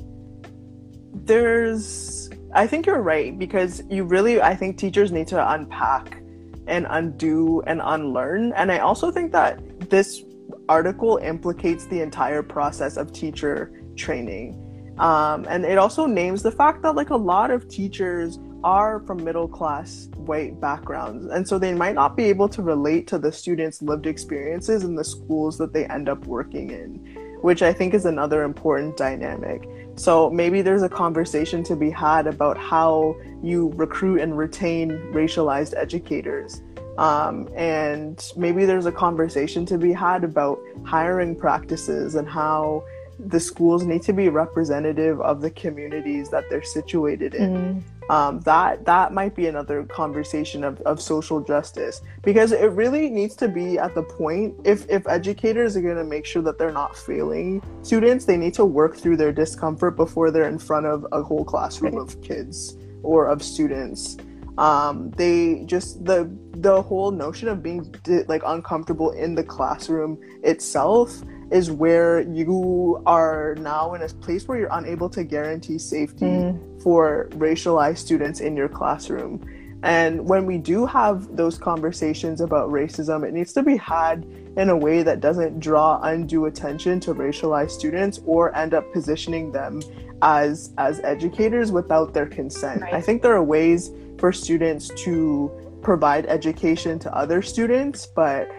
there's 1.15 2.28
I 2.55 2.67
think 2.67 2.87
you're 2.87 3.03
right 3.03 3.39
because 3.39 3.83
you 3.91 4.05
really, 4.05 4.41
I 4.41 4.55
think 4.55 4.79
teachers 4.79 5.13
need 5.13 5.29
to 5.29 5.53
unpack 5.53 6.23
and 6.67 6.87
undo 6.89 7.63
and 7.67 7.81
unlearn. 7.85 8.53
And 8.55 8.73
I 8.73 8.79
also 8.79 9.11
think 9.11 9.33
that 9.33 9.91
this 9.91 10.23
article 10.69 11.19
implicates 11.19 11.87
the 11.87 12.01
entire 12.01 12.43
process 12.43 12.97
of 12.97 13.13
teacher 13.13 13.73
training. 13.97 14.65
Um, 14.99 15.47
and 15.49 15.65
it 15.65 15.79
also 15.79 16.07
names 16.07 16.43
the 16.43 16.51
fact 16.51 16.83
that 16.83 16.95
like 16.95 17.11
a 17.11 17.17
lot 17.17 17.51
of 17.51 17.69
teachers 17.69 18.39
are 18.65 19.01
from 19.07 19.23
middle 19.23 19.47
class 19.47 20.09
white 20.17 20.61
backgrounds 20.61 21.27
and 21.27 21.47
so 21.47 21.59
they 21.59 21.73
might 21.73 21.95
not 21.95 22.17
be 22.17 22.25
able 22.25 22.49
to 22.49 22.61
relate 22.61 23.07
to 23.07 23.17
the 23.17 23.31
students 23.31 23.81
lived 23.83 24.07
experiences 24.07 24.83
in 24.83 24.97
the 24.97 25.05
schools 25.05 25.57
that 25.57 25.73
they 25.73 25.87
end 25.87 26.09
up 26.09 26.27
working 26.27 26.71
in 26.73 27.39
which 27.41 27.63
i 27.63 27.73
think 27.73 27.95
is 27.95 28.05
another 28.05 28.43
important 28.43 28.97
dynamic 28.97 29.69
so 29.99 30.31
maybe 30.31 30.63
there's 30.63 30.83
a 30.83 30.89
conversation 30.89 31.63
to 31.65 31.75
be 31.75 31.91
had 31.91 32.27
about 32.27 32.57
how 32.57 33.17
you 33.43 33.73
recruit 33.75 34.21
and 34.21 34.39
retain 34.39 34.91
racialized 35.13 35.77
educators. 35.77 36.63
Um, 36.99 37.49
and 37.55 38.25
maybe 38.37 38.65
there's 38.65 38.87
a 38.87 38.93
conversation 38.93 39.67
to 39.67 39.79
be 39.79 39.93
had 39.93 40.25
about 40.25 40.61
hiring 40.85 41.37
practices 41.37 42.15
and 42.15 42.29
how 42.29 42.85
the 43.19 43.41
schools 43.41 43.85
need 43.85 44.03
to 44.03 44.13
be 44.13 44.29
representative 44.29 45.21
of 45.21 45.41
the 45.41 45.51
communities 45.51 46.29
that 46.31 46.49
they're 46.49 46.63
situated 46.63 47.35
in. 47.35 47.85
Um, 48.09 48.41
that 48.41 48.85
that 48.85 49.13
might 49.13 49.35
be 49.35 49.47
another 49.47 49.85
conversation 49.85 50.65
of, 50.65 50.81
of 50.83 51.01
social 51.01 51.41
justice. 51.41 52.01
Because 52.23 52.53
it 52.53 52.71
really 52.73 53.11
needs 53.11 53.37
to 53.37 53.49
be 53.49 53.79
at 53.79 53.95
the 53.95 54.03
point 54.03 54.55
if 54.65 54.89
if 54.89 55.07
educators 55.07 55.77
are 55.77 55.83
going 55.83 55.97
to 55.97 56.05
make 56.05 56.27
sure 56.27 56.43
that 56.43 56.59
they're 56.59 56.73
not 56.73 56.97
failing 56.97 57.63
students 57.83 58.25
they 58.25 58.37
need 58.37 58.55
to 58.55 58.65
work 58.65 58.97
through 58.97 59.17
their 59.17 59.33
discomfort 59.33 59.97
before 59.97 60.31
they're 60.31 60.49
in 60.49 60.59
front 60.59 60.87
of 60.87 61.07
a 61.13 61.23
whole 61.23 61.45
classroom 61.45 61.97
of 61.97 62.21
kids 62.23 62.77
or 63.03 63.27
of 63.27 63.43
students. 63.43 64.17
Um, 64.59 65.11
they 65.13 65.63
just 65.67 66.05
the 66.05 66.31
the 66.51 66.83
whole 66.83 67.13
notion 67.13 67.49
of 67.49 67.63
being 67.63 67.95
like 68.27 68.43
uncomfortable 68.45 69.13
in 69.13 69.35
the 69.35 69.45
classroom 69.45 70.19
itself 70.43 71.23
is 71.51 71.71
where 71.71 72.21
you 72.21 73.03
are 73.07 73.57
now 73.61 73.95
in 73.95 74.03
a 74.03 74.09
place 74.09 74.47
where 74.47 74.59
you're 74.59 74.69
unable 74.73 75.09
to 75.11 75.25
guarantee 75.25 75.79
safety 75.79 76.27
mm. 76.27 76.83
for 76.83 77.29
racialized 77.33 77.99
students 77.99 78.41
in 78.41 78.57
your 78.57 78.69
classroom. 78.69 79.45
And 79.83 80.29
when 80.29 80.45
we 80.45 80.59
do 80.59 80.87
have 80.87 81.37
those 81.37 81.57
conversations 81.57 82.41
about 82.41 82.71
racism, 82.71 83.27
it 83.27 83.33
needs 83.33 83.53
to 83.53 83.63
be 83.63 83.77
had 83.77 84.27
in 84.57 84.71
a 84.71 84.77
way 84.77 85.05
that 85.05 85.21
doesn't 85.21 85.61
draw 85.61 86.01
undue 86.03 86.47
attention 86.47 86.99
to 87.01 87.15
racialized 87.15 87.71
students 87.71 88.21
or 88.27 88.55
end 88.57 88.75
up 88.75 88.93
positioning 88.93 89.53
them 89.53 89.81
as 90.21 90.73
as 90.79 90.99
educators 91.01 91.71
without 91.71 92.13
their 92.13 92.27
consent. 92.27 92.83
Right. 92.83 92.95
I 92.95 93.01
think 93.01 93.23
there 93.23 93.35
are 93.35 93.43
ways 93.43 93.93
for 94.19 94.33
students 94.33 94.89
to 95.05 95.51
provide 95.81 96.27
education 96.27 96.99
to 96.99 97.17
other 97.17 97.41
students, 97.41 98.07
but 98.07 98.51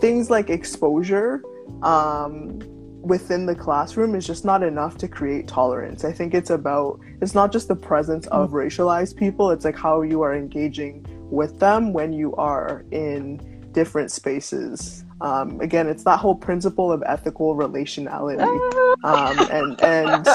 things 0.00 0.30
like 0.30 0.50
exposure 0.50 1.42
um, 1.82 2.60
within 3.02 3.46
the 3.46 3.54
classroom 3.54 4.14
is 4.14 4.26
just 4.26 4.44
not 4.44 4.62
enough 4.62 4.96
to 4.98 5.08
create 5.08 5.46
tolerance. 5.46 6.04
I 6.04 6.12
think 6.12 6.34
it's 6.34 6.50
about, 6.50 7.00
it's 7.20 7.34
not 7.34 7.52
just 7.52 7.68
the 7.68 7.76
presence 7.76 8.26
of 8.28 8.50
mm. 8.50 8.54
racialized 8.54 9.16
people, 9.16 9.50
it's 9.50 9.64
like 9.64 9.76
how 9.76 10.02
you 10.02 10.22
are 10.22 10.34
engaging 10.34 11.06
with 11.30 11.58
them 11.58 11.92
when 11.92 12.12
you 12.12 12.34
are 12.36 12.84
in 12.90 13.40
different 13.72 14.10
spaces. 14.10 15.04
Um, 15.20 15.60
again, 15.60 15.86
it's 15.86 16.04
that 16.04 16.18
whole 16.18 16.34
principle 16.34 16.90
of 16.90 17.02
ethical 17.06 17.54
relationality 17.54 18.40
um, 19.04 19.38
and, 19.50 19.80
and, 19.82 20.26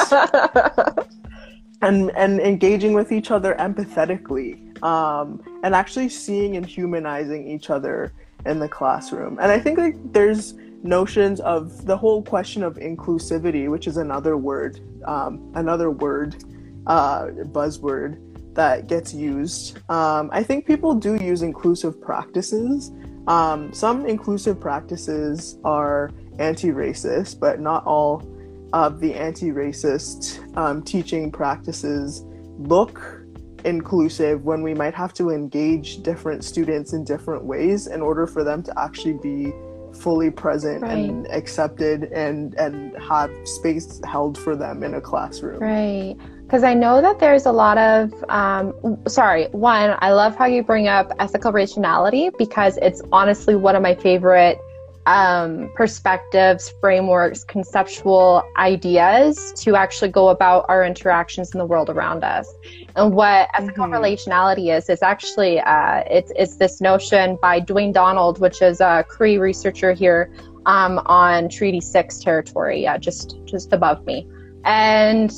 and, 1.81 2.11
and 2.11 2.39
engaging 2.39 2.93
with 2.93 3.11
each 3.11 3.31
other 3.31 3.55
empathetically 3.59 4.81
um, 4.83 5.41
and 5.63 5.75
actually 5.75 6.09
seeing 6.09 6.55
and 6.55 6.65
humanizing 6.65 7.47
each 7.47 7.69
other 7.69 8.13
in 8.45 8.59
the 8.59 8.69
classroom. 8.69 9.39
And 9.41 9.51
I 9.51 9.59
think 9.59 9.77
like 9.77 9.95
there's, 10.13 10.53
notions 10.85 11.39
of 11.41 11.85
the 11.85 11.97
whole 11.97 12.21
question 12.21 12.63
of 12.63 12.75
inclusivity, 12.75 13.69
which 13.69 13.87
is 13.87 13.97
another 13.97 14.37
word, 14.37 14.79
um, 15.05 15.51
another 15.55 15.91
word, 15.91 16.43
uh, 16.87 17.25
buzzword 17.51 18.21
that 18.53 18.87
gets 18.87 19.13
used. 19.13 19.77
Um, 19.89 20.29
I 20.31 20.43
think 20.43 20.65
people 20.65 20.95
do 20.95 21.15
use 21.15 21.41
inclusive 21.41 22.01
practices. 22.01 22.91
Um, 23.27 23.73
some 23.73 24.05
inclusive 24.05 24.59
practices 24.59 25.57
are 25.65 26.11
anti 26.39 26.69
racist, 26.69 27.39
but 27.39 27.59
not 27.59 27.85
all 27.85 28.23
of 28.71 28.99
the 28.99 29.13
anti 29.13 29.51
racist 29.51 30.55
um, 30.57 30.83
teaching 30.83 31.31
practices 31.31 32.23
look 32.57 33.21
inclusive 33.65 34.45
when 34.45 34.61
we 34.61 34.73
might 34.73 34.93
have 34.93 35.13
to 35.15 35.31
engage 35.31 36.03
different 36.03 36.43
students 36.43 36.93
in 36.93 37.03
different 37.03 37.43
ways 37.43 37.87
in 37.87 38.01
order 38.01 38.27
for 38.27 38.43
them 38.43 38.61
to 38.61 38.79
actually 38.79 39.13
be 39.13 39.51
fully 39.95 40.29
present 40.29 40.81
right. 40.81 40.91
and 40.91 41.27
accepted 41.31 42.03
and 42.05 42.53
and 42.55 42.95
have 43.01 43.31
space 43.45 44.01
held 44.05 44.37
for 44.37 44.55
them 44.55 44.83
in 44.83 44.93
a 44.93 45.01
classroom 45.01 45.59
right 45.59 46.15
because 46.43 46.63
i 46.63 46.73
know 46.73 47.01
that 47.01 47.19
there's 47.19 47.45
a 47.45 47.51
lot 47.51 47.77
of 47.77 48.13
um, 48.29 48.73
sorry 49.07 49.47
one 49.51 49.95
i 49.99 50.11
love 50.11 50.35
how 50.35 50.45
you 50.45 50.63
bring 50.63 50.87
up 50.87 51.11
ethical 51.19 51.51
relationality 51.51 52.35
because 52.37 52.77
it's 52.77 53.01
honestly 53.11 53.55
one 53.55 53.75
of 53.75 53.81
my 53.81 53.95
favorite 53.95 54.59
um, 55.05 55.71
perspectives, 55.75 56.73
frameworks, 56.81 57.43
conceptual 57.43 58.43
ideas 58.57 59.53
to 59.57 59.75
actually 59.75 60.09
go 60.09 60.29
about 60.29 60.65
our 60.67 60.83
interactions 60.83 61.53
in 61.53 61.59
the 61.59 61.65
world 61.65 61.89
around 61.89 62.23
us. 62.23 62.51
And 62.95 63.13
what 63.13 63.49
ethical 63.53 63.85
mm-hmm. 63.85 63.93
relationality 63.93 64.75
is, 64.75 64.89
is 64.89 65.01
actually 65.01 65.59
uh, 65.59 66.03
it's, 66.09 66.31
it's 66.35 66.55
this 66.55 66.79
notion 66.79 67.37
by 67.41 67.59
Dwayne 67.59 67.93
Donald, 67.93 68.39
which 68.39 68.61
is 68.61 68.79
a 68.79 69.05
Cree 69.07 69.37
researcher 69.37 69.91
here 69.91 70.33
um, 70.65 70.99
on 71.05 71.49
Treaty 71.49 71.81
Six 71.81 72.19
territory, 72.19 72.87
uh, 72.87 72.97
just 72.97 73.37
just 73.45 73.73
above 73.73 74.05
me. 74.05 74.27
And 74.63 75.31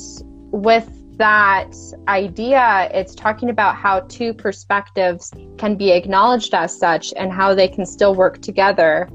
with 0.50 0.88
that 1.18 1.74
idea, 2.06 2.88
it's 2.94 3.14
talking 3.14 3.50
about 3.50 3.74
how 3.74 4.00
two 4.00 4.32
perspectives 4.32 5.32
can 5.58 5.74
be 5.74 5.90
acknowledged 5.90 6.54
as 6.54 6.78
such 6.78 7.12
and 7.16 7.32
how 7.32 7.54
they 7.54 7.68
can 7.68 7.84
still 7.84 8.14
work 8.14 8.40
together 8.40 9.08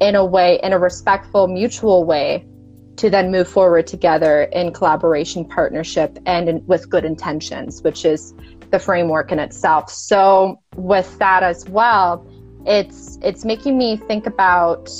in 0.00 0.14
a 0.14 0.24
way, 0.24 0.60
in 0.62 0.72
a 0.72 0.78
respectful, 0.78 1.48
mutual 1.48 2.04
way, 2.04 2.46
to 2.98 3.08
then 3.08 3.30
move 3.30 3.48
forward 3.48 3.86
together 3.86 4.42
in 4.52 4.72
collaboration, 4.72 5.44
partnership, 5.44 6.18
and 6.26 6.48
in, 6.48 6.66
with 6.66 6.90
good 6.90 7.04
intentions, 7.04 7.82
which 7.82 8.04
is 8.04 8.34
the 8.70 8.78
framework 8.78 9.32
in 9.32 9.38
itself. 9.38 9.90
So, 9.90 10.60
with 10.76 11.18
that 11.18 11.42
as 11.42 11.68
well, 11.68 12.26
it's 12.66 13.18
it's 13.22 13.44
making 13.44 13.78
me 13.78 13.96
think 13.96 14.26
about 14.26 14.90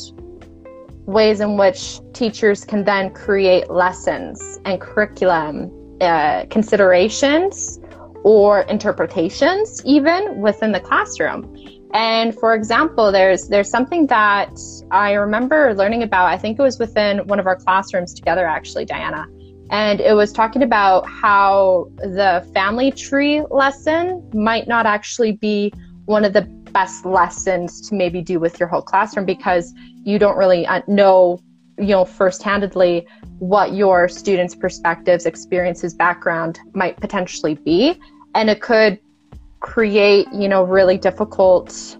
ways 1.06 1.40
in 1.40 1.56
which 1.56 2.00
teachers 2.12 2.64
can 2.64 2.84
then 2.84 3.12
create 3.12 3.70
lessons 3.70 4.58
and 4.64 4.80
curriculum 4.80 5.70
uh, 6.00 6.44
considerations 6.50 7.80
or 8.24 8.62
interpretations 8.62 9.82
even 9.84 10.40
within 10.40 10.72
the 10.72 10.80
classroom 10.80 11.54
and 11.94 12.34
for 12.34 12.54
example, 12.54 13.10
there's 13.10 13.48
there's 13.48 13.70
something 13.70 14.06
that 14.08 14.58
I 14.90 15.12
remember 15.12 15.74
learning 15.74 16.02
about. 16.02 16.26
I 16.26 16.36
think 16.36 16.58
it 16.58 16.62
was 16.62 16.78
within 16.78 17.26
one 17.26 17.40
of 17.40 17.46
our 17.46 17.56
classrooms 17.56 18.12
together, 18.12 18.46
actually, 18.46 18.84
Diana. 18.84 19.26
And 19.70 20.00
it 20.00 20.14
was 20.14 20.32
talking 20.32 20.62
about 20.62 21.06
how 21.06 21.90
the 21.98 22.46
family 22.54 22.90
tree 22.90 23.42
lesson 23.50 24.28
might 24.32 24.66
not 24.66 24.86
actually 24.86 25.32
be 25.32 25.72
one 26.06 26.24
of 26.24 26.32
the 26.32 26.42
best 26.72 27.04
lessons 27.04 27.86
to 27.88 27.94
maybe 27.94 28.22
do 28.22 28.40
with 28.40 28.58
your 28.58 28.68
whole 28.68 28.82
classroom 28.82 29.26
because 29.26 29.74
you 30.04 30.18
don't 30.18 30.38
really 30.38 30.66
uh, 30.66 30.80
know, 30.86 31.38
you 31.78 31.88
know, 31.88 32.04
firsthandedly 32.04 33.06
what 33.38 33.74
your 33.74 34.08
students' 34.08 34.54
perspectives, 34.54 35.26
experiences, 35.26 35.94
background 35.94 36.58
might 36.72 36.96
potentially 36.96 37.54
be. 37.54 38.00
And 38.34 38.48
it 38.48 38.60
could 38.60 38.98
create, 39.60 40.26
you 40.32 40.48
know, 40.48 40.62
really 40.62 40.98
difficult 40.98 41.96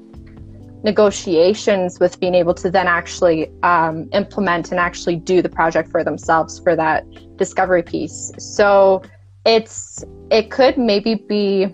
negotiations 0.84 1.98
with 1.98 2.18
being 2.20 2.34
able 2.34 2.54
to 2.54 2.70
then 2.70 2.86
actually 2.86 3.50
um, 3.62 4.08
implement 4.12 4.70
and 4.70 4.78
actually 4.78 5.16
do 5.16 5.42
the 5.42 5.48
project 5.48 5.90
for 5.90 6.04
themselves 6.04 6.60
for 6.60 6.76
that 6.76 7.04
discovery 7.36 7.82
piece. 7.82 8.32
So 8.38 9.02
it's 9.44 10.04
it 10.30 10.50
could 10.50 10.78
maybe 10.78 11.16
be, 11.16 11.66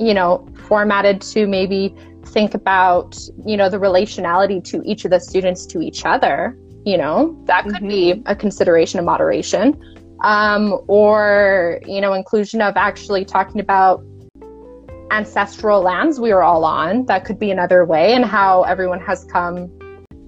you 0.00 0.14
know, 0.14 0.48
formatted 0.66 1.20
to 1.22 1.46
maybe 1.46 1.94
think 2.26 2.54
about, 2.54 3.16
you 3.46 3.56
know, 3.56 3.68
the 3.68 3.78
relationality 3.78 4.62
to 4.64 4.82
each 4.84 5.04
of 5.04 5.12
the 5.12 5.20
students 5.20 5.64
to 5.66 5.80
each 5.80 6.04
other. 6.04 6.58
You 6.84 6.98
know, 6.98 7.40
that 7.46 7.64
could 7.64 7.76
mm-hmm. 7.76 7.88
be 7.88 8.22
a 8.26 8.34
consideration 8.34 8.98
of 8.98 9.04
moderation. 9.04 9.80
Um, 10.24 10.80
or, 10.88 11.80
you 11.86 12.00
know, 12.00 12.12
inclusion 12.12 12.60
of 12.60 12.76
actually 12.76 13.24
talking 13.24 13.60
about 13.60 14.02
ancestral 15.10 15.80
lands 15.80 16.20
we 16.20 16.32
were 16.32 16.42
all 16.42 16.64
on. 16.64 17.06
That 17.06 17.24
could 17.24 17.38
be 17.38 17.50
another 17.50 17.84
way, 17.84 18.14
and 18.14 18.24
how 18.24 18.62
everyone 18.62 19.00
has 19.00 19.24
come 19.24 19.70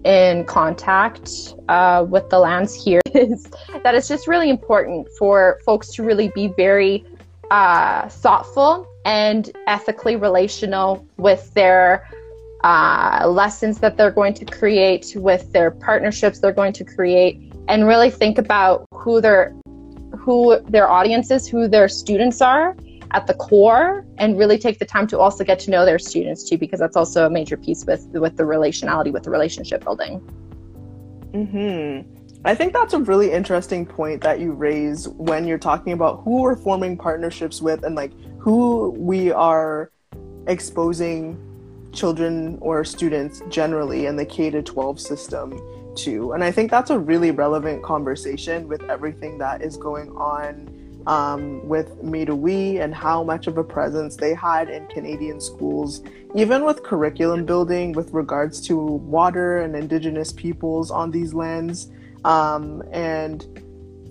in 0.04 0.44
contact 0.46 1.54
uh, 1.68 2.06
with 2.08 2.28
the 2.30 2.38
lands 2.38 2.74
here 2.74 3.00
is 3.14 3.50
that 3.82 3.94
it's 3.94 4.08
just 4.08 4.26
really 4.26 4.48
important 4.48 5.06
for 5.18 5.60
folks 5.64 5.92
to 5.92 6.02
really 6.02 6.28
be 6.34 6.48
very 6.56 7.04
uh, 7.50 8.08
thoughtful 8.08 8.86
and 9.04 9.50
ethically 9.66 10.16
relational 10.16 11.06
with 11.16 11.52
their 11.54 12.08
uh, 12.64 13.26
lessons 13.26 13.78
that 13.78 13.96
they're 13.96 14.10
going 14.10 14.34
to 14.34 14.44
create, 14.44 15.12
with 15.16 15.52
their 15.52 15.70
partnerships 15.70 16.40
they're 16.40 16.52
going 16.52 16.72
to 16.72 16.84
create, 16.84 17.52
and 17.68 17.86
really 17.86 18.10
think 18.10 18.38
about 18.38 18.86
who 18.92 19.20
their 19.20 19.54
who 20.18 20.60
their 20.68 20.88
audience 20.88 21.30
is, 21.30 21.48
who 21.48 21.66
their 21.66 21.88
students 21.88 22.42
are, 22.42 22.76
at 23.12 23.26
the 23.26 23.34
core 23.34 24.06
and 24.18 24.38
really 24.38 24.58
take 24.58 24.78
the 24.78 24.84
time 24.84 25.06
to 25.06 25.18
also 25.18 25.44
get 25.44 25.58
to 25.58 25.70
know 25.70 25.84
their 25.84 25.98
students 25.98 26.48
too 26.48 26.56
because 26.56 26.78
that's 26.78 26.96
also 26.96 27.26
a 27.26 27.30
major 27.30 27.56
piece 27.56 27.84
with 27.84 28.06
with 28.12 28.36
the 28.36 28.42
relationality 28.42 29.12
with 29.12 29.22
the 29.22 29.30
relationship 29.30 29.82
building 29.84 30.18
hmm 31.32 32.00
i 32.44 32.54
think 32.54 32.72
that's 32.72 32.94
a 32.94 32.98
really 33.00 33.30
interesting 33.30 33.84
point 33.84 34.20
that 34.20 34.40
you 34.40 34.52
raise 34.52 35.08
when 35.08 35.46
you're 35.46 35.58
talking 35.58 35.92
about 35.92 36.22
who 36.22 36.42
we're 36.42 36.56
forming 36.56 36.96
partnerships 36.96 37.60
with 37.60 37.84
and 37.84 37.94
like 37.94 38.12
who 38.38 38.90
we 38.96 39.30
are 39.30 39.90
exposing 40.46 41.38
children 41.92 42.56
or 42.60 42.84
students 42.84 43.42
generally 43.48 44.06
in 44.06 44.16
the 44.16 44.24
K 44.24 44.50
to 44.50 44.62
12 44.62 45.00
system 45.00 45.60
to. 45.96 46.32
And 46.32 46.44
I 46.44 46.50
think 46.50 46.70
that's 46.70 46.90
a 46.90 46.98
really 46.98 47.30
relevant 47.30 47.82
conversation 47.82 48.68
with 48.68 48.82
everything 48.84 49.38
that 49.38 49.62
is 49.62 49.76
going 49.76 50.10
on 50.10 50.68
um, 51.06 51.66
with 51.68 52.02
Me 52.02 52.24
to 52.24 52.34
We 52.34 52.80
and 52.80 52.94
how 52.94 53.22
much 53.24 53.46
of 53.46 53.58
a 53.58 53.64
presence 53.64 54.16
they 54.16 54.34
had 54.34 54.68
in 54.68 54.86
Canadian 54.86 55.40
schools, 55.40 56.02
even 56.34 56.64
with 56.64 56.82
curriculum 56.82 57.44
building 57.44 57.92
with 57.92 58.12
regards 58.12 58.60
to 58.68 58.76
water 58.76 59.60
and 59.60 59.74
Indigenous 59.74 60.32
peoples 60.32 60.90
on 60.90 61.10
these 61.10 61.34
lands. 61.34 61.90
Um, 62.24 62.82
and 62.92 63.46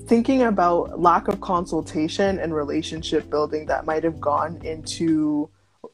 thinking 0.08 0.42
about 0.44 1.00
lack 1.00 1.28
of 1.28 1.40
consultation 1.40 2.40
and 2.40 2.54
relationship 2.54 3.30
building 3.30 3.68
that 3.68 3.86
might 3.86 4.04
have 4.04 4.20
gone 4.20 4.60
into 4.64 5.50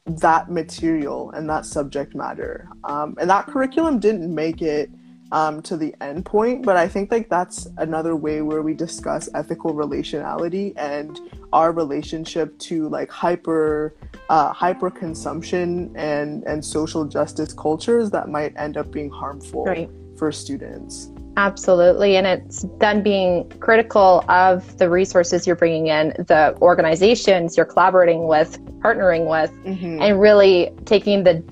that 0.05 0.49
material 0.49 1.31
and 1.31 1.49
that 1.49 1.65
subject 1.65 2.15
matter. 2.15 2.69
Um, 2.85 3.17
and 3.19 3.29
that 3.29 3.47
curriculum 3.47 3.99
didn't 3.99 4.33
make 4.33 4.61
it 4.61 4.89
um, 5.31 5.61
to 5.63 5.77
the 5.77 5.93
end 6.01 6.25
point. 6.25 6.65
But 6.65 6.77
I 6.77 6.87
think 6.87 7.11
like 7.11 7.29
that's 7.29 7.67
another 7.77 8.15
way 8.15 8.41
where 8.41 8.61
we 8.61 8.73
discuss 8.73 9.29
ethical 9.33 9.73
relationality 9.73 10.73
and 10.77 11.19
our 11.53 11.71
relationship 11.71 12.57
to 12.59 12.89
like 12.89 13.09
hyper 13.09 13.95
uh, 14.29 14.51
hyper 14.51 14.89
consumption 14.89 15.91
and 15.95 16.43
and 16.43 16.63
social 16.63 17.05
justice 17.05 17.53
cultures 17.53 18.09
that 18.11 18.29
might 18.29 18.53
end 18.57 18.77
up 18.77 18.91
being 18.91 19.09
harmful 19.09 19.65
right. 19.65 19.89
for 20.17 20.31
students. 20.31 21.11
Absolutely. 21.37 22.15
And 22.15 22.25
it's 22.25 22.65
then 22.79 23.03
being 23.03 23.49
critical 23.59 24.23
of 24.29 24.77
the 24.77 24.89
resources 24.89 25.45
you're 25.45 25.57
bringing 25.57 25.87
in, 25.87 26.09
the 26.17 26.57
organizations 26.61 27.57
you're 27.57 27.65
collaborating 27.65 28.27
with, 28.27 28.57
partnering 28.79 29.29
with, 29.29 29.51
mm-hmm. 29.65 30.01
and 30.01 30.21
really 30.21 30.71
taking 30.85 31.25
the 31.25 31.43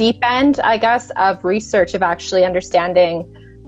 deep 0.00 0.18
end, 0.22 0.58
I 0.60 0.78
guess, 0.78 1.10
of 1.16 1.44
research 1.44 1.92
of 1.92 2.02
actually 2.02 2.42
understanding 2.42 3.14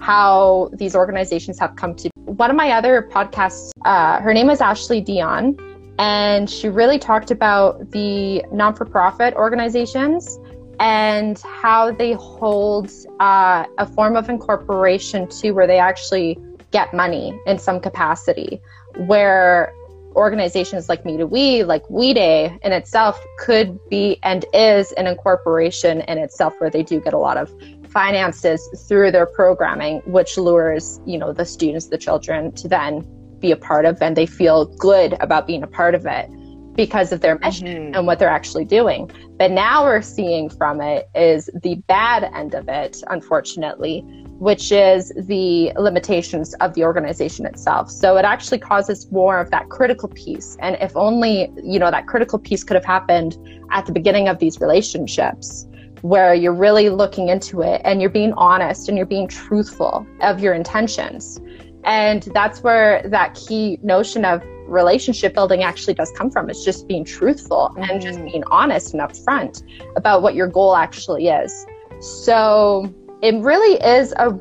how 0.01 0.71
these 0.73 0.97
organizations 0.97 1.59
have 1.59 1.77
come 1.77 1.95
to. 1.97 2.09
One 2.25 2.49
of 2.49 2.57
my 2.57 2.71
other 2.71 3.07
podcasts, 3.13 3.71
uh, 3.85 4.19
her 4.19 4.33
name 4.33 4.49
is 4.49 4.63
Ashley 4.63 5.03
Dion, 5.03 5.55
and 5.99 6.49
she 6.49 6.71
really 6.71 6.99
talked 6.99 7.31
about 7.31 7.91
the 7.91 8.43
non 8.51 8.75
for 8.75 8.87
profit 8.87 9.35
organizations 9.35 10.41
and 10.81 11.39
how 11.41 11.93
they 11.93 12.15
hold 12.15 12.91
uh, 13.21 13.67
a 13.77 13.85
form 13.85 14.17
of 14.17 14.31
incorporation 14.31 15.29
too, 15.29 15.53
where 15.53 15.67
they 15.67 15.79
actually 15.79 16.39
get 16.71 16.95
money 16.95 17.39
in 17.45 17.59
some 17.59 17.79
capacity, 17.79 18.59
where 19.05 19.75
organizations 20.15 20.89
like 20.89 21.05
Me 21.05 21.17
to 21.17 21.27
We, 21.27 21.65
like 21.65 21.89
We 21.89 22.15
Day 22.15 22.59
in 22.63 22.73
itself 22.73 23.23
could 23.39 23.79
be 23.89 24.19
and 24.23 24.45
is 24.53 24.93
an 24.93 25.07
incorporation 25.07 26.03
in 26.03 26.19
itself 26.19 26.55
where 26.59 26.71
they 26.71 26.83
do 26.83 27.01
get 27.01 27.13
a 27.13 27.19
lot 27.19 27.37
of 27.37 27.53
finances 27.91 28.69
through 28.89 29.11
their 29.11 29.27
programming, 29.27 29.99
which 30.07 30.39
lures, 30.39 31.01
you 31.07 31.19
know, 31.19 31.33
the 31.33 31.45
students, 31.45 31.89
the 31.89 31.99
children 31.99 32.53
to 32.53 32.69
then 32.69 33.07
be 33.39 33.51
a 33.51 33.57
part 33.57 33.85
of 33.85 34.01
and 34.01 34.17
they 34.17 34.27
feel 34.27 34.67
good 34.77 35.15
about 35.21 35.47
being 35.47 35.63
a 35.63 35.67
part 35.67 35.95
of 35.95 36.07
it 36.07 36.31
because 36.75 37.13
of 37.13 37.21
their 37.21 37.39
mission 37.41 37.67
mm-hmm. 37.67 37.95
and 37.95 38.07
what 38.07 38.19
they're 38.19 38.29
actually 38.29 38.65
doing. 38.65 39.11
But 39.39 39.51
now 39.51 39.85
we're 39.85 40.03
seeing 40.03 40.49
from 40.49 40.81
it 40.81 41.09
is 41.15 41.51
the 41.63 41.75
bad 41.87 42.25
end 42.35 42.55
of 42.55 42.69
it, 42.69 43.03
unfortunately, 43.09 44.05
which 44.43 44.73
is 44.73 45.13
the 45.17 45.73
limitations 45.77 46.53
of 46.55 46.75
the 46.75 46.83
organization 46.83 47.47
itself. 47.47 47.89
So 47.89 48.17
it 48.17 48.25
actually 48.25 48.59
causes 48.59 49.09
more 49.13 49.39
of 49.39 49.53
that 49.53 49.69
critical 49.69 50.09
piece. 50.09 50.57
And 50.59 50.77
if 50.81 50.97
only, 50.97 51.53
you 51.63 51.79
know, 51.79 51.93
that 51.93 52.09
critical 52.09 52.41
piece 52.41 52.65
could 52.65 52.75
have 52.75 52.85
happened 52.85 53.39
at 53.71 53.87
the 53.87 53.93
beginning 53.93 54.27
of 54.27 54.41
these 54.41 54.61
relationships 54.61 55.69
where 56.01 56.35
you're 56.35 56.53
really 56.53 56.89
looking 56.89 57.29
into 57.29 57.63
it 57.63 57.81
and 57.85 58.01
you're 58.01 58.11
being 58.11 58.33
honest 58.33 58.89
and 58.89 58.97
you're 58.97 59.07
being 59.07 59.29
truthful 59.29 60.05
of 60.23 60.41
your 60.41 60.55
intentions. 60.55 61.41
And 61.85 62.25
that's 62.35 62.65
where 62.65 63.09
that 63.11 63.35
key 63.35 63.79
notion 63.85 64.25
of 64.25 64.43
relationship 64.67 65.35
building 65.35 65.63
actually 65.63 65.95
does 65.95 66.11
come 66.17 66.33
from. 66.33 66.51
It's 66.51 66.65
just 66.65 66.89
being 66.89 67.05
truthful 67.05 67.71
mm-hmm. 67.77 67.89
and 67.89 68.03
just 68.03 68.19
mm. 68.19 68.29
being 68.29 68.43
honest 68.51 68.93
and 68.93 69.01
upfront 69.01 69.63
about 69.95 70.21
what 70.21 70.35
your 70.35 70.49
goal 70.49 70.75
actually 70.75 71.29
is. 71.29 71.65
So 72.01 72.93
it 73.23 73.37
really 73.37 73.81
is 73.83 74.13
a 74.19 74.39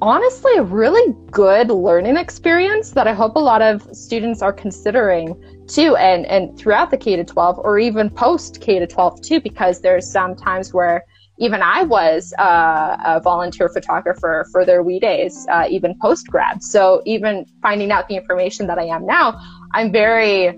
honestly 0.00 0.52
a 0.56 0.62
really 0.62 1.14
good 1.30 1.68
learning 1.68 2.16
experience 2.16 2.90
that 2.92 3.06
I 3.06 3.12
hope 3.12 3.36
a 3.36 3.40
lot 3.40 3.62
of 3.62 3.88
students 3.92 4.42
are 4.42 4.52
considering 4.52 5.34
too 5.66 5.96
and 5.96 6.24
and 6.26 6.56
throughout 6.58 6.90
the 6.90 6.96
K 6.96 7.16
to 7.16 7.24
12 7.24 7.58
or 7.58 7.78
even 7.78 8.10
post 8.10 8.60
K 8.60 8.78
to 8.78 8.86
12 8.86 9.20
too 9.22 9.40
because 9.40 9.80
there's 9.80 10.10
some 10.10 10.36
times 10.36 10.72
where 10.72 11.04
even 11.38 11.62
I 11.62 11.82
was 11.82 12.32
uh, 12.38 12.96
a 13.04 13.20
volunteer 13.20 13.68
photographer 13.68 14.46
for 14.52 14.64
their 14.64 14.84
We 14.84 15.00
Days, 15.00 15.46
uh, 15.50 15.66
even 15.68 15.98
post 16.00 16.28
grad. 16.28 16.62
So 16.62 17.02
even 17.06 17.44
finding 17.60 17.90
out 17.90 18.06
the 18.06 18.14
information 18.14 18.68
that 18.68 18.78
I 18.78 18.84
am 18.84 19.04
now, 19.04 19.40
I'm 19.72 19.90
very 19.90 20.56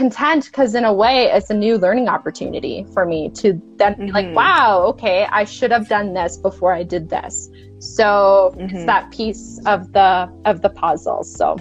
content 0.00 0.46
because 0.46 0.74
in 0.74 0.86
a 0.86 0.92
way 0.92 1.26
it's 1.26 1.50
a 1.50 1.54
new 1.54 1.76
learning 1.76 2.08
opportunity 2.08 2.86
for 2.94 3.04
me 3.04 3.28
to 3.28 3.60
then 3.76 3.94
be 3.94 4.04
mm-hmm. 4.04 4.14
like 4.14 4.34
wow 4.34 4.82
okay 4.86 5.26
i 5.30 5.44
should 5.44 5.70
have 5.70 5.86
done 5.90 6.14
this 6.14 6.38
before 6.38 6.72
i 6.72 6.82
did 6.82 7.10
this. 7.10 7.50
So 7.80 8.54
mm-hmm. 8.56 8.74
it's 8.74 8.86
that 8.86 9.10
piece 9.10 9.60
of 9.66 9.92
the 9.92 10.10
of 10.46 10.62
the 10.62 10.70
puzzle. 10.70 11.22
So 11.22 11.58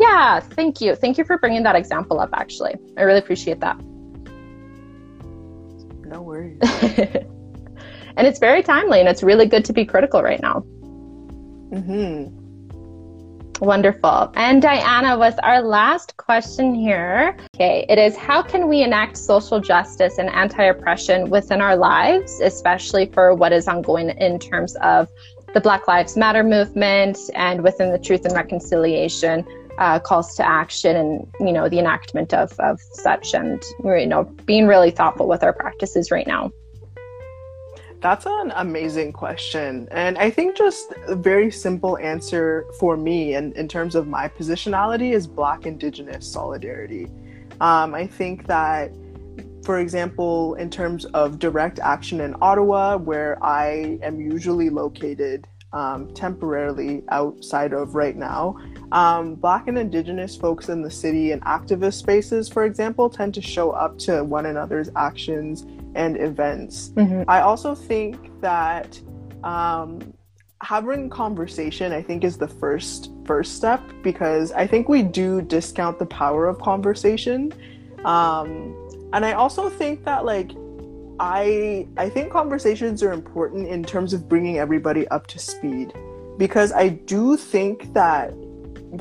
yeah 0.00 0.40
thank 0.40 0.80
you. 0.80 0.94
Thank 0.94 1.18
you 1.18 1.24
for 1.24 1.36
bringing 1.36 1.64
that 1.64 1.76
example 1.76 2.18
up 2.18 2.30
actually. 2.32 2.76
I 2.96 3.02
really 3.02 3.18
appreciate 3.18 3.60
that. 3.60 3.78
No 6.14 6.22
worries. 6.22 6.60
And 8.18 8.26
it's 8.26 8.38
very 8.38 8.62
timely 8.62 8.98
and 9.00 9.08
it's 9.10 9.22
really 9.22 9.44
good 9.44 9.66
to 9.66 9.74
be 9.74 9.84
critical 9.84 10.22
right 10.22 10.40
now. 10.40 10.64
Mm-hmm 11.70 12.35
Wonderful. 13.60 14.32
And 14.34 14.60
Diana 14.60 15.16
was 15.18 15.34
our 15.42 15.62
last 15.62 16.16
question 16.16 16.74
here. 16.74 17.36
Okay, 17.54 17.86
it 17.88 17.98
is 17.98 18.16
how 18.16 18.42
can 18.42 18.68
we 18.68 18.82
enact 18.82 19.16
social 19.16 19.60
justice 19.60 20.18
and 20.18 20.28
anti 20.30 20.64
oppression 20.64 21.30
within 21.30 21.60
our 21.60 21.76
lives, 21.76 22.40
especially 22.40 23.06
for 23.06 23.34
what 23.34 23.52
is 23.52 23.66
ongoing 23.66 24.10
in 24.10 24.38
terms 24.38 24.76
of 24.76 25.08
the 25.54 25.60
Black 25.60 25.88
Lives 25.88 26.16
Matter 26.16 26.42
movement 26.42 27.18
and 27.34 27.62
within 27.62 27.92
the 27.92 27.98
Truth 27.98 28.26
and 28.26 28.34
Reconciliation 28.34 29.44
uh, 29.78 29.98
calls 29.98 30.34
to 30.36 30.46
action 30.46 30.96
and, 30.96 31.26
you 31.40 31.52
know, 31.52 31.68
the 31.68 31.78
enactment 31.78 32.34
of, 32.34 32.52
of 32.60 32.80
such 32.92 33.34
and, 33.34 33.62
you 33.84 34.06
know, 34.06 34.24
being 34.44 34.66
really 34.66 34.90
thoughtful 34.90 35.28
with 35.28 35.42
our 35.42 35.52
practices 35.52 36.10
right 36.10 36.26
now? 36.26 36.50
That's 38.06 38.24
an 38.24 38.52
amazing 38.54 39.14
question. 39.14 39.88
And 39.90 40.16
I 40.16 40.30
think 40.30 40.56
just 40.56 40.92
a 41.08 41.16
very 41.16 41.50
simple 41.50 41.98
answer 41.98 42.64
for 42.78 42.96
me 42.96 43.34
and 43.34 43.52
in 43.54 43.66
terms 43.66 43.96
of 43.96 44.06
my 44.06 44.28
positionality 44.28 45.12
is 45.12 45.26
Black 45.26 45.66
Indigenous 45.66 46.24
solidarity. 46.24 47.10
Um, 47.60 47.96
I 47.96 48.06
think 48.06 48.46
that, 48.46 48.92
for 49.64 49.80
example, 49.80 50.54
in 50.54 50.70
terms 50.70 51.04
of 51.06 51.40
direct 51.40 51.80
action 51.80 52.20
in 52.20 52.36
Ottawa, 52.40 52.96
where 52.96 53.44
I 53.44 53.98
am 54.02 54.20
usually 54.20 54.70
located 54.70 55.48
um, 55.72 56.14
temporarily 56.14 57.02
outside 57.08 57.72
of 57.72 57.96
right 57.96 58.14
now, 58.14 58.56
um, 58.92 59.34
Black 59.34 59.66
and 59.66 59.76
Indigenous 59.76 60.36
folks 60.36 60.68
in 60.68 60.80
the 60.80 60.92
city 60.92 61.32
and 61.32 61.42
activist 61.42 61.94
spaces, 61.94 62.48
for 62.48 62.66
example, 62.66 63.10
tend 63.10 63.34
to 63.34 63.42
show 63.42 63.72
up 63.72 63.98
to 63.98 64.22
one 64.22 64.46
another's 64.46 64.90
actions 64.94 65.66
and 65.96 66.20
events. 66.20 66.90
Mm-hmm. 66.90 67.28
I 67.28 67.40
also 67.40 67.74
think 67.74 68.40
that 68.40 69.00
um, 69.42 70.14
having 70.62 71.10
conversation, 71.10 71.92
I 71.92 72.02
think, 72.02 72.22
is 72.22 72.38
the 72.38 72.48
first 72.48 73.10
first 73.24 73.56
step 73.56 73.82
because 74.02 74.52
I 74.52 74.66
think 74.66 74.88
we 74.88 75.02
do 75.02 75.42
discount 75.42 75.98
the 75.98 76.06
power 76.06 76.46
of 76.46 76.60
conversation, 76.60 77.52
um, 78.04 78.74
and 79.12 79.24
I 79.24 79.32
also 79.32 79.68
think 79.68 80.04
that 80.04 80.24
like 80.24 80.52
I 81.18 81.88
I 81.96 82.08
think 82.08 82.30
conversations 82.30 83.02
are 83.02 83.12
important 83.12 83.68
in 83.68 83.82
terms 83.82 84.12
of 84.12 84.28
bringing 84.28 84.58
everybody 84.58 85.08
up 85.08 85.26
to 85.28 85.38
speed 85.38 85.92
because 86.38 86.72
I 86.72 86.88
do 86.88 87.36
think 87.36 87.92
that 87.94 88.34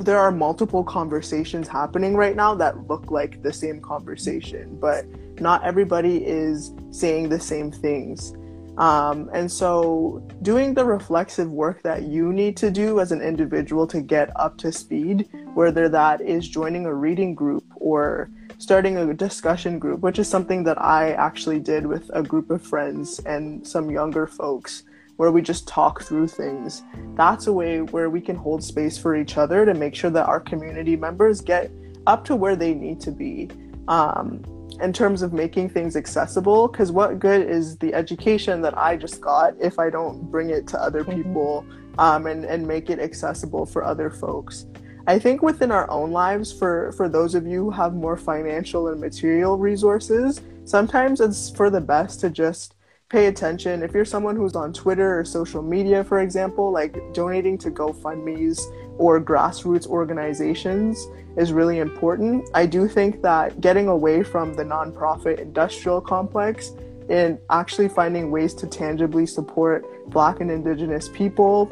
there 0.04 0.20
are 0.20 0.32
multiple 0.32 0.84
conversations 0.84 1.68
happening 1.68 2.16
right 2.16 2.36
now 2.36 2.56
that 2.56 2.88
look 2.88 3.12
like 3.12 3.42
the 3.42 3.54
same 3.54 3.80
conversation, 3.82 4.78
but 4.80 5.06
not 5.40 5.64
everybody 5.64 6.26
is 6.26 6.74
saying 6.92 7.30
the 7.30 7.40
same 7.40 7.72
things. 7.72 8.34
Um, 8.78 9.30
and 9.34 9.50
so, 9.50 10.22
doing 10.42 10.74
the 10.74 10.84
reflexive 10.84 11.50
work 11.50 11.82
that 11.84 12.04
you 12.04 12.34
need 12.34 12.58
to 12.58 12.70
do 12.70 13.00
as 13.00 13.14
an 13.14 13.22
individual 13.22 13.88
to 13.88 14.02
get 14.02 14.30
up 14.36 14.58
to 14.58 14.72
speed, 14.72 15.30
whether 15.54 15.88
that 15.88 16.20
is 16.20 16.48
joining 16.48 16.86
a 16.86 16.94
reading 16.94 17.34
group 17.34 17.64
or 17.78 18.30
starting 18.58 18.98
a 18.98 19.14
discussion 19.14 19.80
group, 19.80 20.02
which 20.02 20.20
is 20.20 20.28
something 20.28 20.64
that 20.66 20.82
I 20.82 21.12
actually 21.14 21.60
did 21.60 21.86
with 21.86 22.10
a 22.14 22.22
group 22.22 22.50
of 22.50 22.62
friends 22.62 23.20
and 23.20 23.66
some 23.66 23.90
younger 23.90 24.28
folks, 24.28 24.84
where 25.18 25.32
we 25.32 25.42
just 25.42 25.68
talk 25.68 26.02
through 26.04 26.28
things. 26.28 26.84
That's 27.16 27.48
a 27.48 27.54
way 27.54 27.82
where 27.82 28.10
we 28.10 28.22
can 28.22 28.36
hold 28.36 28.64
space 28.64 28.98
for 28.98 29.16
each 29.16 29.38
other 29.38 29.66
to 29.66 29.74
make 29.74 29.96
sure 29.96 30.10
that 30.12 30.28
our 30.28 30.40
community 30.40 30.96
members 30.96 31.42
get 31.42 31.72
up 32.08 32.26
to 32.26 32.36
where 32.36 32.56
they 32.56 32.74
need 32.74 33.00
to 33.02 33.12
be. 33.12 33.50
Um, 33.88 34.44
in 34.82 34.92
terms 34.92 35.22
of 35.22 35.32
making 35.32 35.70
things 35.70 35.96
accessible 35.96 36.68
because 36.68 36.92
what 36.92 37.18
good 37.18 37.48
is 37.48 37.78
the 37.78 37.94
education 37.94 38.62
that 38.62 38.78
i 38.78 38.98
just 38.98 39.22
got 39.22 39.54
if 39.62 39.80
i 39.80 39.90
don't 39.90 40.30
bring 40.30 40.50
it 40.50 40.68
to 40.68 40.78
other 40.82 41.02
mm-hmm. 41.02 41.22
people 41.22 41.66
um, 41.98 42.28
and, 42.28 42.44
and 42.44 42.68
make 42.68 42.90
it 42.90 43.00
accessible 43.00 43.66
for 43.66 43.86
other 43.86 44.10
folks 44.10 44.66
I 45.08 45.20
think 45.20 45.44
within 45.44 45.72
our 45.72 45.90
own 45.92 46.12
lives, 46.12 46.52
for 46.52 46.92
for 46.94 47.08
those 47.08 47.36
of 47.36 47.46
you 47.46 47.66
who 47.66 47.70
have 47.70 47.94
more 47.94 48.18
financial 48.18 48.88
and 48.88 49.00
material 49.00 49.58
resources, 49.58 50.42
sometimes 50.64 51.22
it's 51.22 51.52
for 51.52 51.70
the 51.70 51.82
best 51.82 52.20
to 52.22 52.30
just 52.32 52.74
pay 53.10 53.28
attention. 53.28 53.84
If 53.84 53.94
you're 53.94 54.06
someone 54.06 54.36
who's 54.36 54.56
on 54.56 54.74
Twitter 54.74 55.20
or 55.20 55.26
social 55.26 55.62
media, 55.62 56.04
for 56.04 56.22
example, 56.22 56.72
like 56.72 56.98
donating 57.14 57.58
to 57.60 57.70
GoFundMe's 57.70 58.68
or 58.98 59.22
grassroots 59.22 59.88
organizations 59.88 61.08
is 61.38 61.54
really 61.54 61.80
important. 61.80 62.50
I 62.54 62.66
do 62.66 62.88
think 62.88 63.22
that 63.22 63.62
getting 63.62 63.88
away 63.88 64.24
from 64.24 64.54
the 64.56 64.64
nonprofit 64.64 65.40
industrial 65.40 66.02
complex 66.02 66.72
and 67.10 67.38
actually 67.52 67.90
finding 67.90 68.32
ways 68.32 68.54
to 68.56 68.68
tangibly 68.68 69.28
support 69.28 69.86
Black 70.10 70.40
and 70.40 70.50
Indigenous 70.50 71.10
people 71.10 71.72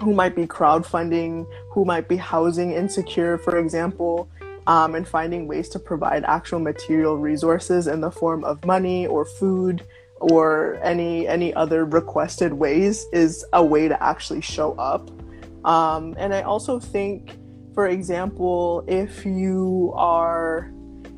who 0.00 0.12
might 0.12 0.34
be 0.34 0.46
crowdfunding, 0.46 1.46
who 1.70 1.84
might 1.84 2.08
be 2.08 2.16
housing 2.16 2.72
insecure, 2.72 3.38
for 3.38 3.58
example, 3.58 4.28
um, 4.66 4.94
and 4.94 5.08
finding 5.08 5.46
ways 5.46 5.68
to 5.70 5.78
provide 5.78 6.24
actual 6.24 6.58
material 6.58 7.16
resources 7.16 7.86
in 7.86 8.00
the 8.00 8.10
form 8.10 8.44
of 8.44 8.64
money 8.64 9.06
or 9.06 9.24
food 9.24 9.84
or 10.20 10.78
any 10.82 11.26
any 11.26 11.52
other 11.54 11.84
requested 11.84 12.52
ways 12.52 13.06
is 13.12 13.44
a 13.52 13.64
way 13.64 13.88
to 13.88 14.02
actually 14.02 14.42
show 14.42 14.72
up. 14.74 15.10
Um, 15.64 16.14
and 16.18 16.34
I 16.34 16.42
also 16.42 16.78
think, 16.78 17.38
for 17.74 17.88
example, 17.88 18.84
if 18.86 19.24
you 19.24 19.92
are 19.96 20.72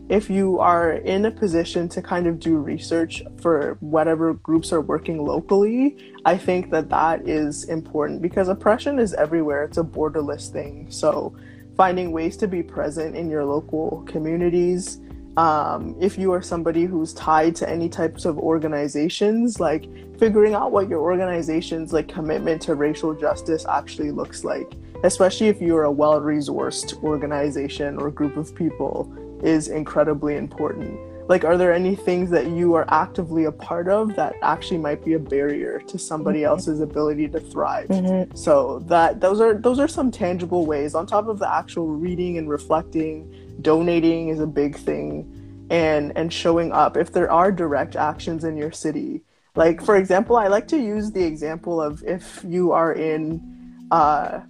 if 0.09 0.29
you 0.29 0.59
are 0.59 0.93
in 0.93 1.25
a 1.25 1.31
position 1.31 1.89
to 1.89 2.03
kind 2.03 2.27
of 2.27 2.39
do 2.39 2.57
research 2.59 3.23
for 3.41 3.79
whatever 3.81 4.35
groups 4.35 4.73
are 4.73 4.81
working 4.81 5.25
locally, 5.25 6.15
I 6.25 6.37
think 6.37 6.71
that 6.71 6.91
that 6.91 7.27
is 7.27 7.65
important 7.65 8.21
because 8.21 8.49
oppression 8.49 8.99
is 8.99 9.15
everywhere. 9.15 9.65
It's 9.65 9.79
a 9.79 9.83
borderless 9.83 10.51
thing. 10.53 10.91
So, 10.91 11.35
finding 11.77 12.13
ways 12.13 12.37
to 12.39 12.49
be 12.49 12.63
present 12.63 13.17
in 13.17 13.31
your 13.31 13.45
local 13.45 14.05
communities. 14.07 15.01
Um, 15.37 15.97
if 15.99 16.19
you 16.19 16.33
are 16.33 16.43
somebody 16.43 16.85
who's 16.85 17.15
tied 17.15 17.57
to 17.57 17.69
any 17.69 17.89
types 17.89 18.25
of 18.25 18.39
organizations, 18.39 19.59
like 19.59 19.89
figuring 20.19 20.55
out 20.55 20.73
what 20.73 20.89
your 20.89 21.01
organization's 21.01 21.93
like 21.93 22.07
commitment 22.07 22.61
to 22.63 22.75
racial 22.75 23.15
justice 23.15 23.65
actually 23.67 24.11
looks 24.11 24.45
like, 24.45 24.75
especially 25.05 25.49
if 25.49 25.61
you're 25.61 25.85
a 25.85 25.91
well-resourced 25.91 27.03
organization 27.03 27.99
or 27.99 28.11
group 28.11 28.37
of 28.37 28.55
people 28.55 29.11
is 29.43 29.69
incredibly 29.69 30.37
important. 30.37 31.01
Like, 31.29 31.45
are 31.45 31.57
there 31.57 31.73
any 31.73 31.95
things 31.95 32.31
that 32.31 32.49
you 32.49 32.75
are 32.75 32.85
actively 32.89 33.45
a 33.45 33.53
part 33.53 33.89
of 33.89 34.15
that 34.17 34.35
actually 34.43 34.79
might 34.79 35.05
be 35.05 35.15
a 35.15 35.19
barrier 35.19 35.81
to 35.87 35.99
somebody 35.99 36.41
mm-hmm. 36.41 36.49
else's 36.49 36.81
ability 36.81 37.29
to 37.29 37.41
thrive? 37.41 37.89
Mm-hmm. 37.89 38.37
So 38.37 38.81
that 38.87 39.21
those 39.21 39.41
are 39.41 39.55
those 39.55 39.79
are 39.79 39.89
some 39.89 40.11
tangible 40.11 40.67
ways. 40.67 40.95
On 40.95 41.07
top 41.07 41.29
of 41.29 41.39
the 41.39 41.53
actual 41.53 41.87
reading 41.89 42.39
and 42.39 42.51
reflecting, 42.51 43.33
donating 43.61 44.29
is 44.29 44.41
a 44.41 44.47
big 44.47 44.77
thing, 44.77 45.67
and 45.71 46.17
and 46.17 46.33
showing 46.33 46.73
up. 46.73 46.97
If 46.97 47.13
there 47.13 47.31
are 47.31 47.53
direct 47.53 47.97
actions 47.97 48.45
in 48.45 48.57
your 48.57 48.73
city, 48.73 49.23
like 49.55 49.83
for 49.83 49.97
example, 49.97 50.37
I 50.37 50.49
like 50.49 50.69
to 50.69 50.79
use 50.79 51.11
the 51.11 51.25
example 51.25 51.81
of 51.81 52.03
if 52.05 52.45
you 52.47 52.73
are 52.73 52.93
in 52.93 53.87
uh, 53.91 54.41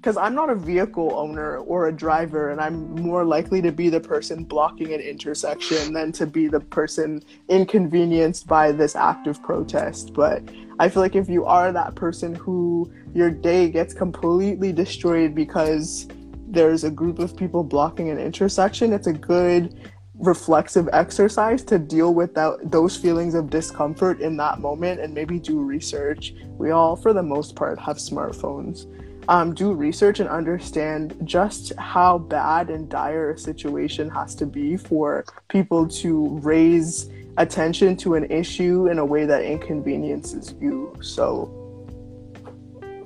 because 0.00 0.16
I'm 0.16 0.34
not 0.34 0.48
a 0.48 0.54
vehicle 0.54 1.12
owner 1.14 1.58
or 1.58 1.88
a 1.88 1.92
driver, 1.92 2.50
and 2.50 2.58
I'm 2.58 2.94
more 2.94 3.22
likely 3.22 3.60
to 3.60 3.70
be 3.70 3.90
the 3.90 4.00
person 4.00 4.44
blocking 4.44 4.94
an 4.94 5.00
intersection 5.00 5.92
than 5.92 6.10
to 6.12 6.26
be 6.26 6.48
the 6.48 6.60
person 6.60 7.22
inconvenienced 7.50 8.46
by 8.46 8.72
this 8.72 8.96
act 8.96 9.26
of 9.26 9.42
protest. 9.42 10.14
But 10.14 10.42
I 10.78 10.88
feel 10.88 11.02
like 11.02 11.16
if 11.16 11.28
you 11.28 11.44
are 11.44 11.70
that 11.72 11.96
person 11.96 12.34
who 12.34 12.90
your 13.12 13.30
day 13.30 13.68
gets 13.68 13.92
completely 13.92 14.72
destroyed 14.72 15.34
because 15.34 16.08
there's 16.52 16.84
a 16.84 16.90
group 16.90 17.18
of 17.18 17.36
people 17.36 17.64
blocking 17.64 18.10
an 18.10 18.18
intersection, 18.18 18.92
it's 18.92 19.06
a 19.06 19.12
good 19.12 19.90
reflexive 20.14 20.88
exercise 20.92 21.62
to 21.64 21.78
deal 21.78 22.12
with 22.12 22.34
that, 22.34 22.58
those 22.70 22.96
feelings 22.96 23.34
of 23.34 23.48
discomfort 23.48 24.20
in 24.20 24.36
that 24.36 24.60
moment 24.60 25.00
and 25.00 25.14
maybe 25.14 25.38
do 25.38 25.60
research. 25.60 26.34
We 26.58 26.72
all, 26.72 26.94
for 26.94 27.14
the 27.14 27.22
most 27.22 27.56
part, 27.56 27.78
have 27.78 27.96
smartphones 27.96 28.86
um, 29.28 29.54
do 29.54 29.72
research 29.72 30.18
and 30.18 30.28
understand 30.28 31.16
just 31.24 31.72
how 31.76 32.18
bad 32.18 32.68
and 32.68 32.88
dire 32.88 33.30
a 33.30 33.38
situation 33.38 34.08
has 34.10 34.34
to 34.34 34.46
be 34.46 34.76
for 34.76 35.24
people 35.48 35.86
to 35.88 36.28
raise 36.42 37.08
attention 37.36 37.96
to 37.96 38.16
an 38.16 38.30
issue 38.30 38.88
in 38.88 38.98
a 38.98 39.04
way 39.04 39.24
that 39.26 39.44
inconveniences 39.44 40.54
you. 40.60 40.96
So, 41.00 41.59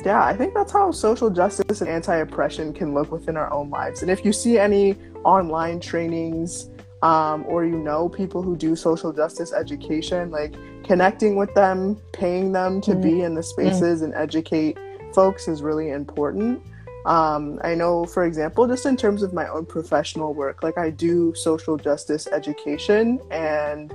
yeah, 0.05 0.25
I 0.25 0.37
think 0.37 0.55
that's 0.55 0.73
how 0.73 0.91
social 0.91 1.31
justice 1.31 1.81
and 1.81 1.89
anti 1.89 2.17
oppression 2.17 2.73
can 2.73 2.93
look 2.93 3.11
within 3.11 3.37
our 3.37 3.53
own 3.53 3.71
lives. 3.71 4.03
And 4.03 4.11
if 4.11 4.25
you 4.25 4.33
see 4.33 4.59
any 4.59 4.97
online 5.25 5.81
trainings, 5.81 6.69
um, 7.03 7.45
or 7.47 7.65
you 7.67 7.77
know 7.77 8.09
people 8.09 8.43
who 8.43 8.57
do 8.57 8.75
social 8.75 9.13
justice 9.13 9.53
education, 9.53 10.31
like 10.31 10.55
connecting 10.85 11.37
with 11.37 11.55
them, 11.55 12.01
paying 12.13 12.53
them 12.53 12.81
to 12.81 12.93
mm-hmm. 12.93 13.03
be 13.03 13.21
in 13.23 13.35
the 13.35 13.43
spaces 13.43 14.01
mm-hmm. 14.01 14.07
and 14.07 14.15
educate 14.15 14.79
folks 15.15 15.47
is 15.47 15.63
really 15.63 15.91
important. 15.91 16.63
Um, 17.05 17.61
I 17.63 17.75
know, 17.75 18.07
for 18.07 18.25
example, 18.25 18.67
just 18.67 18.87
in 18.87 18.97
terms 18.97 19.23
of 19.23 19.35
my 19.35 19.47
own 19.49 19.67
professional 19.67 20.33
work, 20.33 20.63
like 20.63 20.79
I 20.79 20.89
do 20.89 21.35
social 21.35 21.77
justice 21.77 22.27
education, 22.27 23.21
and 23.31 23.93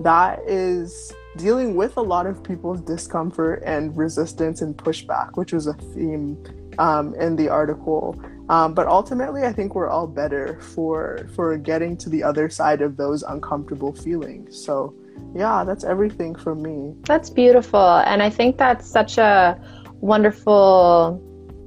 that 0.00 0.40
is 0.46 1.12
dealing 1.40 1.74
with 1.74 1.96
a 1.96 2.02
lot 2.02 2.26
of 2.26 2.42
people's 2.42 2.80
discomfort 2.80 3.62
and 3.64 3.96
resistance 3.96 4.62
and 4.62 4.76
pushback, 4.76 5.36
which 5.36 5.52
was 5.52 5.66
a 5.66 5.74
theme 5.74 6.42
um, 6.78 7.14
in 7.14 7.36
the 7.36 7.48
article. 7.48 8.20
Um, 8.48 8.74
but 8.74 8.86
ultimately, 8.86 9.44
I 9.44 9.52
think 9.52 9.74
we're 9.74 9.88
all 9.88 10.06
better 10.06 10.60
for 10.60 11.28
for 11.34 11.56
getting 11.56 11.96
to 11.98 12.08
the 12.08 12.22
other 12.22 12.48
side 12.48 12.82
of 12.82 12.96
those 12.96 13.22
uncomfortable 13.22 13.92
feelings. 13.92 14.62
So, 14.62 14.94
yeah, 15.34 15.64
that's 15.64 15.84
everything 15.84 16.34
for 16.34 16.54
me. 16.54 16.94
That's 17.02 17.30
beautiful, 17.30 17.98
and 18.06 18.22
I 18.22 18.30
think 18.30 18.58
that's 18.58 18.88
such 18.88 19.18
a 19.18 19.60
wonderful 20.00 21.22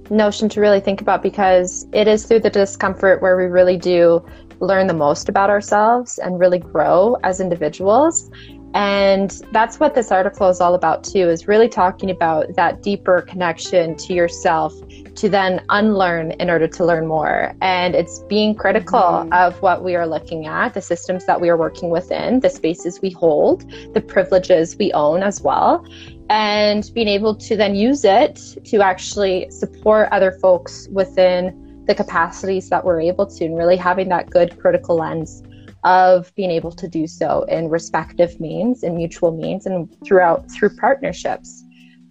notion 0.09 0.49
to 0.49 0.59
really 0.59 0.81
think 0.81 0.99
about 0.99 1.23
because 1.23 1.87
it 1.93 2.07
is 2.07 2.25
through 2.25 2.39
the 2.39 2.49
discomfort 2.49 3.21
where 3.21 3.37
we 3.37 3.45
really 3.45 3.77
do 3.77 4.25
learn 4.59 4.87
the 4.87 4.93
most 4.93 5.29
about 5.29 5.49
ourselves 5.49 6.17
and 6.19 6.39
really 6.39 6.59
grow 6.59 7.17
as 7.23 7.39
individuals. 7.39 8.29
And 8.73 9.29
that's 9.51 9.79
what 9.79 9.93
this 9.93 10.11
article 10.11 10.49
is 10.49 10.59
all 10.59 10.73
about, 10.73 11.03
too, 11.03 11.29
is 11.29 11.47
really 11.47 11.69
talking 11.69 12.09
about 12.09 12.55
that 12.55 12.81
deeper 12.81 13.21
connection 13.21 13.95
to 13.97 14.13
yourself 14.13 14.73
to 15.15 15.29
then 15.29 15.63
unlearn 15.69 16.31
in 16.31 16.49
order 16.49 16.67
to 16.67 16.85
learn 16.85 17.05
more. 17.05 17.55
And 17.61 17.93
it's 17.93 18.19
being 18.21 18.55
critical 18.55 18.99
mm-hmm. 18.99 19.33
of 19.33 19.61
what 19.61 19.83
we 19.83 19.95
are 19.95 20.07
looking 20.07 20.47
at, 20.47 20.73
the 20.73 20.81
systems 20.81 21.25
that 21.25 21.39
we 21.39 21.49
are 21.49 21.57
working 21.57 21.91
within, 21.91 22.39
the 22.39 22.49
spaces 22.49 22.99
we 22.99 23.11
hold, 23.11 23.69
the 23.93 24.01
privileges 24.01 24.75
we 24.77 24.91
own 24.93 25.21
as 25.21 25.39
well, 25.41 25.85
and 26.29 26.89
being 26.95 27.07
able 27.07 27.35
to 27.35 27.55
then 27.55 27.75
use 27.75 28.03
it 28.03 28.57
to 28.65 28.81
actually 28.81 29.51
support 29.51 30.09
other 30.11 30.31
folks 30.31 30.87
within 30.91 31.83
the 31.85 31.93
capacities 31.93 32.69
that 32.69 32.83
we're 32.83 33.01
able 33.01 33.27
to, 33.27 33.45
and 33.45 33.55
really 33.55 33.77
having 33.77 34.09
that 34.09 34.29
good 34.31 34.57
critical 34.57 34.95
lens 34.95 35.43
of 35.83 36.33
being 36.35 36.51
able 36.51 36.71
to 36.71 36.87
do 36.87 37.07
so 37.07 37.43
in 37.43 37.69
respective 37.69 38.39
means 38.39 38.83
and 38.83 38.95
mutual 38.95 39.31
means 39.35 39.65
and 39.65 39.93
throughout 40.05 40.49
through 40.51 40.75
partnerships. 40.77 41.63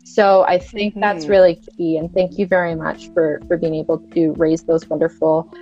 So 0.05 0.45
I 0.45 0.59
think 0.59 0.93
mm-hmm. 0.93 1.01
that's 1.01 1.27
really 1.27 1.57
key. 1.77 1.97
And 1.97 2.12
thank 2.12 2.39
you 2.39 2.47
very 2.47 2.75
much 2.75 3.09
for 3.14 3.41
for 3.49 3.57
being 3.57 3.75
able 3.75 3.99
to 3.99 4.33
raise 4.33 4.64
those 4.64 4.87
wonderful, 4.89 5.53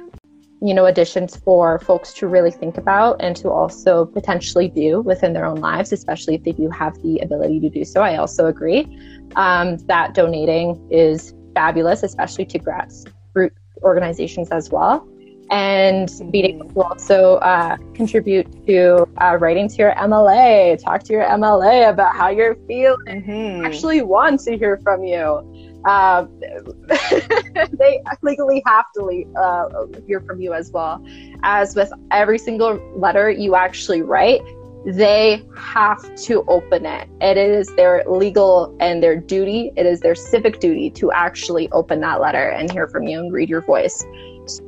you 0.61 0.75
know, 0.75 0.87
additions 0.87 1.37
for 1.37 1.79
folks 1.81 2.13
to 2.15 2.27
really 2.27 2.51
think 2.51 2.77
about 2.77 3.17
and 3.21 3.37
to 3.37 3.51
also 3.51 4.07
potentially 4.07 4.69
do 4.69 5.03
within 5.03 5.33
their 5.33 5.47
own 5.47 5.57
lives, 5.57 5.93
especially 5.93 6.35
if 6.35 6.43
they 6.43 6.53
do 6.53 6.69
have 6.71 7.01
the 7.03 7.19
ability 7.21 7.61
to 7.61 7.71
do 7.71 7.85
so. 7.85 8.03
I 8.03 8.17
also 8.17 8.47
agree 8.47 8.89
um, 9.37 9.77
that 9.87 10.15
donating 10.15 10.85
is 10.91 11.33
fabulous, 11.55 12.03
especially 12.03 12.47
to 12.47 12.59
grassroots 12.59 13.55
organizations 13.83 14.51
as 14.51 14.69
well 14.71 15.09
and 15.51 16.11
being 16.31 16.61
able 16.61 16.69
to 16.69 16.83
also 16.83 17.35
uh, 17.37 17.77
contribute 17.95 18.47
to 18.67 19.09
uh, 19.21 19.37
writing 19.41 19.69
to 19.69 19.77
your 19.77 19.95
MLA, 19.95 20.83
talk 20.83 21.03
to 21.05 21.13
your 21.13 21.25
MLA 21.25 21.91
about 21.91 22.15
how 22.15 22.29
you're 22.29 22.55
feeling, 22.67 22.99
mm-hmm. 23.07 23.65
actually 23.65 24.03
want 24.03 24.41
to 24.41 24.57
hear 24.57 24.79
from 24.83 25.03
you. 25.03 25.47
Uh, 25.85 26.27
they 27.73 28.01
legally 28.23 28.63
have 28.67 28.85
to 28.95 29.25
uh, 29.37 29.87
hear 30.07 30.21
from 30.21 30.41
you 30.41 30.53
as 30.53 30.71
well. 30.71 31.05
As 31.43 31.75
with 31.75 31.91
every 32.11 32.39
single 32.39 32.77
letter 32.97 33.31
you 33.31 33.55
actually 33.55 34.03
write, 34.03 34.43
they 34.85 35.43
have 35.57 36.15
to 36.17 36.45
open 36.49 36.87
it. 36.87 37.09
It 37.21 37.37
is 37.37 37.67
their 37.77 38.05
legal 38.07 38.77
and 38.81 39.03
their 39.03 39.17
duty, 39.17 39.73
it 39.77 39.85
is 39.85 40.01
their 40.01 40.15
civic 40.15 40.61
duty 40.61 40.91
to 40.91 41.11
actually 41.13 41.71
open 41.73 42.01
that 42.01 42.21
letter 42.21 42.51
and 42.51 42.71
hear 42.71 42.87
from 42.89 43.05
you 43.05 43.19
and 43.19 43.33
read 43.33 43.49
your 43.49 43.61
voice. 43.63 44.05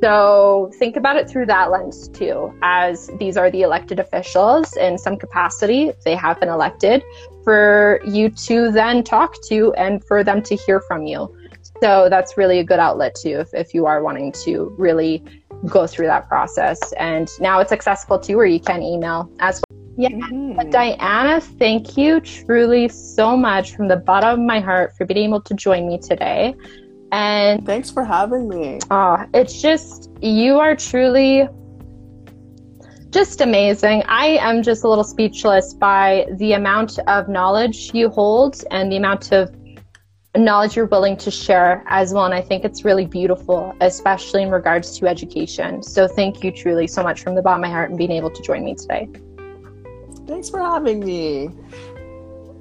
So 0.01 0.71
think 0.79 0.95
about 0.95 1.15
it 1.15 1.29
through 1.29 1.47
that 1.47 1.71
lens 1.71 2.07
too, 2.09 2.53
as 2.61 3.09
these 3.19 3.37
are 3.37 3.49
the 3.51 3.61
elected 3.61 3.99
officials 3.99 4.75
in 4.77 4.97
some 4.97 5.17
capacity, 5.17 5.91
they 6.05 6.15
have 6.15 6.39
been 6.39 6.49
elected, 6.49 7.03
for 7.43 7.99
you 8.05 8.29
to 8.29 8.71
then 8.71 9.03
talk 9.03 9.35
to 9.49 9.73
and 9.73 10.03
for 10.05 10.23
them 10.23 10.41
to 10.43 10.55
hear 10.55 10.79
from 10.81 11.05
you. 11.05 11.35
So 11.81 12.07
that's 12.09 12.37
really 12.37 12.59
a 12.59 12.63
good 12.63 12.79
outlet 12.79 13.15
too 13.15 13.39
if, 13.39 13.53
if 13.53 13.73
you 13.73 13.85
are 13.85 14.01
wanting 14.01 14.31
to 14.43 14.73
really 14.77 15.23
go 15.65 15.87
through 15.87 16.07
that 16.07 16.27
process. 16.29 16.79
And 16.93 17.29
now 17.39 17.59
it's 17.59 17.71
accessible 17.71 18.19
too, 18.19 18.37
where 18.37 18.45
you 18.45 18.59
can 18.59 18.81
email 18.81 19.29
as 19.39 19.61
well. 19.69 19.79
Yeah. 19.95 20.09
Mhm. 20.09 20.71
Diana, 20.71 21.39
thank 21.39 21.97
you 21.97 22.19
truly 22.19 22.87
so 22.87 23.37
much 23.37 23.75
from 23.75 23.87
the 23.87 23.97
bottom 23.97 24.39
of 24.39 24.45
my 24.45 24.59
heart 24.59 24.95
for 24.97 25.05
being 25.05 25.27
able 25.29 25.41
to 25.41 25.53
join 25.53 25.87
me 25.87 25.99
today. 25.99 26.55
And 27.13 27.63
Thanks 27.63 27.91
for 27.91 28.03
having 28.03 28.49
me. 28.49 28.79
oh, 28.89 29.23
it's 29.35 29.61
just, 29.61 30.09
you 30.19 30.57
are 30.57 30.75
truly 30.75 31.47
just 33.11 33.39
amazing. 33.39 34.01
I 34.07 34.39
am 34.41 34.63
just 34.63 34.83
a 34.83 34.89
little 34.89 35.03
speechless 35.03 35.75
by 35.75 36.25
the 36.37 36.53
amount 36.53 36.97
of 37.07 37.29
knowledge 37.29 37.91
you 37.93 38.09
hold 38.09 38.63
and 38.71 38.91
the 38.91 38.97
amount 38.97 39.31
of 39.31 39.55
knowledge 40.35 40.75
you're 40.75 40.87
willing 40.87 41.15
to 41.17 41.29
share 41.29 41.83
as 41.85 42.15
well. 42.15 42.25
And 42.25 42.33
I 42.33 42.41
think 42.41 42.65
it's 42.65 42.83
really 42.83 43.05
beautiful, 43.05 43.75
especially 43.79 44.41
in 44.41 44.49
regards 44.49 44.97
to 44.97 45.05
education. 45.05 45.83
So 45.83 46.07
thank 46.07 46.43
you 46.43 46.49
truly 46.49 46.87
so 46.87 47.03
much 47.03 47.21
from 47.21 47.35
the 47.35 47.43
bottom 47.43 47.63
of 47.63 47.69
my 47.69 47.71
heart 47.71 47.91
and 47.91 47.97
being 47.99 48.09
able 48.09 48.31
to 48.31 48.41
join 48.41 48.65
me 48.65 48.73
today. 48.73 49.07
Thanks 50.25 50.49
for 50.49 50.59
having 50.59 51.01
me. 51.01 51.49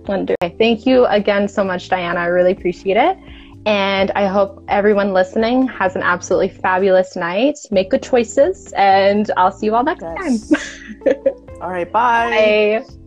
Wonderful. 0.06 0.50
Thank 0.58 0.84
you 0.84 1.06
again 1.06 1.48
so 1.48 1.64
much, 1.64 1.88
Diana. 1.88 2.20
I 2.20 2.26
really 2.26 2.52
appreciate 2.52 2.98
it. 2.98 3.16
And 3.64 4.10
I 4.12 4.26
hope 4.26 4.64
everyone 4.68 5.12
listening 5.12 5.68
has 5.68 5.94
an 5.94 6.02
absolutely 6.02 6.48
fabulous 6.48 7.14
night. 7.14 7.58
Make 7.70 7.90
good 7.90 8.02
choices, 8.02 8.72
and 8.76 9.30
I'll 9.36 9.52
see 9.52 9.66
you 9.66 9.74
all 9.74 9.84
next 9.84 10.02
Yes. 10.02 10.50
time. 10.50 10.60
All 11.62 11.70
right, 11.70 11.90
bye. 11.92 12.82
Bye. 12.82 13.01